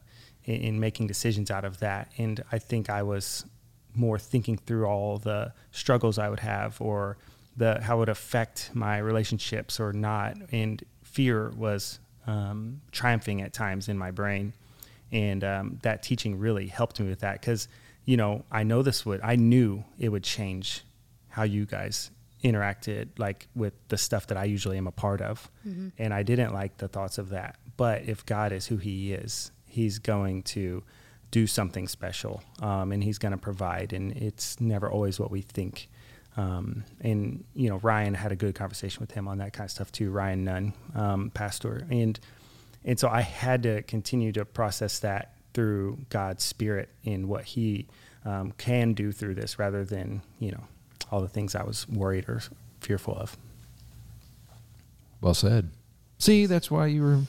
in, 0.45 0.55
in 0.55 0.81
making 0.81 1.07
decisions 1.07 1.51
out 1.51 1.65
of 1.65 1.79
that. 1.81 2.11
And 2.19 2.43
I 2.51 2.59
think 2.59 2.91
I 2.91 3.03
was 3.03 3.45
more 3.95 4.19
thinking 4.19 4.57
through 4.57 4.87
all 4.87 5.19
the 5.19 5.53
struggles 5.71 6.19
I 6.19 6.29
would 6.29 6.41
have 6.41 6.81
or 6.81 7.19
the 7.57 7.81
how 7.83 7.97
it 7.97 7.99
would 8.01 8.09
affect 8.09 8.71
my 8.73 8.99
relationships 8.99 9.79
or 9.79 9.93
not. 9.93 10.37
And 10.51 10.83
fear 11.03 11.51
was 11.51 11.99
um, 12.27 12.81
triumphing 12.91 13.43
at 13.43 13.53
times 13.53 13.89
in 13.89 13.99
my 13.99 14.11
brain. 14.11 14.55
And 15.11 15.45
um, 15.45 15.79
that 15.83 16.03
teaching 16.03 16.39
really 16.39 16.67
helped 16.69 16.99
me 16.99 17.09
with 17.09 17.21
that 17.21 17.41
because, 17.41 17.69
you 18.07 18.17
know, 18.17 18.45
I 18.51 18.63
know 18.63 18.83
this 18.83 19.05
would, 19.05 19.21
I 19.23 19.37
knew 19.37 19.85
it 19.99 20.09
would 20.09 20.25
change 20.25 20.83
how 21.29 21.43
you 21.43 21.67
guys 21.67 22.11
interacted 22.43 23.09
like 23.19 23.49
with 23.55 23.75
the 23.89 23.97
stuff 23.97 24.27
that 24.27 24.37
I 24.37 24.45
usually 24.45 24.77
am 24.77 24.87
a 24.87 24.93
part 24.93 25.21
of. 25.21 25.51
And 25.99 26.13
I 26.13 26.23
didn't 26.23 26.53
like 26.53 26.79
the 26.79 26.89
thoughts 26.89 27.19
of 27.19 27.31
that. 27.31 27.57
But 27.77 28.03
if 28.09 28.27
God 28.27 28.53
is 28.53 28.67
who 28.67 28.77
he 28.77 29.13
is, 29.13 29.53
he's 29.67 29.99
going 29.99 30.43
to 30.43 30.83
do 31.31 31.47
something 31.47 31.89
special 31.89 32.43
um, 32.61 32.93
and 32.93 33.03
he's 33.03 33.19
going 33.19 33.33
to 33.33 33.39
provide. 33.39 33.93
And 33.93 34.13
it's 34.13 34.61
never 34.61 34.91
always 34.91 35.19
what 35.19 35.31
we 35.31 35.41
think. 35.41 35.89
Um, 36.37 36.85
and, 37.01 37.45
you 37.55 37.69
know, 37.69 37.77
Ryan 37.77 38.15
had 38.15 38.33
a 38.33 38.37
good 38.37 38.55
conversation 38.55 39.01
with 39.01 39.13
him 39.13 39.29
on 39.29 39.39
that 39.39 39.53
kind 39.53 39.67
of 39.67 39.71
stuff 39.71 39.93
too. 39.93 40.11
Ryan 40.11 40.45
Nunn, 40.45 40.73
um, 40.95 41.31
pastor. 41.31 41.87
And, 41.91 42.19
and 42.85 42.99
so 42.99 43.09
I 43.09 43.21
had 43.21 43.63
to 43.65 43.83
continue 43.83 44.33
to 44.33 44.45
process 44.45 44.99
that 45.01 45.35
through 45.55 45.99
God's 46.09 46.43
spirit 46.43 46.89
in 47.05 47.29
what 47.29 47.45
he 47.45 47.87
um, 48.25 48.53
can 48.53 48.95
do 48.95 49.13
through 49.13 49.35
this 49.35 49.59
rather 49.59 49.85
than, 49.85 50.23
you 50.39 50.53
know, 50.53 50.65
all 51.13 51.21
the 51.21 51.29
things 51.29 51.55
I 51.55 51.63
was 51.63 51.87
worried 51.89 52.29
or 52.29 52.43
fearful 52.81 53.15
of. 53.15 53.37
Well 55.21 55.35
said. 55.35 55.71
See, 56.19 56.47
that's 56.47 56.71
why 56.71 56.87
you 56.87 57.03
were 57.03 57.21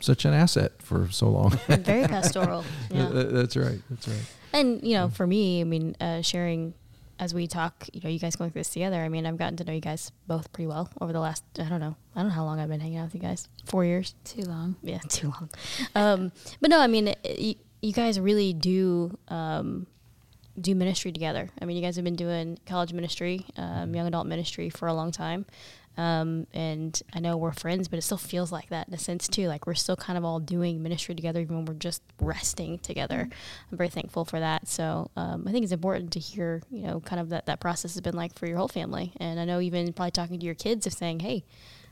such 0.00 0.24
an 0.24 0.32
asset 0.32 0.72
for 0.82 1.08
so 1.10 1.28
long. 1.28 1.50
Very 1.68 2.08
pastoral. 2.08 2.64
Yeah. 2.90 3.10
That's 3.12 3.56
right. 3.56 3.80
That's 3.90 4.08
right. 4.08 4.32
And 4.52 4.82
you 4.82 4.94
know, 4.94 5.08
for 5.10 5.26
me, 5.26 5.60
I 5.60 5.64
mean, 5.64 5.94
uh, 6.00 6.22
sharing 6.22 6.74
as 7.18 7.32
we 7.32 7.46
talk, 7.46 7.88
you 7.92 8.00
know, 8.02 8.10
you 8.10 8.18
guys 8.18 8.34
going 8.34 8.50
through 8.50 8.60
this 8.60 8.70
together. 8.70 8.96
I 8.96 9.08
mean, 9.08 9.26
I've 9.26 9.36
gotten 9.36 9.56
to 9.58 9.64
know 9.64 9.72
you 9.72 9.80
guys 9.80 10.10
both 10.26 10.52
pretty 10.52 10.66
well 10.66 10.90
over 11.00 11.12
the 11.12 11.20
last. 11.20 11.44
I 11.58 11.68
don't 11.68 11.78
know. 11.78 11.94
I 12.16 12.20
don't 12.20 12.28
know 12.28 12.34
how 12.34 12.44
long 12.44 12.58
I've 12.58 12.68
been 12.68 12.80
hanging 12.80 12.98
out 12.98 13.04
with 13.04 13.14
you 13.14 13.20
guys. 13.20 13.46
Four 13.66 13.84
years. 13.84 14.14
Too 14.24 14.42
long. 14.42 14.74
Yeah, 14.82 14.98
too 15.08 15.28
long. 15.28 15.50
Um, 15.94 16.32
but 16.60 16.70
no, 16.70 16.80
I 16.80 16.88
mean, 16.88 17.08
it, 17.08 17.38
you, 17.38 17.54
you 17.80 17.92
guys 17.92 18.18
really 18.18 18.52
do 18.52 19.16
um, 19.28 19.86
do 20.60 20.74
ministry 20.74 21.12
together. 21.12 21.50
I 21.60 21.64
mean, 21.64 21.76
you 21.76 21.82
guys 21.82 21.96
have 21.96 22.04
been 22.04 22.16
doing 22.16 22.58
college 22.66 22.92
ministry, 22.92 23.46
um, 23.56 23.94
young 23.94 24.06
adult 24.06 24.26
ministry 24.26 24.70
for 24.70 24.88
a 24.88 24.94
long 24.94 25.12
time. 25.12 25.46
Um, 25.98 26.46
and 26.54 27.00
I 27.12 27.20
know 27.20 27.36
we're 27.36 27.52
friends, 27.52 27.88
but 27.88 27.98
it 27.98 28.02
still 28.02 28.16
feels 28.16 28.50
like 28.50 28.70
that 28.70 28.88
in 28.88 28.94
a 28.94 28.98
sense 28.98 29.28
too. 29.28 29.46
Like 29.48 29.66
we're 29.66 29.74
still 29.74 29.96
kind 29.96 30.16
of 30.16 30.24
all 30.24 30.40
doing 30.40 30.82
ministry 30.82 31.14
together, 31.14 31.40
even 31.40 31.56
when 31.56 31.64
we're 31.66 31.74
just 31.74 32.02
resting 32.18 32.78
together. 32.78 33.28
I'm 33.70 33.76
very 33.76 33.90
thankful 33.90 34.24
for 34.24 34.40
that. 34.40 34.68
So 34.68 35.10
um, 35.16 35.44
I 35.46 35.52
think 35.52 35.64
it's 35.64 35.72
important 35.72 36.12
to 36.12 36.18
hear, 36.18 36.62
you 36.70 36.82
know, 36.82 37.00
kind 37.00 37.20
of 37.20 37.28
that 37.28 37.46
that 37.46 37.60
process 37.60 37.94
has 37.94 38.00
been 38.00 38.16
like 38.16 38.38
for 38.38 38.46
your 38.46 38.56
whole 38.56 38.68
family. 38.68 39.12
And 39.18 39.38
I 39.38 39.44
know 39.44 39.60
even 39.60 39.92
probably 39.92 40.12
talking 40.12 40.40
to 40.40 40.46
your 40.46 40.54
kids 40.54 40.86
of 40.86 40.94
saying, 40.94 41.20
"Hey, 41.20 41.44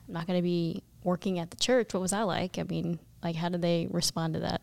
I'm 0.09 0.15
not 0.15 0.27
going 0.27 0.39
to 0.39 0.43
be 0.43 0.83
working 1.05 1.39
at 1.39 1.51
the 1.51 1.57
church. 1.57 1.95
What 1.95 2.01
was 2.01 2.13
I 2.13 2.23
like? 2.23 2.59
I 2.59 2.65
mean, 2.65 2.99
like, 3.23 3.37
how 3.37 3.49
did 3.49 3.63
they 3.63 3.87
respond 3.91 4.35
to 4.35 4.41
that? 4.41 4.61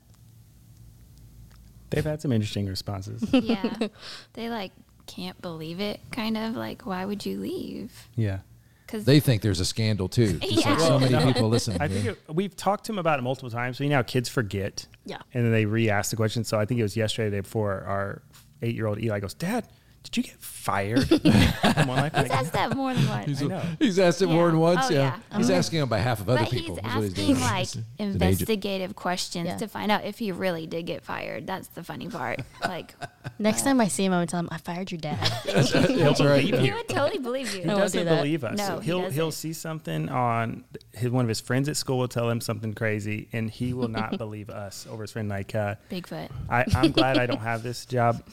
They've 1.90 2.04
had 2.04 2.22
some 2.22 2.32
interesting 2.32 2.68
responses. 2.68 3.24
Yeah. 3.34 3.88
they 4.34 4.50
like 4.50 4.72
can't 5.06 5.42
believe 5.42 5.80
it, 5.80 6.00
kind 6.12 6.38
of. 6.38 6.56
Like, 6.56 6.86
why 6.86 7.06
would 7.06 7.26
you 7.26 7.40
leave? 7.40 7.92
yeah. 8.16 8.40
Because 8.86 9.04
They 9.04 9.20
think 9.20 9.42
there's 9.42 9.60
a 9.60 9.66
scandal 9.66 10.08
too. 10.08 10.34
Just 10.40 10.66
like 10.66 10.66
Yeah. 10.66 10.78
so 10.78 10.98
many 11.00 11.34
people 11.34 11.50
listen. 11.50 11.76
I 11.82 11.90
think 11.90 12.06
it, 12.06 12.20
we've 12.34 12.56
talked 12.56 12.86
to 12.86 12.94
him 12.94 13.00
about 13.00 13.20
it 13.20 13.22
multiple 13.22 13.50
times. 13.50 13.78
So 13.78 13.84
you 13.84 13.90
know, 13.90 14.02
kids 14.02 14.30
forget. 14.30 14.86
Yeah. 15.06 15.18
And 15.34 15.44
then 15.44 15.52
they 15.52 15.66
re-ask 15.66 16.10
the 16.10 16.16
question. 16.16 16.46
So 16.46 16.58
I 16.58 16.64
think 16.66 16.80
it 16.80 16.84
was 16.84 16.96
yesterday, 16.96 17.30
the 17.30 17.36
day 17.38 17.42
before, 17.42 17.84
our 17.84 18.22
eight-year-old 18.62 19.02
Eli 19.02 19.20
goes, 19.20 19.34
"Dad, 19.34 19.68
did 20.04 20.18
you 20.18 20.24
get 20.24 20.40
fired?" 20.40 21.08
I'm 21.64 21.88
like, 21.88 22.16
he's 22.16 22.30
asked 22.32 22.54
that 22.54 22.76
more 22.76 22.94
than 22.94 23.08
once. 23.08 23.42
I 23.42 23.46
know. 23.46 23.62
He's 23.80 24.00
asked 24.00 24.22
it 24.22 24.28
more 24.28 24.48
than 24.52 24.60
once. 24.60 24.86
Oh, 24.90 24.94
yeah. 24.94 25.20
yeah. 25.32 25.38
He's 25.38 25.50
Um, 25.50 25.56
asking 25.56 25.82
on 25.82 25.90
behalf 25.90 26.20
of 26.22 26.30
other 26.30 26.40
But 26.42 26.50
people. 26.52 26.76
he's 26.76 26.78
is 26.78 26.96
what 26.96 27.04
he's 27.04 27.12
asking 27.12 27.26
doing. 27.26 27.40
like 27.42 27.60
He's 27.60 27.76
an 27.76 27.82
agent. 28.00 28.14
investigative 28.22 28.96
questions 28.96 29.48
Yeah. 29.48 29.58
to 29.58 29.68
find 29.68 29.92
out 29.92 30.06
if 30.06 30.20
he 30.20 30.32
really 30.32 30.68
did 30.68 30.86
get 30.86 31.04
fired. 31.04 31.46
That's 31.48 31.68
the 31.70 31.84
funny 31.84 32.08
part. 32.10 32.40
Like, 32.64 32.96
Next 33.40 33.62
time 33.64 33.80
I 33.82 33.88
see 33.88 34.04
him, 34.06 34.14
I'm 34.14 34.18
gonna 34.18 34.28
tell 34.28 34.40
him 34.40 34.50
I 34.52 34.58
fired 34.58 34.92
your 34.92 35.00
dad. 35.00 35.18
He'll 35.44 35.54
That's 35.54 36.22
right. 36.22 36.42
believe 36.42 36.60
he 36.60 36.68
you. 36.68 36.74
would 36.74 36.88
totally 36.90 37.20
believe 37.20 37.54
you. 37.54 37.62
He 37.62 37.68
doesn't 37.68 38.04
do 38.04 38.10
believe 38.16 38.44
us. 38.44 38.58
No, 38.58 38.80
he 38.80 38.86
he'll 38.88 39.10
he'll 39.12 39.32
see 39.32 39.54
something 39.54 40.10
on 40.10 40.64
his, 40.94 41.10
one 41.12 41.24
of 41.26 41.30
his 41.30 41.40
friends 41.40 41.70
at 41.70 41.78
school 41.78 41.98
will 42.00 42.08
tell 42.08 42.30
him 42.30 42.42
something 42.42 42.74
crazy, 42.74 43.28
and 43.34 43.52
he 43.52 43.74
will 43.74 43.90
not 43.90 44.18
believe 44.18 44.50
us 44.50 44.88
over 44.90 45.04
his 45.04 45.12
friend. 45.12 45.30
Like, 45.30 45.54
uh, 45.54 45.76
Bigfoot. 45.92 46.30
I, 46.50 46.66
I'm 46.76 46.92
glad 46.92 47.18
I 47.20 47.26
don't 47.28 47.42
have 47.42 47.62
this 47.64 47.86
job, 47.86 48.24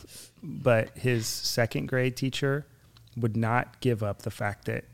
but 0.45 0.97
his 0.99 1.27
second 1.27 1.87
grade 1.87 2.17
teacher 2.17 2.67
would 3.17 3.37
not 3.37 3.81
give 3.81 4.03
up 4.03 4.23
the 4.23 4.31
fact 4.31 4.67
that. 4.67 4.85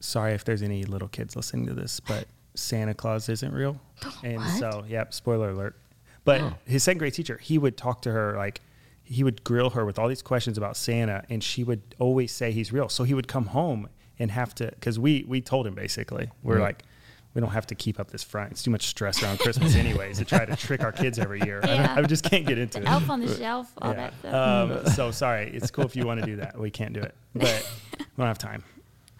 Sorry 0.00 0.32
if 0.32 0.44
there's 0.44 0.62
any 0.62 0.84
little 0.84 1.06
kids 1.08 1.36
listening 1.36 1.66
to 1.66 1.74
this, 1.74 2.00
but 2.00 2.26
Santa 2.54 2.92
Claus 2.92 3.28
isn't 3.28 3.52
real, 3.52 3.80
and 4.24 4.38
What? 4.38 4.58
so 4.58 4.84
yep, 4.88 5.14
spoiler 5.14 5.50
alert. 5.50 5.76
But 6.24 6.40
Oh. 6.40 6.54
his 6.64 6.82
second 6.82 6.98
grade 6.98 7.14
teacher, 7.14 7.38
he 7.38 7.56
would 7.56 7.76
talk 7.76 8.02
to 8.02 8.10
her 8.10 8.36
like 8.36 8.60
he 9.04 9.22
would 9.22 9.44
grill 9.44 9.70
her 9.70 9.84
with 9.84 9.98
all 10.00 10.08
these 10.08 10.22
questions 10.22 10.58
about 10.58 10.76
Santa, 10.76 11.24
and 11.28 11.42
she 11.42 11.62
would 11.62 11.82
always 12.00 12.32
say 12.32 12.50
he's 12.50 12.72
real. 12.72 12.88
So 12.88 13.04
he 13.04 13.14
would 13.14 13.28
come 13.28 13.46
home 13.46 13.88
and 14.18 14.30
have 14.32 14.54
to 14.56 14.66
because 14.72 14.98
we 14.98 15.24
we 15.28 15.40
told 15.40 15.66
him 15.68 15.74
basically 15.74 16.30
we're 16.42 16.56
Right. 16.56 16.62
like 16.62 16.84
we 17.34 17.40
don't 17.40 17.50
have 17.50 17.66
to 17.68 17.74
keep 17.74 17.98
up 17.98 18.10
this 18.10 18.22
front. 18.22 18.52
It's 18.52 18.62
too 18.62 18.70
much 18.70 18.86
stress 18.86 19.22
around 19.22 19.38
Christmas 19.38 19.74
anyways 19.74 20.18
to 20.18 20.24
try 20.24 20.44
to 20.44 20.54
trick 20.56 20.82
our 20.82 20.92
kids 20.92 21.18
every 21.18 21.40
year. 21.42 21.60
I, 21.62 21.66
Yeah. 21.74 21.94
I 21.96 22.02
just 22.02 22.24
can't 22.24 22.44
get 22.46 22.58
into 22.58 22.78
it. 22.80 22.86
Elf 22.88 23.08
on 23.08 23.20
the 23.20 23.34
shelf, 23.36 23.72
all 23.80 23.90
Yeah. 23.92 23.96
that 23.96 24.14
stuff. 24.18 24.86
Um, 24.86 24.86
so 24.94 25.10
sorry. 25.10 25.50
It's 25.54 25.70
cool 25.70 25.84
if 25.84 25.96
you 25.96 26.06
want 26.06 26.20
to 26.20 26.26
do 26.26 26.36
that. 26.36 26.58
We 26.58 26.70
can't 26.70 26.92
do 26.92 27.00
it, 27.00 27.14
but 27.34 27.70
we 27.98 28.04
don't 28.18 28.26
have 28.26 28.38
time. 28.38 28.64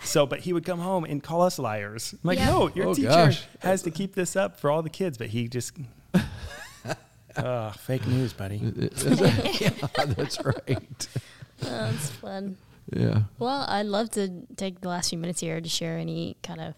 So, 0.05 0.27
but 0.27 0.41
he 0.41 0.53
would 0.53 0.65
come 0.67 0.81
home 0.81 1.05
and 1.05 1.23
call 1.23 1.43
us 1.43 1.59
liars. 1.59 2.13
I'm 2.13 2.19
like, 2.25 2.39
Yeah. 2.39 2.47
no, 2.51 2.69
your 2.75 2.89
Oh, 2.89 2.95
teacher 2.95 3.09
gosh. 3.09 3.45
has 3.61 3.83
to 3.83 3.91
keep 3.91 4.15
this 4.15 4.35
up 4.37 4.59
for 4.59 4.71
all 4.71 4.83
the 4.83 4.91
kids, 4.91 5.17
but 5.17 5.29
he 5.29 5.49
just. 5.49 5.73
Uh, 7.35 7.71
fake 7.73 8.07
news, 8.07 8.35
buddy. 8.35 8.57
yeah, 8.59 9.71
that's 9.97 10.39
right. 10.45 11.09
oh, 11.63 11.67
that's 11.67 12.11
fun. 12.11 12.59
Yeah. 12.95 13.23
Well, 13.39 13.65
I'd 13.69 13.87
love 13.87 14.11
to 14.11 14.43
take 14.57 14.83
the 14.83 14.89
last 14.91 15.09
few 15.09 15.19
minutes 15.19 15.41
here 15.41 15.59
to 15.59 15.69
share 15.69 15.97
any 15.97 16.37
kind 16.43 16.61
of, 16.61 16.75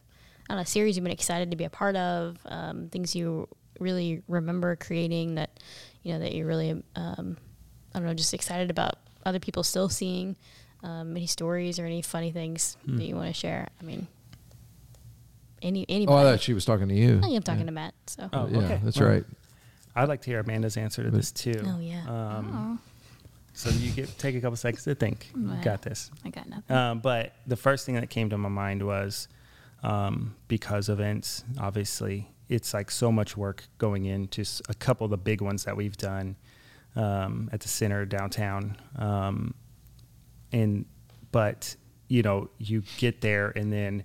I 0.51 0.55
don't 0.55 0.69
series 0.69 0.97
you've 0.97 1.05
been 1.05 1.13
excited 1.13 1.51
to 1.51 1.57
be 1.57 1.65
a 1.65 1.71
part 1.71 1.97
of, 1.97 2.39
um, 2.47 2.89
things 2.91 3.15
you 3.15 3.49
really 3.81 4.23
remember 4.29 4.77
creating 4.77 5.37
that, 5.37 5.59
you 6.03 6.13
know, 6.13 6.19
that 6.21 6.35
you're 6.35 6.47
really, 6.47 6.83
um, 6.97 7.37
I 7.95 7.99
don't 7.99 8.07
know, 8.07 8.15
just 8.15 8.35
excited 8.35 8.71
about 8.71 8.97
other 9.25 9.39
people 9.41 9.63
still 9.63 9.89
seeing, 9.89 10.37
um, 10.83 11.17
any 11.17 11.27
stories 11.27 11.79
or 11.79 11.87
any 11.87 12.03
funny 12.03 12.31
things 12.31 12.77
Hmm. 12.85 12.99
that 12.99 13.05
you 13.05 13.17
want 13.17 13.29
to 13.29 13.33
share. 13.35 13.69
I 13.81 13.85
mean, 13.85 14.07
any 15.63 15.83
Oh, 15.89 15.95
anybody. 15.95 16.19
I 16.19 16.31
thought 16.33 16.41
she 16.43 16.53
was 16.53 16.65
talking 16.65 16.89
to 16.89 16.95
you. 16.95 17.21
I 17.23 17.29
am 17.29 17.43
talking 17.43 17.61
yeah. 17.61 17.67
to 17.67 17.73
Matt. 17.73 17.95
So. 18.07 18.29
Oh, 18.33 18.47
yeah, 18.49 18.59
okay. 18.59 18.81
that's 18.85 19.01
Well, 19.01 19.09
right. 19.09 19.25
I'd 19.97 20.09
like 20.09 20.21
to 20.23 20.31
hear 20.31 20.41
Amanda's 20.41 20.77
answer 20.77 21.03
to 21.03 21.11
this 21.11 21.33
too. 21.33 21.63
Oh, 21.65 21.79
yeah. 21.81 22.03
Um, 22.07 22.79
oh, 22.83 22.91
So 23.55 23.71
you 23.71 23.93
get 23.93 24.19
take 24.19 24.35
a 24.35 24.41
couple 24.41 24.57
seconds 24.57 24.85
to 24.85 24.95
think. 24.95 25.31
You 25.35 25.47
Right. 25.49 25.63
got 25.63 25.81
this. 25.83 26.11
I 26.25 26.31
got 26.31 26.49
nothing. 26.49 26.75
Um, 26.77 26.99
but 26.99 27.35
the 27.47 27.57
first 27.57 27.87
thing 27.87 27.95
that 27.95 28.11
came 28.11 28.29
to 28.31 28.37
my 28.37 28.49
mind 28.49 28.83
was 28.85 29.29
um, 29.85 30.35
because 30.49 30.89
events, 30.89 31.45
obviously, 31.61 32.31
it's 32.49 32.75
like 32.75 32.91
so 32.91 33.13
much 33.13 33.37
work 33.37 33.65
going 33.79 34.07
into 34.07 34.45
a 34.69 34.75
couple 34.75 35.05
of 35.05 35.11
the 35.11 35.17
big 35.17 35.41
ones 35.41 35.65
that 35.65 35.77
we've 35.77 35.97
done 35.97 36.37
um, 36.97 37.49
at 37.53 37.61
the 37.61 37.69
center 37.69 38.05
downtown. 38.05 38.77
Um, 38.97 39.55
and, 40.53 40.87
but, 41.33 41.77
you 42.09 42.23
know, 42.23 42.49
you 42.59 42.83
get 42.97 43.21
there 43.21 43.53
and 43.57 43.73
then, 43.73 44.05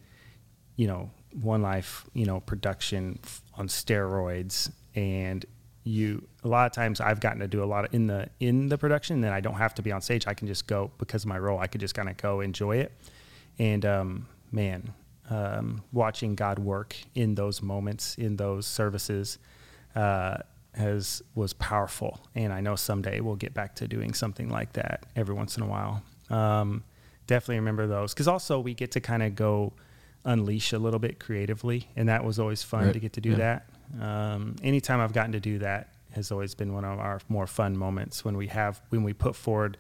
you 0.76 0.88
know, 0.88 1.12
One 1.42 1.62
Life, 1.62 2.06
you 2.14 2.26
know, 2.26 2.40
production 2.40 3.20
on 3.56 3.68
steroids, 3.68 4.72
and 4.96 5.46
you 5.86 6.28
a 6.44 6.48
lot 6.48 6.66
of 6.66 6.74
times 6.74 7.00
I've 7.00 7.20
gotten 7.20 7.40
to 7.40 7.48
do 7.48 7.64
a 7.64 7.66
lot 7.66 7.86
of 7.86 7.94
in 7.94 8.08
the 8.08 8.30
in 8.40 8.68
the 8.68 8.78
production. 8.78 9.22
Then 9.22 9.32
I 9.32 9.40
don't 9.40 9.56
have 9.56 9.74
to 9.76 9.82
be 9.82 9.92
on 9.92 10.02
stage. 10.02 10.28
I 10.28 10.34
can 10.34 10.48
just 10.48 10.68
go 10.68 10.92
because 10.98 11.24
of 11.24 11.30
my 11.30 11.38
role. 11.40 11.60
I 11.60 11.68
could 11.68 11.82
just 11.82 11.94
kind 11.94 12.10
of 12.10 12.18
go 12.18 12.42
enjoy 12.42 12.78
it, 12.78 12.92
and 13.60 13.86
um, 13.86 14.28
man, 14.52 14.94
um, 15.30 15.84
watching 15.92 16.36
God 16.36 16.60
work 16.60 16.96
in 17.16 17.36
those 17.36 17.62
moments 17.62 18.16
in 18.16 18.36
those 18.38 18.66
services. 18.66 19.38
Uh, 19.96 20.38
has 20.76 21.24
was 21.34 21.52
powerful, 21.54 22.20
and 22.36 22.54
I 22.54 22.62
know 22.62 22.76
someday 22.76 23.20
we'll 23.22 23.36
get 23.36 23.54
back 23.56 23.76
to 23.78 23.88
doing 23.88 24.14
something 24.14 24.50
like 24.50 24.74
that 24.74 25.04
every 25.16 25.34
once 25.34 25.58
in 25.58 25.64
a 25.64 25.66
while. 25.68 26.04
Um, 26.30 26.84
definitely 27.26 27.56
remember 27.58 27.88
those 27.88 28.14
because 28.14 28.28
also 28.28 28.60
we 28.60 28.76
get 28.76 28.92
to 28.92 29.00
kind 29.02 29.24
of 29.24 29.36
go 29.36 29.74
unleash 30.26 30.72
a 30.72 30.78
little 30.80 31.00
bit 31.00 31.20
creatively, 31.20 31.88
and 31.96 32.08
that 32.08 32.24
was 32.24 32.38
always 32.40 32.62
fun 32.62 32.86
Right. 32.86 32.94
to 32.94 33.00
get 33.00 33.14
to 33.14 33.22
do 33.22 33.32
Yeah. 33.32 33.60
that. 33.98 34.02
Um, 34.02 34.56
anytime 34.64 35.00
I've 35.00 35.12
gotten 35.12 35.32
to 35.32 35.40
do 35.40 35.58
that 35.60 35.90
has 36.12 36.32
always 36.32 36.54
been 36.54 36.72
one 36.74 36.86
of 36.86 37.00
our 37.00 37.20
more 37.28 37.48
fun 37.48 37.76
moments 37.76 38.24
when 38.24 38.38
we 38.38 38.48
have 38.48 38.80
when 38.90 39.04
we 39.04 39.12
put 39.12 39.36
forward 39.36 39.76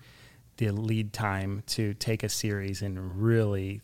the 0.58 0.72
lead 0.72 1.14
time 1.14 1.62
to 1.68 1.94
take 1.94 2.24
a 2.24 2.30
series 2.30 2.82
and 2.82 3.22
really 3.22 3.80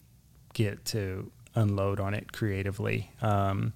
get 0.54 0.84
to 0.86 1.32
unload 1.56 2.00
on 2.00 2.14
it 2.14 2.32
creatively. 2.32 3.12
Um, 3.22 3.74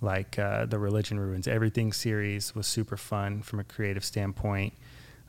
like 0.00 0.38
uh, 0.38 0.66
the 0.66 0.78
religion 0.78 1.18
ruins 1.18 1.48
everything 1.48 1.92
series 1.92 2.54
was 2.54 2.66
super 2.66 2.96
fun 2.96 3.42
from 3.42 3.60
a 3.60 3.64
creative 3.64 4.04
standpoint. 4.04 4.74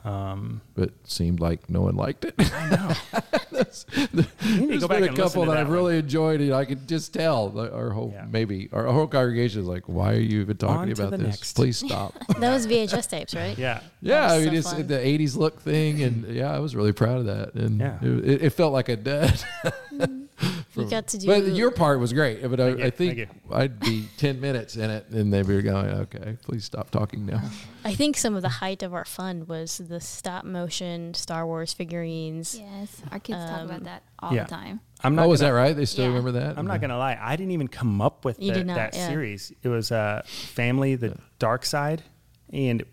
Um, 0.06 0.62
But 0.76 0.92
seemed 1.06 1.40
like 1.40 1.70
no 1.70 1.82
one 1.82 1.96
liked 1.96 2.24
it. 2.26 2.36
I 2.38 2.70
know. 2.70 2.94
There's 3.52 3.86
You 3.94 4.02
need 4.02 4.12
to 4.14 4.68
there's 4.68 4.82
go 4.82 4.88
back 4.88 5.00
been 5.02 5.14
a 5.14 5.16
couple 5.16 5.44
that, 5.46 5.52
that 5.52 5.58
I've 5.58 5.70
really 5.70 5.98
enjoyed, 5.98 6.40
and 6.42 6.54
I 6.54 6.64
could 6.66 6.88
just 6.88 7.14
tell 7.14 7.58
our 7.60 7.90
whole 7.90 8.12
Yeah. 8.14 8.26
maybe 8.30 8.70
our 8.72 8.86
whole 8.86 9.08
congregation 9.08 9.62
is 9.62 9.68
like, 9.68 9.84
"Why 9.90 10.14
are 10.14 10.20
you 10.20 10.42
even 10.42 10.56
talking 10.58 10.78
On 10.78 10.92
about 10.92 11.12
this? 11.12 11.20
next." 11.22 11.54
Please 11.54 11.78
stop." 11.80 12.14
That 12.40 12.52
was 12.54 12.68
VHS 12.68 13.10
tapes, 13.10 13.34
right? 13.36 13.58
Yeah. 13.58 13.80
yeah, 14.02 14.32
I 14.32 14.40
mean, 14.40 14.50
so 14.50 14.54
it's 14.54 14.72
fun. 14.74 14.88
the 14.88 14.98
'80s 15.00 15.36
look 15.36 15.60
thing, 15.62 16.04
and 16.04 16.26
yeah, 16.28 16.54
I 16.54 16.60
was 16.60 16.76
really 16.76 16.94
proud 16.94 17.18
of 17.20 17.26
that, 17.26 17.56
and 17.56 17.80
Yeah. 17.80 17.98
it, 18.02 18.30
it, 18.30 18.44
it 18.44 18.50
felt 18.52 18.74
like 18.74 18.90
a 18.90 18.96
dead. 18.96 19.44
You 20.78 20.90
got 20.90 21.08
to 21.08 21.18
do. 21.18 21.28
But 21.28 21.46
your 21.54 21.72
part 21.72 22.00
was 22.00 22.14
great. 22.14 22.42
But 22.50 22.60
I, 22.60 22.68
I 22.86 22.90
think 22.90 23.28
I'd 23.52 23.80
be 23.80 24.08
ten 24.18 24.40
minutes 24.40 24.76
in 24.76 24.90
it, 24.90 25.08
and 25.10 25.34
they'd 25.34 25.48
be 25.48 25.62
going, 25.62 25.88
"Okay, 25.88 26.38
please 26.44 26.66
stop 26.66 26.90
talking 26.92 27.26
now." 27.26 27.42
I 27.84 27.94
think 27.96 28.18
some 28.18 28.36
of 28.36 28.42
the 28.42 28.50
height 28.50 28.84
of 28.84 28.94
our 28.94 29.06
fun 29.06 29.46
was 29.48 29.78
the 29.78 30.00
stop 30.00 30.44
motion 30.46 31.14
Star 31.14 31.46
Wars 31.46 31.74
figurines. 31.74 32.58
Yes, 32.60 33.02
our 33.12 33.20
kids 33.20 33.40
talk 33.40 33.60
Um, 33.62 33.66
about 33.70 33.84
that 33.86 34.04
all 34.20 34.34
yeah. 34.34 34.44
the 34.44 34.50
time. 34.50 34.80
I'm 35.04 35.16
not 35.16 35.26
oh, 35.26 35.30
was 35.30 35.40
that 35.42 35.50
right? 35.50 35.76
They 35.76 35.86
still 35.86 36.06
Yeah. 36.06 36.10
remember 36.10 36.32
that? 36.34 36.58
I'm 36.58 36.66
not 36.68 36.82
gonna 36.82 36.98
lie. 36.98 37.18
I 37.22 37.36
didn't 37.36 37.52
even 37.52 37.68
come 37.68 38.02
up 38.02 38.26
with 38.26 38.42
You 38.42 38.52
the- 38.52 38.60
did 38.60 38.68
not, 38.68 38.76
that 38.76 38.96
yeah. 38.96 39.08
series. 39.08 39.52
It 39.64 39.68
was 39.70 39.92
uh, 39.92 40.24
Family, 40.26 40.96
the 40.96 41.18
Dark 41.40 41.66
Side, 41.66 42.04
and 42.52 42.84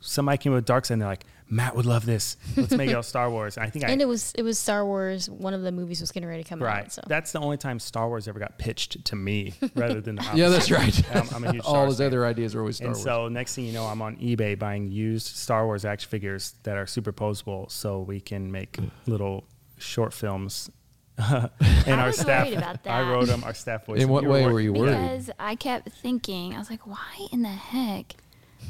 somebody 0.00 0.38
came 0.38 0.52
up 0.52 0.56
with 0.56 0.64
Dark 0.64 0.84
Side. 0.84 0.94
and 0.94 1.02
They're 1.02 1.08
like, 1.08 1.24
Matt 1.52 1.76
would 1.76 1.84
love 1.84 2.06
this. 2.06 2.38
Let's 2.56 2.72
make 2.72 2.88
it 2.88 2.94
all 2.94 3.02
Star 3.02 3.30
Wars. 3.30 3.58
And 3.58 3.66
I 3.66 3.68
think 3.68 3.84
I 3.86 3.90
And 3.90 4.00
it 4.00 4.08
was 4.08 4.32
it 4.34 4.42
was 4.42 4.58
Star 4.58 4.86
Wars. 4.86 5.28
One 5.28 5.52
of 5.52 5.60
the 5.60 5.70
movies 5.70 6.00
was 6.00 6.10
getting 6.10 6.26
ready 6.26 6.42
to 6.42 6.48
come 6.48 6.62
right. 6.62 6.84
out. 6.84 6.92
So 6.92 7.02
That's 7.06 7.30
the 7.30 7.40
only 7.40 7.58
time 7.58 7.78
Star 7.78 8.08
Wars 8.08 8.26
ever 8.26 8.38
got 8.38 8.58
pitched 8.58 9.04
to 9.04 9.16
me 9.16 9.52
rather 9.74 10.00
than 10.00 10.16
the 10.16 10.30
Yeah, 10.34 10.48
that's 10.48 10.70
right. 10.70 11.14
I'm, 11.14 11.28
I'm 11.34 11.44
a 11.44 11.52
huge 11.52 11.62
Star 11.62 11.76
All 11.76 11.82
Wars 11.82 11.92
his 11.92 11.98
fan. 11.98 12.06
other 12.06 12.24
ideas 12.24 12.54
are 12.54 12.60
always 12.60 12.76
Star 12.76 12.88
and 12.88 12.96
Wars. 12.96 13.04
so 13.04 13.28
next 13.28 13.54
thing 13.54 13.66
you 13.66 13.74
know, 13.74 13.84
I'm 13.84 14.00
on 14.00 14.16
eBay 14.16 14.58
buying 14.58 14.90
used 14.90 15.26
Star 15.26 15.66
Wars 15.66 15.84
action 15.84 16.08
figures 16.08 16.54
that 16.62 16.78
are 16.78 16.86
superposable, 16.86 17.70
so 17.70 18.00
we 18.00 18.18
can 18.18 18.50
make 18.50 18.78
little 19.06 19.44
short 19.76 20.14
films. 20.14 20.70
and 21.18 21.50
I 21.86 21.98
our 21.98 22.06
was 22.06 22.18
staff, 22.18 22.46
worried 22.46 22.56
about 22.56 22.86
I 22.86 23.02
wrote 23.02 23.26
them. 23.26 23.44
Our 23.44 23.52
staff 23.52 23.84
voice. 23.84 24.00
In 24.00 24.08
what 24.08 24.24
way 24.24 24.46
were 24.46 24.58
you 24.58 24.72
worried? 24.72 24.92
Because 24.92 25.30
I 25.38 25.56
kept 25.56 25.92
thinking, 25.92 26.54
I 26.54 26.58
was 26.58 26.70
like, 26.70 26.86
why 26.86 27.26
in 27.30 27.42
the 27.42 27.48
heck 27.50 28.14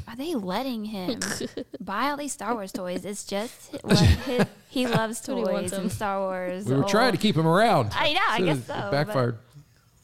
are 0.07 0.15
they 0.15 0.35
letting 0.35 0.85
him 0.85 1.19
buy 1.79 2.09
all 2.09 2.17
these 2.17 2.33
Star 2.33 2.53
Wars 2.53 2.71
toys? 2.71 3.05
It's 3.05 3.23
just 3.23 3.73
what 3.81 3.97
his, 3.99 4.45
he 4.69 4.87
loves 4.87 5.27
what 5.27 5.37
he 5.37 5.43
toys 5.45 5.73
and. 5.73 5.91
Star 5.91 6.19
Wars. 6.19 6.65
we 6.65 6.75
were 6.75 6.83
or- 6.83 6.87
trying 6.89 7.11
to 7.13 7.17
keep 7.17 7.35
him 7.35 7.47
around. 7.47 7.91
I 7.95 8.13
know, 8.13 8.19
I 8.27 8.37
So 8.39 8.45
guess 8.45 8.57
it 8.57 8.65
so, 8.65 8.91
Backfired. 8.91 9.37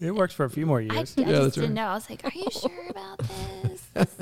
It 0.02 0.16
works 0.16 0.34
for 0.34 0.46
a 0.46 0.50
few 0.50 0.66
more 0.66 0.80
I, 0.80 0.82
I 0.82 0.84
years. 0.94 1.16
just 1.16 1.16
that's 1.18 1.56
didn't 1.56 1.62
right. 1.72 1.74
know. 1.76 1.88
I 1.88 1.94
was 1.96 2.10
like, 2.10 2.24
are 2.24 2.32
you 2.34 2.48
sure 2.52 2.88
about 2.90 3.18
this? 3.20 3.28
This, 3.94 4.16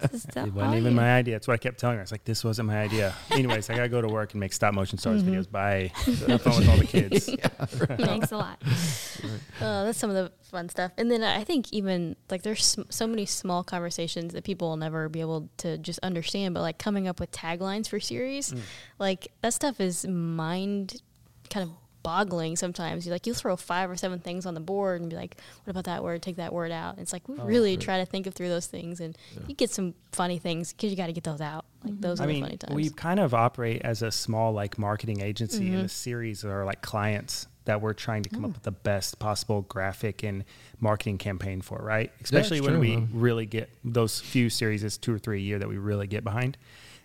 this 0.00 0.14
is 0.14 0.24
It 0.36 0.52
wasn't 0.54 0.76
even 0.76 0.94
my 0.94 1.14
idea. 1.16 1.34
That's 1.34 1.46
what 1.46 1.54
I 1.54 1.58
kept 1.58 1.78
telling 1.78 1.96
her. 1.96 2.00
I 2.00 2.04
was 2.04 2.12
like, 2.12 2.24
this 2.24 2.42
wasn't 2.42 2.68
my 2.68 2.80
idea. 2.80 3.14
Anyways, 3.30 3.70
I 3.70 3.76
gotta 3.76 3.88
go 3.88 4.00
to 4.00 4.08
work 4.08 4.32
and 4.32 4.40
make 4.40 4.52
stop 4.52 4.74
motion 4.74 4.98
Star 4.98 5.12
Wars 5.12 5.22
videos. 5.22 5.50
Bye. 5.50 5.92
Have 6.26 6.42
fun 6.42 6.58
with 6.58 6.68
all 6.68 6.76
the 6.76 6.86
kids. 6.86 7.26
Thanks 8.04 8.32
a 8.32 8.36
lot. 8.36 8.62
uh, 9.60 9.84
that's 9.84 9.98
some 9.98 10.10
of 10.10 10.16
the 10.16 10.32
fun 10.42 10.68
stuff. 10.68 10.92
And 10.96 11.10
then 11.10 11.22
I 11.22 11.44
think 11.44 11.72
even 11.72 12.16
like 12.30 12.42
there's 12.42 12.76
so 12.88 13.06
many 13.06 13.26
small 13.26 13.62
conversations 13.62 14.32
that 14.32 14.44
people 14.44 14.68
will 14.70 14.76
never 14.76 15.08
be 15.08 15.20
able 15.20 15.48
to 15.58 15.78
just 15.78 16.00
understand. 16.02 16.54
But 16.54 16.62
like 16.62 16.78
coming 16.78 17.06
up 17.08 17.20
with 17.20 17.30
taglines 17.30 17.88
for 17.88 18.00
series, 18.00 18.54
like 18.98 19.32
that 19.42 19.54
stuff 19.54 19.80
is 19.80 20.06
mind 20.06 21.02
kind 21.50 21.68
of 21.68 21.74
boggling 22.02 22.56
sometimes. 22.56 23.06
You 23.06 23.12
like 23.12 23.26
you 23.26 23.34
throw 23.34 23.56
five 23.56 23.90
or 23.90 23.96
seven 23.96 24.18
things 24.20 24.46
on 24.46 24.54
the 24.54 24.60
board 24.60 25.00
and 25.00 25.10
be 25.10 25.16
like, 25.16 25.36
"What 25.64 25.70
about 25.70 25.84
that 25.84 26.02
word? 26.02 26.22
Take 26.22 26.36
that 26.36 26.52
word 26.52 26.70
out." 26.72 26.94
And 26.94 27.02
it's 27.02 27.12
like 27.12 27.28
we 27.28 27.36
really 27.36 27.76
try 27.76 27.98
to 27.98 28.06
think 28.06 28.26
of 28.26 28.34
through 28.34 28.48
those 28.48 28.66
things, 28.66 29.00
and 29.00 29.16
you 29.46 29.54
get 29.54 29.70
some 29.70 29.94
funny 30.12 30.38
things 30.38 30.72
because 30.72 30.90
you 30.90 30.96
got 30.96 31.06
to 31.06 31.12
get 31.12 31.24
those 31.24 31.40
out. 31.40 31.64
Like 31.84 32.00
those 32.00 32.20
I 32.20 32.24
are 32.24 32.26
mean, 32.26 32.40
the 32.42 32.46
funny 32.46 32.56
times. 32.58 32.74
we 32.74 32.90
kind 32.90 33.20
of 33.20 33.32
operate 33.34 33.82
as 33.82 34.02
a 34.02 34.10
small 34.10 34.52
like 34.52 34.78
marketing 34.78 35.20
agency, 35.20 35.64
Mm-hmm. 35.66 35.74
and 35.76 35.84
the 35.84 35.88
series 35.88 36.44
are 36.44 36.64
like 36.64 36.82
clients 36.82 37.46
that 37.66 37.80
we're 37.82 37.92
trying 37.92 38.22
to 38.22 38.28
come 38.30 38.40
Mm. 38.42 38.46
up 38.46 38.52
with 38.54 38.62
the 38.62 38.70
best 38.72 39.18
possible 39.18 39.62
graphic 39.62 40.22
and 40.22 40.44
marketing 40.80 41.18
campaign 41.18 41.60
for, 41.60 41.78
right? 41.78 42.10
Especially 42.22 42.56
it's 42.58 42.66
when 42.66 42.74
true, 42.76 42.80
we 42.80 42.94
huh? 42.94 43.00
really 43.12 43.46
get 43.46 43.70
those 43.84 44.18
few 44.20 44.48
series, 44.50 44.82
it's 44.82 44.96
two 44.96 45.14
or 45.14 45.18
three 45.18 45.38
a 45.38 45.42
year 45.42 45.58
that 45.58 45.68
we 45.68 45.76
really 45.76 46.06
get 46.06 46.24
behind, 46.24 46.56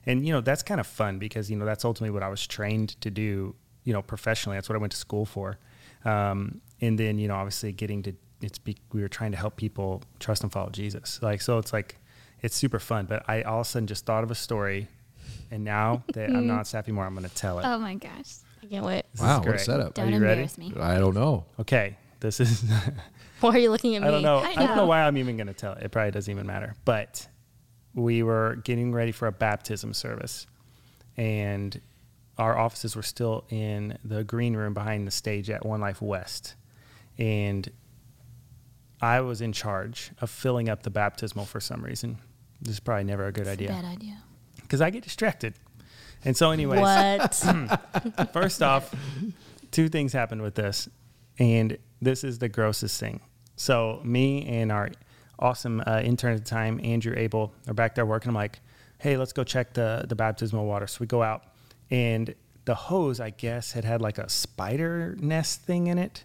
and 0.05 0.25
you 0.25 0.31
know 0.33 0.41
that's 0.41 0.63
kind 0.63 0.79
of 0.79 0.87
fun 0.87 1.19
because 1.19 1.49
you 1.51 1.57
know 1.57 1.65
that's 1.65 1.83
ultimately 1.85 2.11
what 2.13 2.23
I 2.23 2.29
was 2.29 2.45
trained 2.47 2.99
to 3.01 3.11
do, 3.11 3.53
you 3.85 3.93
know, 3.93 4.01
professionally. 4.01 4.57
That's 4.57 4.67
what 4.67 4.75
I 4.75 4.79
went 4.79 4.91
to 4.91 4.97
school 4.97 5.25
for, 5.25 5.57
um, 6.03 6.59
and 6.81 6.99
then 6.99 7.17
you 7.17 7.27
know 7.29 7.35
obviously 7.35 7.71
getting 7.71 8.03
to 8.03 8.13
it's 8.41 8.57
be, 8.59 8.75
we 8.91 9.01
were 9.01 9.07
trying 9.07 9.31
to 9.31 9.37
help 9.37 9.55
people 9.55 10.03
trust 10.19 10.43
and 10.43 10.51
follow 10.51 10.69
Jesus, 10.69 11.19
like 11.21 11.41
so 11.41 11.57
it's 11.57 11.71
like 11.71 11.97
it's 12.41 12.55
super 12.55 12.79
fun. 12.79 13.05
But 13.05 13.23
I 13.29 13.43
all 13.43 13.61
of 13.61 13.67
a 13.67 13.69
sudden 13.69 13.87
just 13.87 14.05
thought 14.05 14.23
of 14.25 14.31
a 14.31 14.35
story, 14.35 14.89
and 15.49 15.63
now 15.63 16.03
that 16.13 16.29
I'm 16.29 16.47
not 16.47 16.67
staff 16.67 16.85
anymore, 16.87 17.05
I'm 17.05 17.15
going 17.15 17.27
to 17.29 17.33
tell 17.33 17.59
it. 17.59 17.65
Oh 17.65 17.79
my 17.79 17.95
gosh. 17.95 18.35
I 18.61 18.67
can't 18.67 18.85
wait. 18.85 19.05
This 19.13 19.21
Wow, 19.21 19.37
what 19.37 19.47
a 19.47 19.49
great. 19.51 19.61
setup. 19.61 19.93
Don't 19.93 20.11
you 20.11 20.19
ready? 20.19 20.49
me. 20.57 20.73
I 20.79 20.97
don't 20.97 21.13
know. 21.13 21.45
Okay, 21.59 21.97
this 22.19 22.39
is. 22.39 22.63
Why 23.41 23.51
are 23.51 23.59
you 23.59 23.69
looking 23.69 23.95
at 23.95 24.01
me? 24.01 24.07
I 24.07 24.11
don't 24.11 24.23
know. 24.23 24.37
I 24.37 24.51
I, 24.51 24.53
don't 24.55 24.69
know 24.69 24.75
know. 24.77 24.85
why 24.87 25.03
I'm 25.03 25.17
even 25.17 25.37
going 25.37 25.47
to 25.47 25.53
tell 25.53 25.73
it. 25.73 25.83
It 25.83 25.91
probably 25.91 26.11
doesn't 26.11 26.31
even 26.31 26.47
matter. 26.47 26.73
But 26.85 27.27
we 27.93 28.23
were 28.23 28.55
getting 28.63 28.91
ready 28.91 29.11
for 29.11 29.27
a 29.27 29.31
baptism 29.31 29.93
service, 29.93 30.47
and 31.17 31.79
our 32.37 32.57
offices 32.57 32.95
were 32.95 33.03
still 33.03 33.45
in 33.49 33.97
the 34.03 34.23
green 34.23 34.55
room 34.55 34.73
behind 34.73 35.07
the 35.07 35.11
stage 35.11 35.49
at 35.49 35.65
One 35.65 35.81
Life 35.81 36.01
West, 36.01 36.55
and 37.17 37.69
I 39.01 39.21
was 39.21 39.41
in 39.41 39.51
charge 39.53 40.11
of 40.21 40.29
filling 40.29 40.69
up 40.69 40.83
the 40.83 40.89
baptismal 40.89 41.45
for 41.45 41.59
some 41.59 41.83
reason. 41.83 42.17
This 42.61 42.73
is 42.75 42.79
probably 42.79 43.03
never 43.03 43.25
a 43.27 43.31
good 43.31 43.41
It's 43.41 43.49
a 43.49 43.53
idea 43.53 43.67
bad 43.69 43.85
idea. 43.85 44.17
because 44.61 44.81
I 44.81 44.89
get 44.89 45.03
distracted. 45.03 45.53
And 46.23 46.35
so, 46.35 46.51
anyways, 46.51 46.79
What? 46.81 47.35
First 48.33 48.63
off, 48.63 48.93
two 49.71 49.89
things 49.89 50.11
happened 50.13 50.41
with 50.41 50.55
this, 50.55 50.89
and 51.37 51.77
this 52.01 52.23
is 52.23 52.39
the 52.39 52.49
grossest 52.49 52.99
thing. 52.99 53.19
So, 53.57 54.01
me 54.03 54.45
and 54.47 54.71
our 54.71 54.89
awesome 55.37 55.83
uh, 55.85 56.01
intern 56.03 56.33
at 56.33 56.43
the 56.43 56.49
time, 56.49 56.79
Andrew 56.83 57.13
Abel, 57.15 57.53
are 57.67 57.73
back 57.73 57.95
there 57.95 58.05
working. 58.05 58.29
I'm 58.29 58.35
like, 58.35 58.59
hey, 58.97 59.17
let's 59.17 59.33
go 59.33 59.43
check 59.43 59.73
the 59.73 60.05
the 60.07 60.15
baptismal 60.15 60.65
water. 60.65 60.87
So 60.87 60.97
we 61.01 61.05
go 61.05 61.21
out, 61.21 61.43
and 61.91 62.35
the 62.65 62.75
hose, 62.75 63.19
I 63.19 63.29
guess, 63.29 63.73
had 63.73 63.85
had 63.85 64.01
like 64.01 64.17
a 64.17 64.29
spider 64.29 65.15
nest 65.19 65.61
thing 65.61 65.87
in 65.87 65.97
it. 65.97 66.23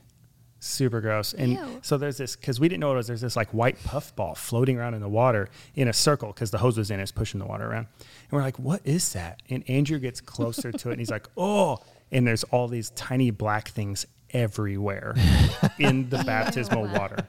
Super 0.62 1.00
gross. 1.00 1.32
And 1.32 1.52
Ew. 1.52 1.78
so 1.82 1.96
there's 1.96 2.18
this 2.18 2.36
because 2.36 2.61
we 2.61 2.68
didn't 2.68 2.80
know 2.80 2.88
what 2.88 2.94
it 2.94 2.98
was. 2.98 3.06
There's 3.06 3.20
this 3.22 3.36
like 3.36 3.48
white 3.50 3.82
puff 3.82 4.14
ball 4.14 4.34
floating 4.34 4.78
around 4.78 4.92
in 4.94 5.00
the 5.00 5.08
water 5.08 5.48
in 5.74 5.88
a 5.88 5.92
circle 5.92 6.32
because 6.32 6.50
the 6.50 6.58
hose 6.58 6.76
was 6.76 6.90
in. 6.90 7.00
It's 7.00 7.12
pushing 7.12 7.40
the 7.40 7.46
water 7.46 7.64
around, 7.66 7.86
and 7.98 8.32
we're 8.32 8.42
like, 8.42 8.58
"What 8.58 8.82
is 8.84 9.14
that?" 9.14 9.42
And 9.48 9.68
Andrew 9.70 9.98
gets 9.98 10.20
closer 10.20 10.70
to 10.70 10.88
it, 10.88 10.92
and 10.92 11.00
he's 11.00 11.11
like, 11.11 11.26
"Oh!" 11.36 11.78
And 12.12 12.26
there's 12.26 12.44
all 12.44 12.68
these 12.68 12.90
tiny 12.90 13.30
black 13.30 13.68
things 13.68 14.06
everywhere 14.32 15.14
in 15.78 16.11
the 16.11 16.18
baptismal 16.24 16.88
water. 16.88 17.26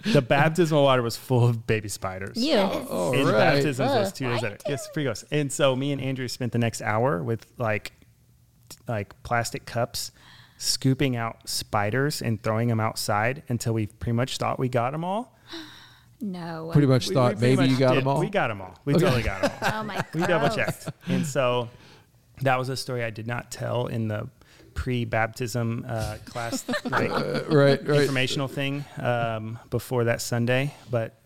The 0.12 0.22
baptismal 0.22 0.82
water 0.82 1.02
was 1.02 1.16
full 1.16 1.46
of 1.46 1.66
baby 1.66 1.88
spiders. 1.88 2.36
you. 2.36 2.56
All 2.56 3.12
In 3.12 3.26
right. 3.26 3.32
baptisms 3.32 3.90
was 3.90 4.08
Ugh. 4.08 4.14
two 4.14 4.28
days 4.28 4.42
later. 4.42 4.56
Yes, 4.68 4.88
pretty 4.92 5.04
gross. 5.06 5.24
And 5.30 5.52
so 5.52 5.76
me 5.76 5.92
and 5.92 6.00
Andrew 6.00 6.26
spent 6.28 6.52
the 6.52 6.58
next 6.58 6.80
hour 6.82 7.22
with 7.22 7.46
like 7.58 7.92
like 8.88 9.20
plastic 9.22 9.66
cups 9.66 10.12
scooping 10.58 11.16
out 11.16 11.46
spiders 11.48 12.22
and 12.22 12.42
throwing 12.42 12.68
them 12.68 12.80
outside 12.80 13.42
until 13.48 13.72
we 13.74 13.86
pretty 13.86 14.12
much 14.14 14.36
thought 14.38 14.58
we 14.58 14.68
got 14.68 14.92
them 14.92 15.04
all. 15.04 15.36
No. 16.22 16.68
Pretty 16.72 16.86
much 16.86 17.06
We- 17.06 17.10
we 17.10 17.14
thought 17.14 17.38
pretty 17.38 17.56
maybe 17.56 17.70
you 17.72 17.78
got 17.78 17.94
did. 17.94 18.02
them 18.02 18.08
all. 18.08 18.20
We 18.20 18.28
got 18.28 18.48
them 18.48 18.60
all. 18.60 18.78
We 18.84 18.94
Okay. 18.94 19.04
totally 19.04 19.22
got 19.22 19.40
them 19.40 19.52
all. 19.62 19.70
Oh 19.80 19.82
my 19.84 20.04
we 20.12 20.20
double 20.20 20.54
checked. 20.54 20.88
And 21.08 21.24
so 21.26 21.70
that 22.42 22.58
was 22.58 22.68
a 22.68 22.76
story 22.76 23.02
I 23.04 23.08
did 23.10 23.26
not 23.26 23.50
tell 23.50 23.86
in 23.86 24.08
the 24.08 24.28
pre-baptism 24.80 25.84
uh, 25.86 26.16
class, 26.24 26.64
like 26.84 27.10
Uh, 27.10 27.42
right, 27.50 27.86
right. 27.86 28.00
informational 28.00 28.48
thing 28.48 28.82
um, 28.98 29.58
before 29.68 30.04
that 30.04 30.22
Sunday. 30.22 30.72
But 30.90 31.20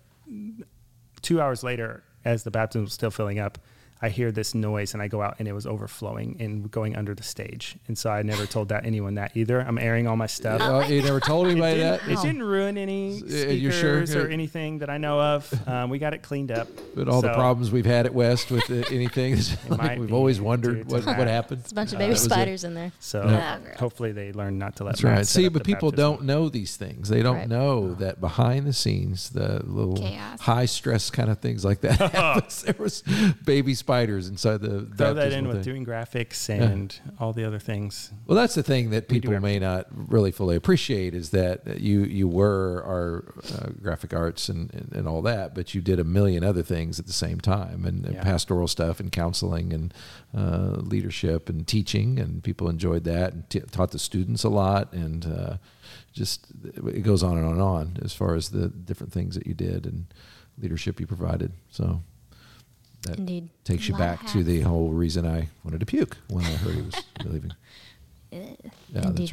two 1.23 1.41
hours 1.41 1.63
later, 1.63 2.03
as 2.25 2.43
the 2.43 2.51
baptism 2.51 2.83
was 2.83 2.93
still 2.93 3.13
filling 3.13 3.39
up, 3.39 3.59
I 4.05 4.11
hear 4.11 4.31
this 4.31 4.55
noise 4.55 4.93
and 4.93 5.03
I 5.03 5.09
go 5.09 5.23
out 5.23 5.37
and 5.39 5.49
it 5.49 5.53
was 5.53 5.67
overflowing 5.67 6.37
and 6.39 6.71
going 6.71 6.95
under 6.95 7.15
the 7.15 7.23
stage. 7.23 7.77
And 7.89 7.97
so 7.97 8.11
I 8.11 8.21
never 8.23 8.45
told 8.45 8.69
that 8.69 8.85
anyone 8.85 9.15
that 9.15 9.35
either. 9.35 9.61
I'm 9.61 9.79
airing 9.79 10.07
all 10.07 10.17
my 10.17 10.27
stuff. 10.27 10.61
Oh, 10.63 10.83
you 10.83 11.01
never 11.03 11.21
told 11.21 11.47
anybody 11.51 11.77
didn't, 11.81 12.07
that? 12.07 12.13
it 12.19 12.23
didn't 12.23 12.43
ruin 12.43 12.77
any 12.77 13.23
Uh, 13.23 13.49
you're 13.51 13.73
sure? 13.73 14.07
speakers 14.07 14.15
or 14.15 14.29
anything 14.29 14.81
that 14.81 14.91
I 14.91 14.99
know 14.99 15.19
of. 15.21 15.69
Um, 15.69 15.89
we 15.89 15.99
got 15.99 16.13
it 16.13 16.23
cleaned 16.23 16.53
up. 16.53 16.69
But 16.95 17.09
all 17.09 17.23
the 17.23 17.33
problems 17.33 17.71
we've 17.73 17.87
had 17.87 18.05
at 18.05 18.13
West 18.15 18.51
with 18.51 18.71
uh, 18.71 18.85
anything, 18.91 19.39
like 19.69 19.99
we've 20.03 20.13
always 20.13 20.39
wondered 20.41 20.91
what, 20.91 21.07
what 21.07 21.27
happened. 21.27 21.61
It's 21.63 21.73
a 21.73 21.75
bunch 21.75 21.93
of 21.93 21.97
Uh, 21.97 21.99
baby 22.01 22.09
that 22.09 22.13
was 22.13 22.27
it. 22.27 22.31
spiders 22.31 22.65
in 22.65 22.75
there. 22.75 22.93
So 23.01 23.25
Yeah. 23.25 23.59
Oh, 23.65 23.79
hopefully 23.79 24.13
they 24.13 24.33
learn 24.33 24.59
not 24.59 24.77
to 24.77 24.85
let 24.85 24.97
That's 24.97 25.03
Matt 25.03 25.17
right. 25.17 25.27
See, 25.27 25.49
but 25.49 25.65
people 25.65 25.91
baptism. 25.93 26.11
don't 26.17 26.25
know 26.27 26.49
these 26.51 26.77
things. 26.77 27.09
They 27.09 27.23
don't 27.23 27.37
Right. 27.37 27.49
know 27.49 27.95
that 27.95 28.21
behind 28.21 28.67
the 28.67 28.75
scenes, 28.75 29.31
the 29.31 29.63
little 29.65 29.97
Chaos. 29.97 30.41
high 30.41 30.67
stress 30.67 31.11
kind 31.11 31.31
of 31.31 31.39
things 31.39 31.65
like 31.65 31.81
that. 31.81 32.35
There 32.65 32.75
was 32.79 33.03
baby 33.47 33.73
spiders 33.75 33.94
inside 34.03 34.61
the 34.61 34.87
throw 34.97 35.15
that 35.15 35.33
in 35.33 35.47
with 35.47 35.57
thing. 35.57 35.63
doing 35.65 35.87
graphics 35.87 36.49
and 36.49 36.99
all 37.19 37.33
the 37.33 37.45
other 37.45 37.59
things. 37.59 38.13
Well, 38.27 38.37
that's 38.37 38.55
the 38.55 38.63
thing 38.63 38.91
that 38.91 39.09
people 39.09 39.39
may 39.41 39.59
not 39.59 39.87
really 39.91 40.33
fully 40.33 40.57
appreciate 40.57 41.15
is 41.15 41.31
that 41.31 41.81
you 41.81 42.01
you 42.05 42.29
were 42.29 42.83
our 42.85 43.35
uh, 43.55 43.71
graphic 43.83 44.13
arts 44.15 44.49
and, 44.49 44.73
and, 44.75 44.93
and 44.95 45.09
all 45.09 45.23
that, 45.23 45.55
but 45.55 45.75
you 45.75 45.81
did 45.81 45.99
a 45.99 46.05
million 46.05 46.43
other 46.45 46.63
things 46.63 46.99
at 46.99 47.07
the 47.07 47.13
same 47.13 47.41
time, 47.41 47.85
and, 47.85 48.05
and 48.05 48.15
Yeah. 48.17 48.23
pastoral 48.23 48.69
stuff 48.69 49.01
and 49.01 49.11
counseling 49.13 49.73
and 49.73 49.95
uh, 50.37 50.77
leadership 50.81 51.49
and 51.49 51.67
teaching, 51.67 52.19
and 52.19 52.43
people 52.43 52.69
enjoyed 52.69 53.05
that 53.05 53.33
and 53.33 53.49
t- 53.51 53.61
taught 53.71 53.91
the 53.93 53.99
students 53.99 54.45
a 54.45 54.49
lot, 54.49 54.93
and 54.93 55.27
uh, 55.27 55.57
just 56.13 56.47
it 56.65 57.03
goes 57.03 57.23
on 57.23 57.37
and 57.37 57.47
on 57.47 57.53
and 57.53 57.63
on 57.63 57.99
as 58.03 58.13
far 58.15 58.35
as 58.35 58.51
the 58.51 58.69
different 58.69 59.13
things 59.13 59.35
that 59.35 59.47
you 59.47 59.55
did 59.55 59.85
and 59.87 60.07
leadership 60.59 61.01
you 61.01 61.07
provided. 61.07 61.53
So 61.71 62.03
that 63.05 63.19
Indeed. 63.19 63.49
takes 63.65 63.89
you 63.89 63.93
Lot 63.95 64.01
of 64.01 64.21
back 64.21 64.27
to 64.33 64.43
the 64.45 64.61
whole 64.63 64.91
reason 64.91 65.27
I 65.27 65.49
wanted 65.65 65.81
to 65.81 65.87
puke 65.87 66.17
when 66.29 66.45
I 66.45 66.51
heard 66.57 66.75
he 66.75 66.83
was 66.83 67.03
leaving. 67.25 67.53
Ugh. 68.33 68.57
Yeah, 68.93 69.03
Indeed. 69.09 69.29
that's 69.29 69.33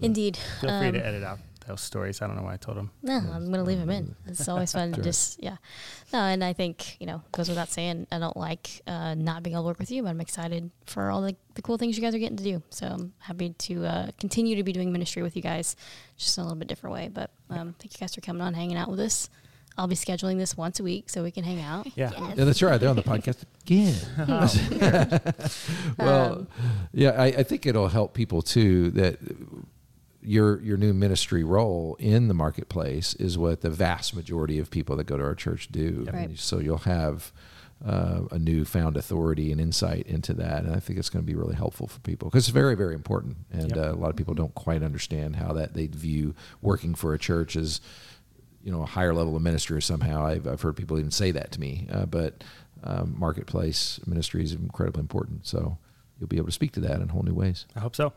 right. 0.00 0.04
Indeed. 0.06 0.36
Feel 0.60 0.70
free 0.78 0.88
Um, 0.88 0.94
to 0.94 1.06
edit 1.06 1.22
out 1.22 1.38
those 1.66 1.80
stories. 1.80 2.20
I 2.20 2.26
don't 2.26 2.36
know 2.36 2.42
why 2.42 2.54
I 2.54 2.56
told 2.58 2.76
them. 2.76 2.90
No, 3.02 3.14
I'm 3.14 3.46
going 3.46 3.52
to 3.58 3.62
leave 3.62 3.78
them 3.78 3.88
in. 3.90 4.14
It's 4.26 4.48
always 4.48 4.72
fun 4.72 4.92
to 4.92 5.00
just, 5.02 5.42
yeah. 5.42 5.56
No, 6.12 6.18
and 6.18 6.44
I 6.44 6.52
think, 6.52 7.00
you 7.00 7.06
know, 7.06 7.22
goes 7.32 7.48
without 7.48 7.70
saying, 7.70 8.06
I 8.12 8.18
don't 8.18 8.36
like 8.36 8.82
uh, 8.86 9.14
not 9.14 9.42
being 9.42 9.54
able 9.54 9.62
to 9.62 9.66
work 9.68 9.78
with 9.78 9.90
you, 9.90 10.02
but 10.02 10.10
I'm 10.10 10.20
excited 10.20 10.70
for 10.86 11.10
all 11.10 11.22
the, 11.22 11.34
the 11.54 11.62
cool 11.62 11.78
things 11.78 11.96
you 11.96 12.02
guys 12.02 12.14
are 12.14 12.18
getting 12.18 12.36
to 12.36 12.44
do. 12.44 12.62
So 12.70 12.86
I'm 12.86 13.12
happy 13.18 13.50
to 13.50 13.86
uh, 13.86 14.10
continue 14.20 14.56
to 14.56 14.62
be 14.62 14.72
doing 14.72 14.92
ministry 14.92 15.22
with 15.22 15.36
you 15.36 15.42
guys, 15.42 15.74
just 16.18 16.36
in 16.36 16.42
a 16.42 16.44
little 16.44 16.58
bit 16.58 16.68
different 16.68 16.92
way. 16.94 17.08
But 17.12 17.30
um, 17.48 17.74
thank 17.78 17.94
you 17.94 17.98
guys 18.00 18.14
for 18.14 18.20
coming 18.20 18.42
on, 18.42 18.52
hanging 18.52 18.76
out 18.76 18.90
with 18.90 19.00
us. 19.00 19.30
I'll 19.76 19.88
be 19.88 19.96
scheduling 19.96 20.38
this 20.38 20.56
once 20.56 20.78
a 20.78 20.84
week 20.84 21.10
so 21.10 21.22
we 21.24 21.30
can 21.32 21.42
hang 21.44 21.60
out. 21.60 21.86
Yeah. 21.96 22.10
Yeah, 22.36 22.44
that's 22.44 22.62
right. 22.62 22.78
They're 22.78 22.88
on 22.90 22.96
the 22.96 23.02
podcast 23.02 23.42
again. 23.64 23.94
well, 25.98 26.32
Um, 26.32 26.48
yeah, 26.92 27.10
I, 27.10 27.26
I 27.26 27.42
think 27.42 27.66
it'll 27.66 27.88
help 27.88 28.14
people 28.14 28.42
too 28.42 28.90
that 28.92 29.18
your 30.22 30.60
your 30.62 30.76
new 30.76 30.94
ministry 30.94 31.44
role 31.44 31.96
in 31.98 32.28
the 32.28 32.34
marketplace 32.34 33.14
is 33.14 33.36
what 33.36 33.60
the 33.60 33.70
vast 33.70 34.14
majority 34.14 34.58
of 34.58 34.70
people 34.70 34.96
that 34.96 35.04
go 35.04 35.16
to 35.18 35.24
our 35.24 35.34
church 35.34 35.68
do. 35.70 36.06
Right. 36.12 36.38
So 36.38 36.58
you'll 36.60 36.78
have 36.78 37.30
uh, 37.84 38.20
a 38.30 38.38
newfound 38.38 38.96
authority 38.96 39.52
and 39.52 39.60
insight 39.60 40.06
into 40.06 40.32
that, 40.34 40.64
and 40.64 40.74
I 40.74 40.80
think 40.80 40.98
it's 40.98 41.10
going 41.10 41.22
to 41.22 41.26
be 41.30 41.34
really 41.34 41.56
helpful 41.56 41.86
for 41.88 42.00
people 42.00 42.30
because 42.30 42.44
it's 42.44 42.52
very 42.54 42.74
very 42.74 42.94
important. 42.94 43.36
And 43.52 43.70
Yep. 43.76 43.76
uh, 43.76 43.92
a 43.92 43.96
lot 43.98 44.08
of 44.10 44.16
people 44.16 44.32
don't 44.34 44.54
quite 44.54 44.82
understand 44.82 45.36
how 45.36 45.52
that 45.54 45.74
they 45.74 45.88
view 45.88 46.34
working 46.62 46.94
for 46.94 47.12
a 47.12 47.18
church 47.18 47.56
as 47.56 47.80
you 48.64 48.72
know 48.72 48.82
a 48.82 48.86
higher 48.86 49.14
level 49.14 49.36
of 49.36 49.42
ministry 49.42 49.80
somehow. 49.82 50.24
I've, 50.26 50.46
I've 50.48 50.60
heard 50.62 50.76
people 50.76 50.98
even 50.98 51.10
say 51.10 51.30
that 51.30 51.52
to 51.52 51.60
me, 51.60 51.86
uh, 51.92 52.06
but 52.06 52.42
um, 52.82 53.14
marketplace 53.18 54.00
ministry 54.06 54.42
is 54.42 54.52
incredibly 54.52 55.00
important. 55.00 55.46
So 55.46 55.78
you'll 56.18 56.28
be 56.28 56.36
able 56.38 56.46
to 56.46 56.52
speak 56.52 56.72
to 56.72 56.80
that 56.80 57.00
in 57.00 57.08
whole 57.08 57.22
new 57.22 57.34
ways. 57.34 57.66
I 57.76 57.80
hope 57.80 57.94
so. 57.94 58.12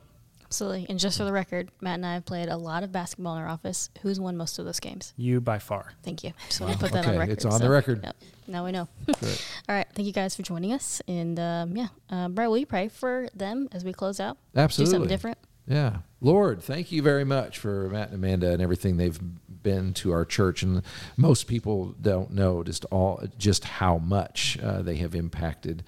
Absolutely. 0.46 0.86
And 0.88 0.98
just 0.98 1.18
for 1.18 1.26
the 1.26 1.34
record, 1.34 1.70
Matt 1.82 1.96
and 1.96 2.06
I 2.06 2.14
have 2.14 2.24
played 2.26 2.48
a 2.48 2.56
lot 2.56 2.82
of 2.84 2.92
basketball 2.94 3.36
in 3.36 3.42
our 3.44 3.50
office. 3.50 3.90
Who's 4.02 4.18
won 4.18 4.38
most 4.38 4.58
of 4.60 4.66
those 4.66 4.80
games? 4.80 5.14
You 5.18 5.42
by 5.42 5.60
far. 5.60 5.92
Thank 6.04 6.24
you. 6.24 6.32
Just 6.48 6.62
want 6.62 6.72
to 6.72 6.80
put 6.80 6.94
that 6.94 7.04
Okay, 7.04 7.16
on 7.16 7.20
record. 7.20 7.34
it's 7.34 7.44
on 7.44 7.60
the 7.60 7.70
record. 7.70 8.00
Yep. 8.02 8.16
Now 8.48 8.64
we 8.64 8.72
know. 8.72 8.88
Great. 9.20 9.46
All 9.68 9.76
right. 9.76 9.88
Thank 9.94 10.06
you 10.06 10.14
guys 10.14 10.38
for 10.38 10.44
joining 10.44 10.72
us. 10.72 11.02
And 11.06 11.38
um, 11.38 11.76
yeah, 11.76 11.88
uh, 12.10 12.30
Brian, 12.30 12.50
will 12.50 12.58
you 12.60 12.66
pray 12.66 12.88
for 12.88 13.28
them 13.36 13.68
as 13.74 13.84
we 13.84 13.92
close 13.92 14.22
out? 14.22 14.38
Absolutely. 14.56 14.90
Do 14.90 14.96
something 14.96 15.10
different. 15.10 15.38
Yeah. 15.68 15.98
Lord, 16.22 16.64
thank 16.64 16.92
you 16.92 17.02
very 17.02 17.26
much 17.26 17.60
for 17.60 17.90
Matt 17.90 18.08
and 18.08 18.16
Amanda 18.16 18.52
and 18.52 18.62
everything 18.62 18.98
they've 18.98 19.20
been 19.62 19.94
to 19.96 20.12
our 20.14 20.24
church. 20.24 20.64
And 20.64 20.82
most 21.18 21.48
people 21.48 21.94
don't 22.02 22.32
know 22.32 22.64
just 22.64 22.86
all 22.86 23.24
just 23.38 23.66
how 23.66 23.98
much 23.98 24.58
uh, 24.64 24.82
they 24.82 24.96
have 24.96 25.14
impacted 25.14 25.84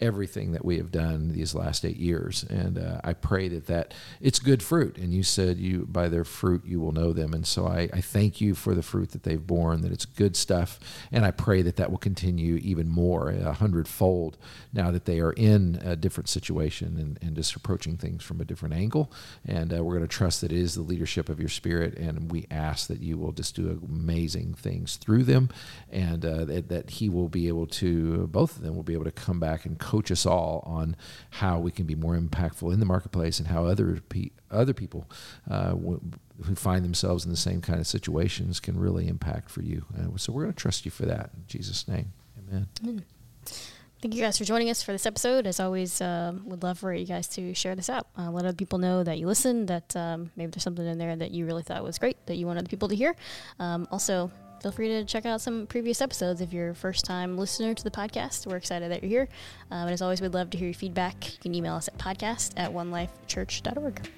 everything 0.00 0.52
that 0.52 0.64
we 0.64 0.76
have 0.78 0.90
done 0.90 1.28
these 1.28 1.54
last 1.54 1.84
eight 1.84 1.96
years. 1.96 2.44
And 2.44 2.78
uh, 2.78 3.00
I 3.04 3.12
pray 3.12 3.48
that 3.48 3.66
that 3.66 3.94
it's 4.20 4.38
good 4.38 4.62
fruit. 4.62 4.98
And 4.98 5.12
you 5.12 5.22
said 5.22 5.58
you 5.58 5.86
by 5.86 6.08
their 6.08 6.24
fruit 6.24 6.64
you 6.64 6.80
will 6.80 6.92
know 6.92 7.12
them. 7.12 7.32
And 7.32 7.46
so 7.46 7.66
I, 7.66 7.88
I 7.92 8.00
thank 8.00 8.40
you 8.40 8.54
for 8.54 8.74
the 8.74 8.82
fruit 8.82 9.12
that 9.12 9.22
they've 9.22 9.44
borne, 9.44 9.82
that 9.82 9.92
it's 9.92 10.04
good 10.04 10.36
stuff. 10.36 10.80
And 11.12 11.24
I 11.24 11.30
pray 11.30 11.62
that 11.62 11.76
that 11.76 11.90
will 11.90 11.98
continue 11.98 12.56
even 12.56 12.88
more, 12.88 13.30
a 13.30 13.52
hundredfold, 13.52 14.36
now 14.72 14.90
that 14.90 15.04
they 15.04 15.20
are 15.20 15.32
in 15.32 15.80
a 15.84 15.96
different 15.96 16.28
situation 16.28 16.96
and, 16.98 17.18
and 17.22 17.36
just 17.36 17.54
approaching 17.54 17.96
things 17.96 18.24
from 18.24 18.40
a 18.40 18.44
different 18.44 18.74
angle. 18.74 19.12
And 19.46 19.72
uh, 19.72 19.84
we're 19.84 19.94
going 19.94 20.08
to 20.08 20.16
trust 20.16 20.40
that 20.40 20.52
it 20.52 20.58
is 20.58 20.74
the 20.74 20.82
leadership 20.82 21.28
of 21.28 21.38
your 21.38 21.48
spirit. 21.48 21.96
And 21.96 22.30
we 22.30 22.46
ask 22.50 22.88
that 22.88 23.00
you 23.00 23.16
will 23.16 23.32
just 23.32 23.54
do 23.54 23.80
amazing 23.88 24.54
things 24.54 24.96
through 24.96 25.24
them 25.24 25.50
and 25.90 26.24
uh, 26.24 26.44
that, 26.46 26.68
that 26.68 26.90
he 26.90 27.08
will 27.08 27.28
be 27.28 27.48
able 27.48 27.66
to, 27.66 28.26
both 28.26 28.56
of 28.56 28.62
them 28.62 28.74
will 28.74 28.82
be 28.82 28.94
able 28.94 29.04
to 29.04 29.12
come 29.12 29.38
back 29.38 29.64
and 29.64 29.78
coach 29.84 30.10
us 30.10 30.24
all 30.24 30.62
on 30.66 30.96
how 31.30 31.58
we 31.58 31.70
can 31.70 31.84
be 31.84 31.94
more 31.94 32.16
impactful 32.16 32.72
in 32.72 32.80
the 32.80 32.86
marketplace 32.86 33.38
and 33.38 33.48
how 33.48 33.66
other 33.66 34.00
pe- 34.08 34.30
other 34.50 34.72
people 34.72 35.08
uh, 35.50 35.72
w- 35.72 36.00
who 36.44 36.54
find 36.54 36.84
themselves 36.84 37.24
in 37.24 37.30
the 37.30 37.36
same 37.36 37.60
kind 37.60 37.78
of 37.78 37.86
situations 37.86 38.60
can 38.60 38.78
really 38.78 39.06
impact 39.08 39.50
for 39.50 39.62
you. 39.62 39.84
Uh, 39.94 40.16
so 40.16 40.32
we're 40.32 40.44
going 40.44 40.54
to 40.54 40.60
trust 40.60 40.84
you 40.86 40.90
for 40.90 41.04
that 41.04 41.30
in 41.36 41.44
Jesus' 41.46 41.86
name. 41.86 42.12
Amen. 42.48 43.04
Thank 44.00 44.14
you 44.14 44.20
guys 44.20 44.36
for 44.36 44.44
joining 44.44 44.68
us 44.68 44.82
for 44.82 44.92
this 44.92 45.06
episode. 45.06 45.46
As 45.46 45.60
always, 45.60 46.00
um, 46.00 46.42
would 46.46 46.62
love 46.62 46.78
for 46.78 46.92
you 46.92 47.06
guys 47.06 47.26
to 47.28 47.54
share 47.54 47.74
this 47.74 47.88
out. 47.88 48.06
Uh, 48.18 48.30
let 48.30 48.44
other 48.44 48.54
people 48.54 48.78
know 48.78 49.02
that 49.02 49.18
you 49.18 49.26
listened, 49.26 49.68
that 49.68 49.96
um, 49.96 50.30
maybe 50.36 50.50
there's 50.50 50.62
something 50.62 50.86
in 50.86 50.98
there 50.98 51.16
that 51.16 51.30
you 51.30 51.46
really 51.46 51.62
thought 51.62 51.82
was 51.82 51.98
great, 51.98 52.18
that 52.26 52.36
you 52.36 52.46
want 52.46 52.58
other 52.58 52.68
people 52.68 52.88
to 52.88 52.96
hear. 52.96 53.16
Um, 53.58 53.88
also, 53.90 54.30
feel 54.64 54.72
free 54.72 54.88
to 54.88 55.04
check 55.04 55.26
out 55.26 55.42
some 55.42 55.66
previous 55.66 56.00
episodes 56.00 56.40
if 56.40 56.50
you're 56.50 56.70
a 56.70 56.74
first 56.74 57.04
time 57.04 57.36
listener 57.36 57.74
to 57.74 57.84
the 57.84 57.90
podcast. 57.90 58.46
We're 58.46 58.56
excited 58.56 58.90
that 58.90 59.02
you're 59.02 59.10
here. 59.10 59.28
Um, 59.70 59.82
and 59.82 59.90
as 59.90 60.00
always, 60.00 60.22
we'd 60.22 60.32
love 60.32 60.48
to 60.50 60.56
hear 60.56 60.68
your 60.68 60.74
feedback. 60.74 61.34
You 61.34 61.38
can 61.38 61.54
email 61.54 61.74
us 61.74 61.88
at 61.88 61.98
podcast 61.98 62.54
at 62.56 62.72
onelifechurch.org. 62.72 64.08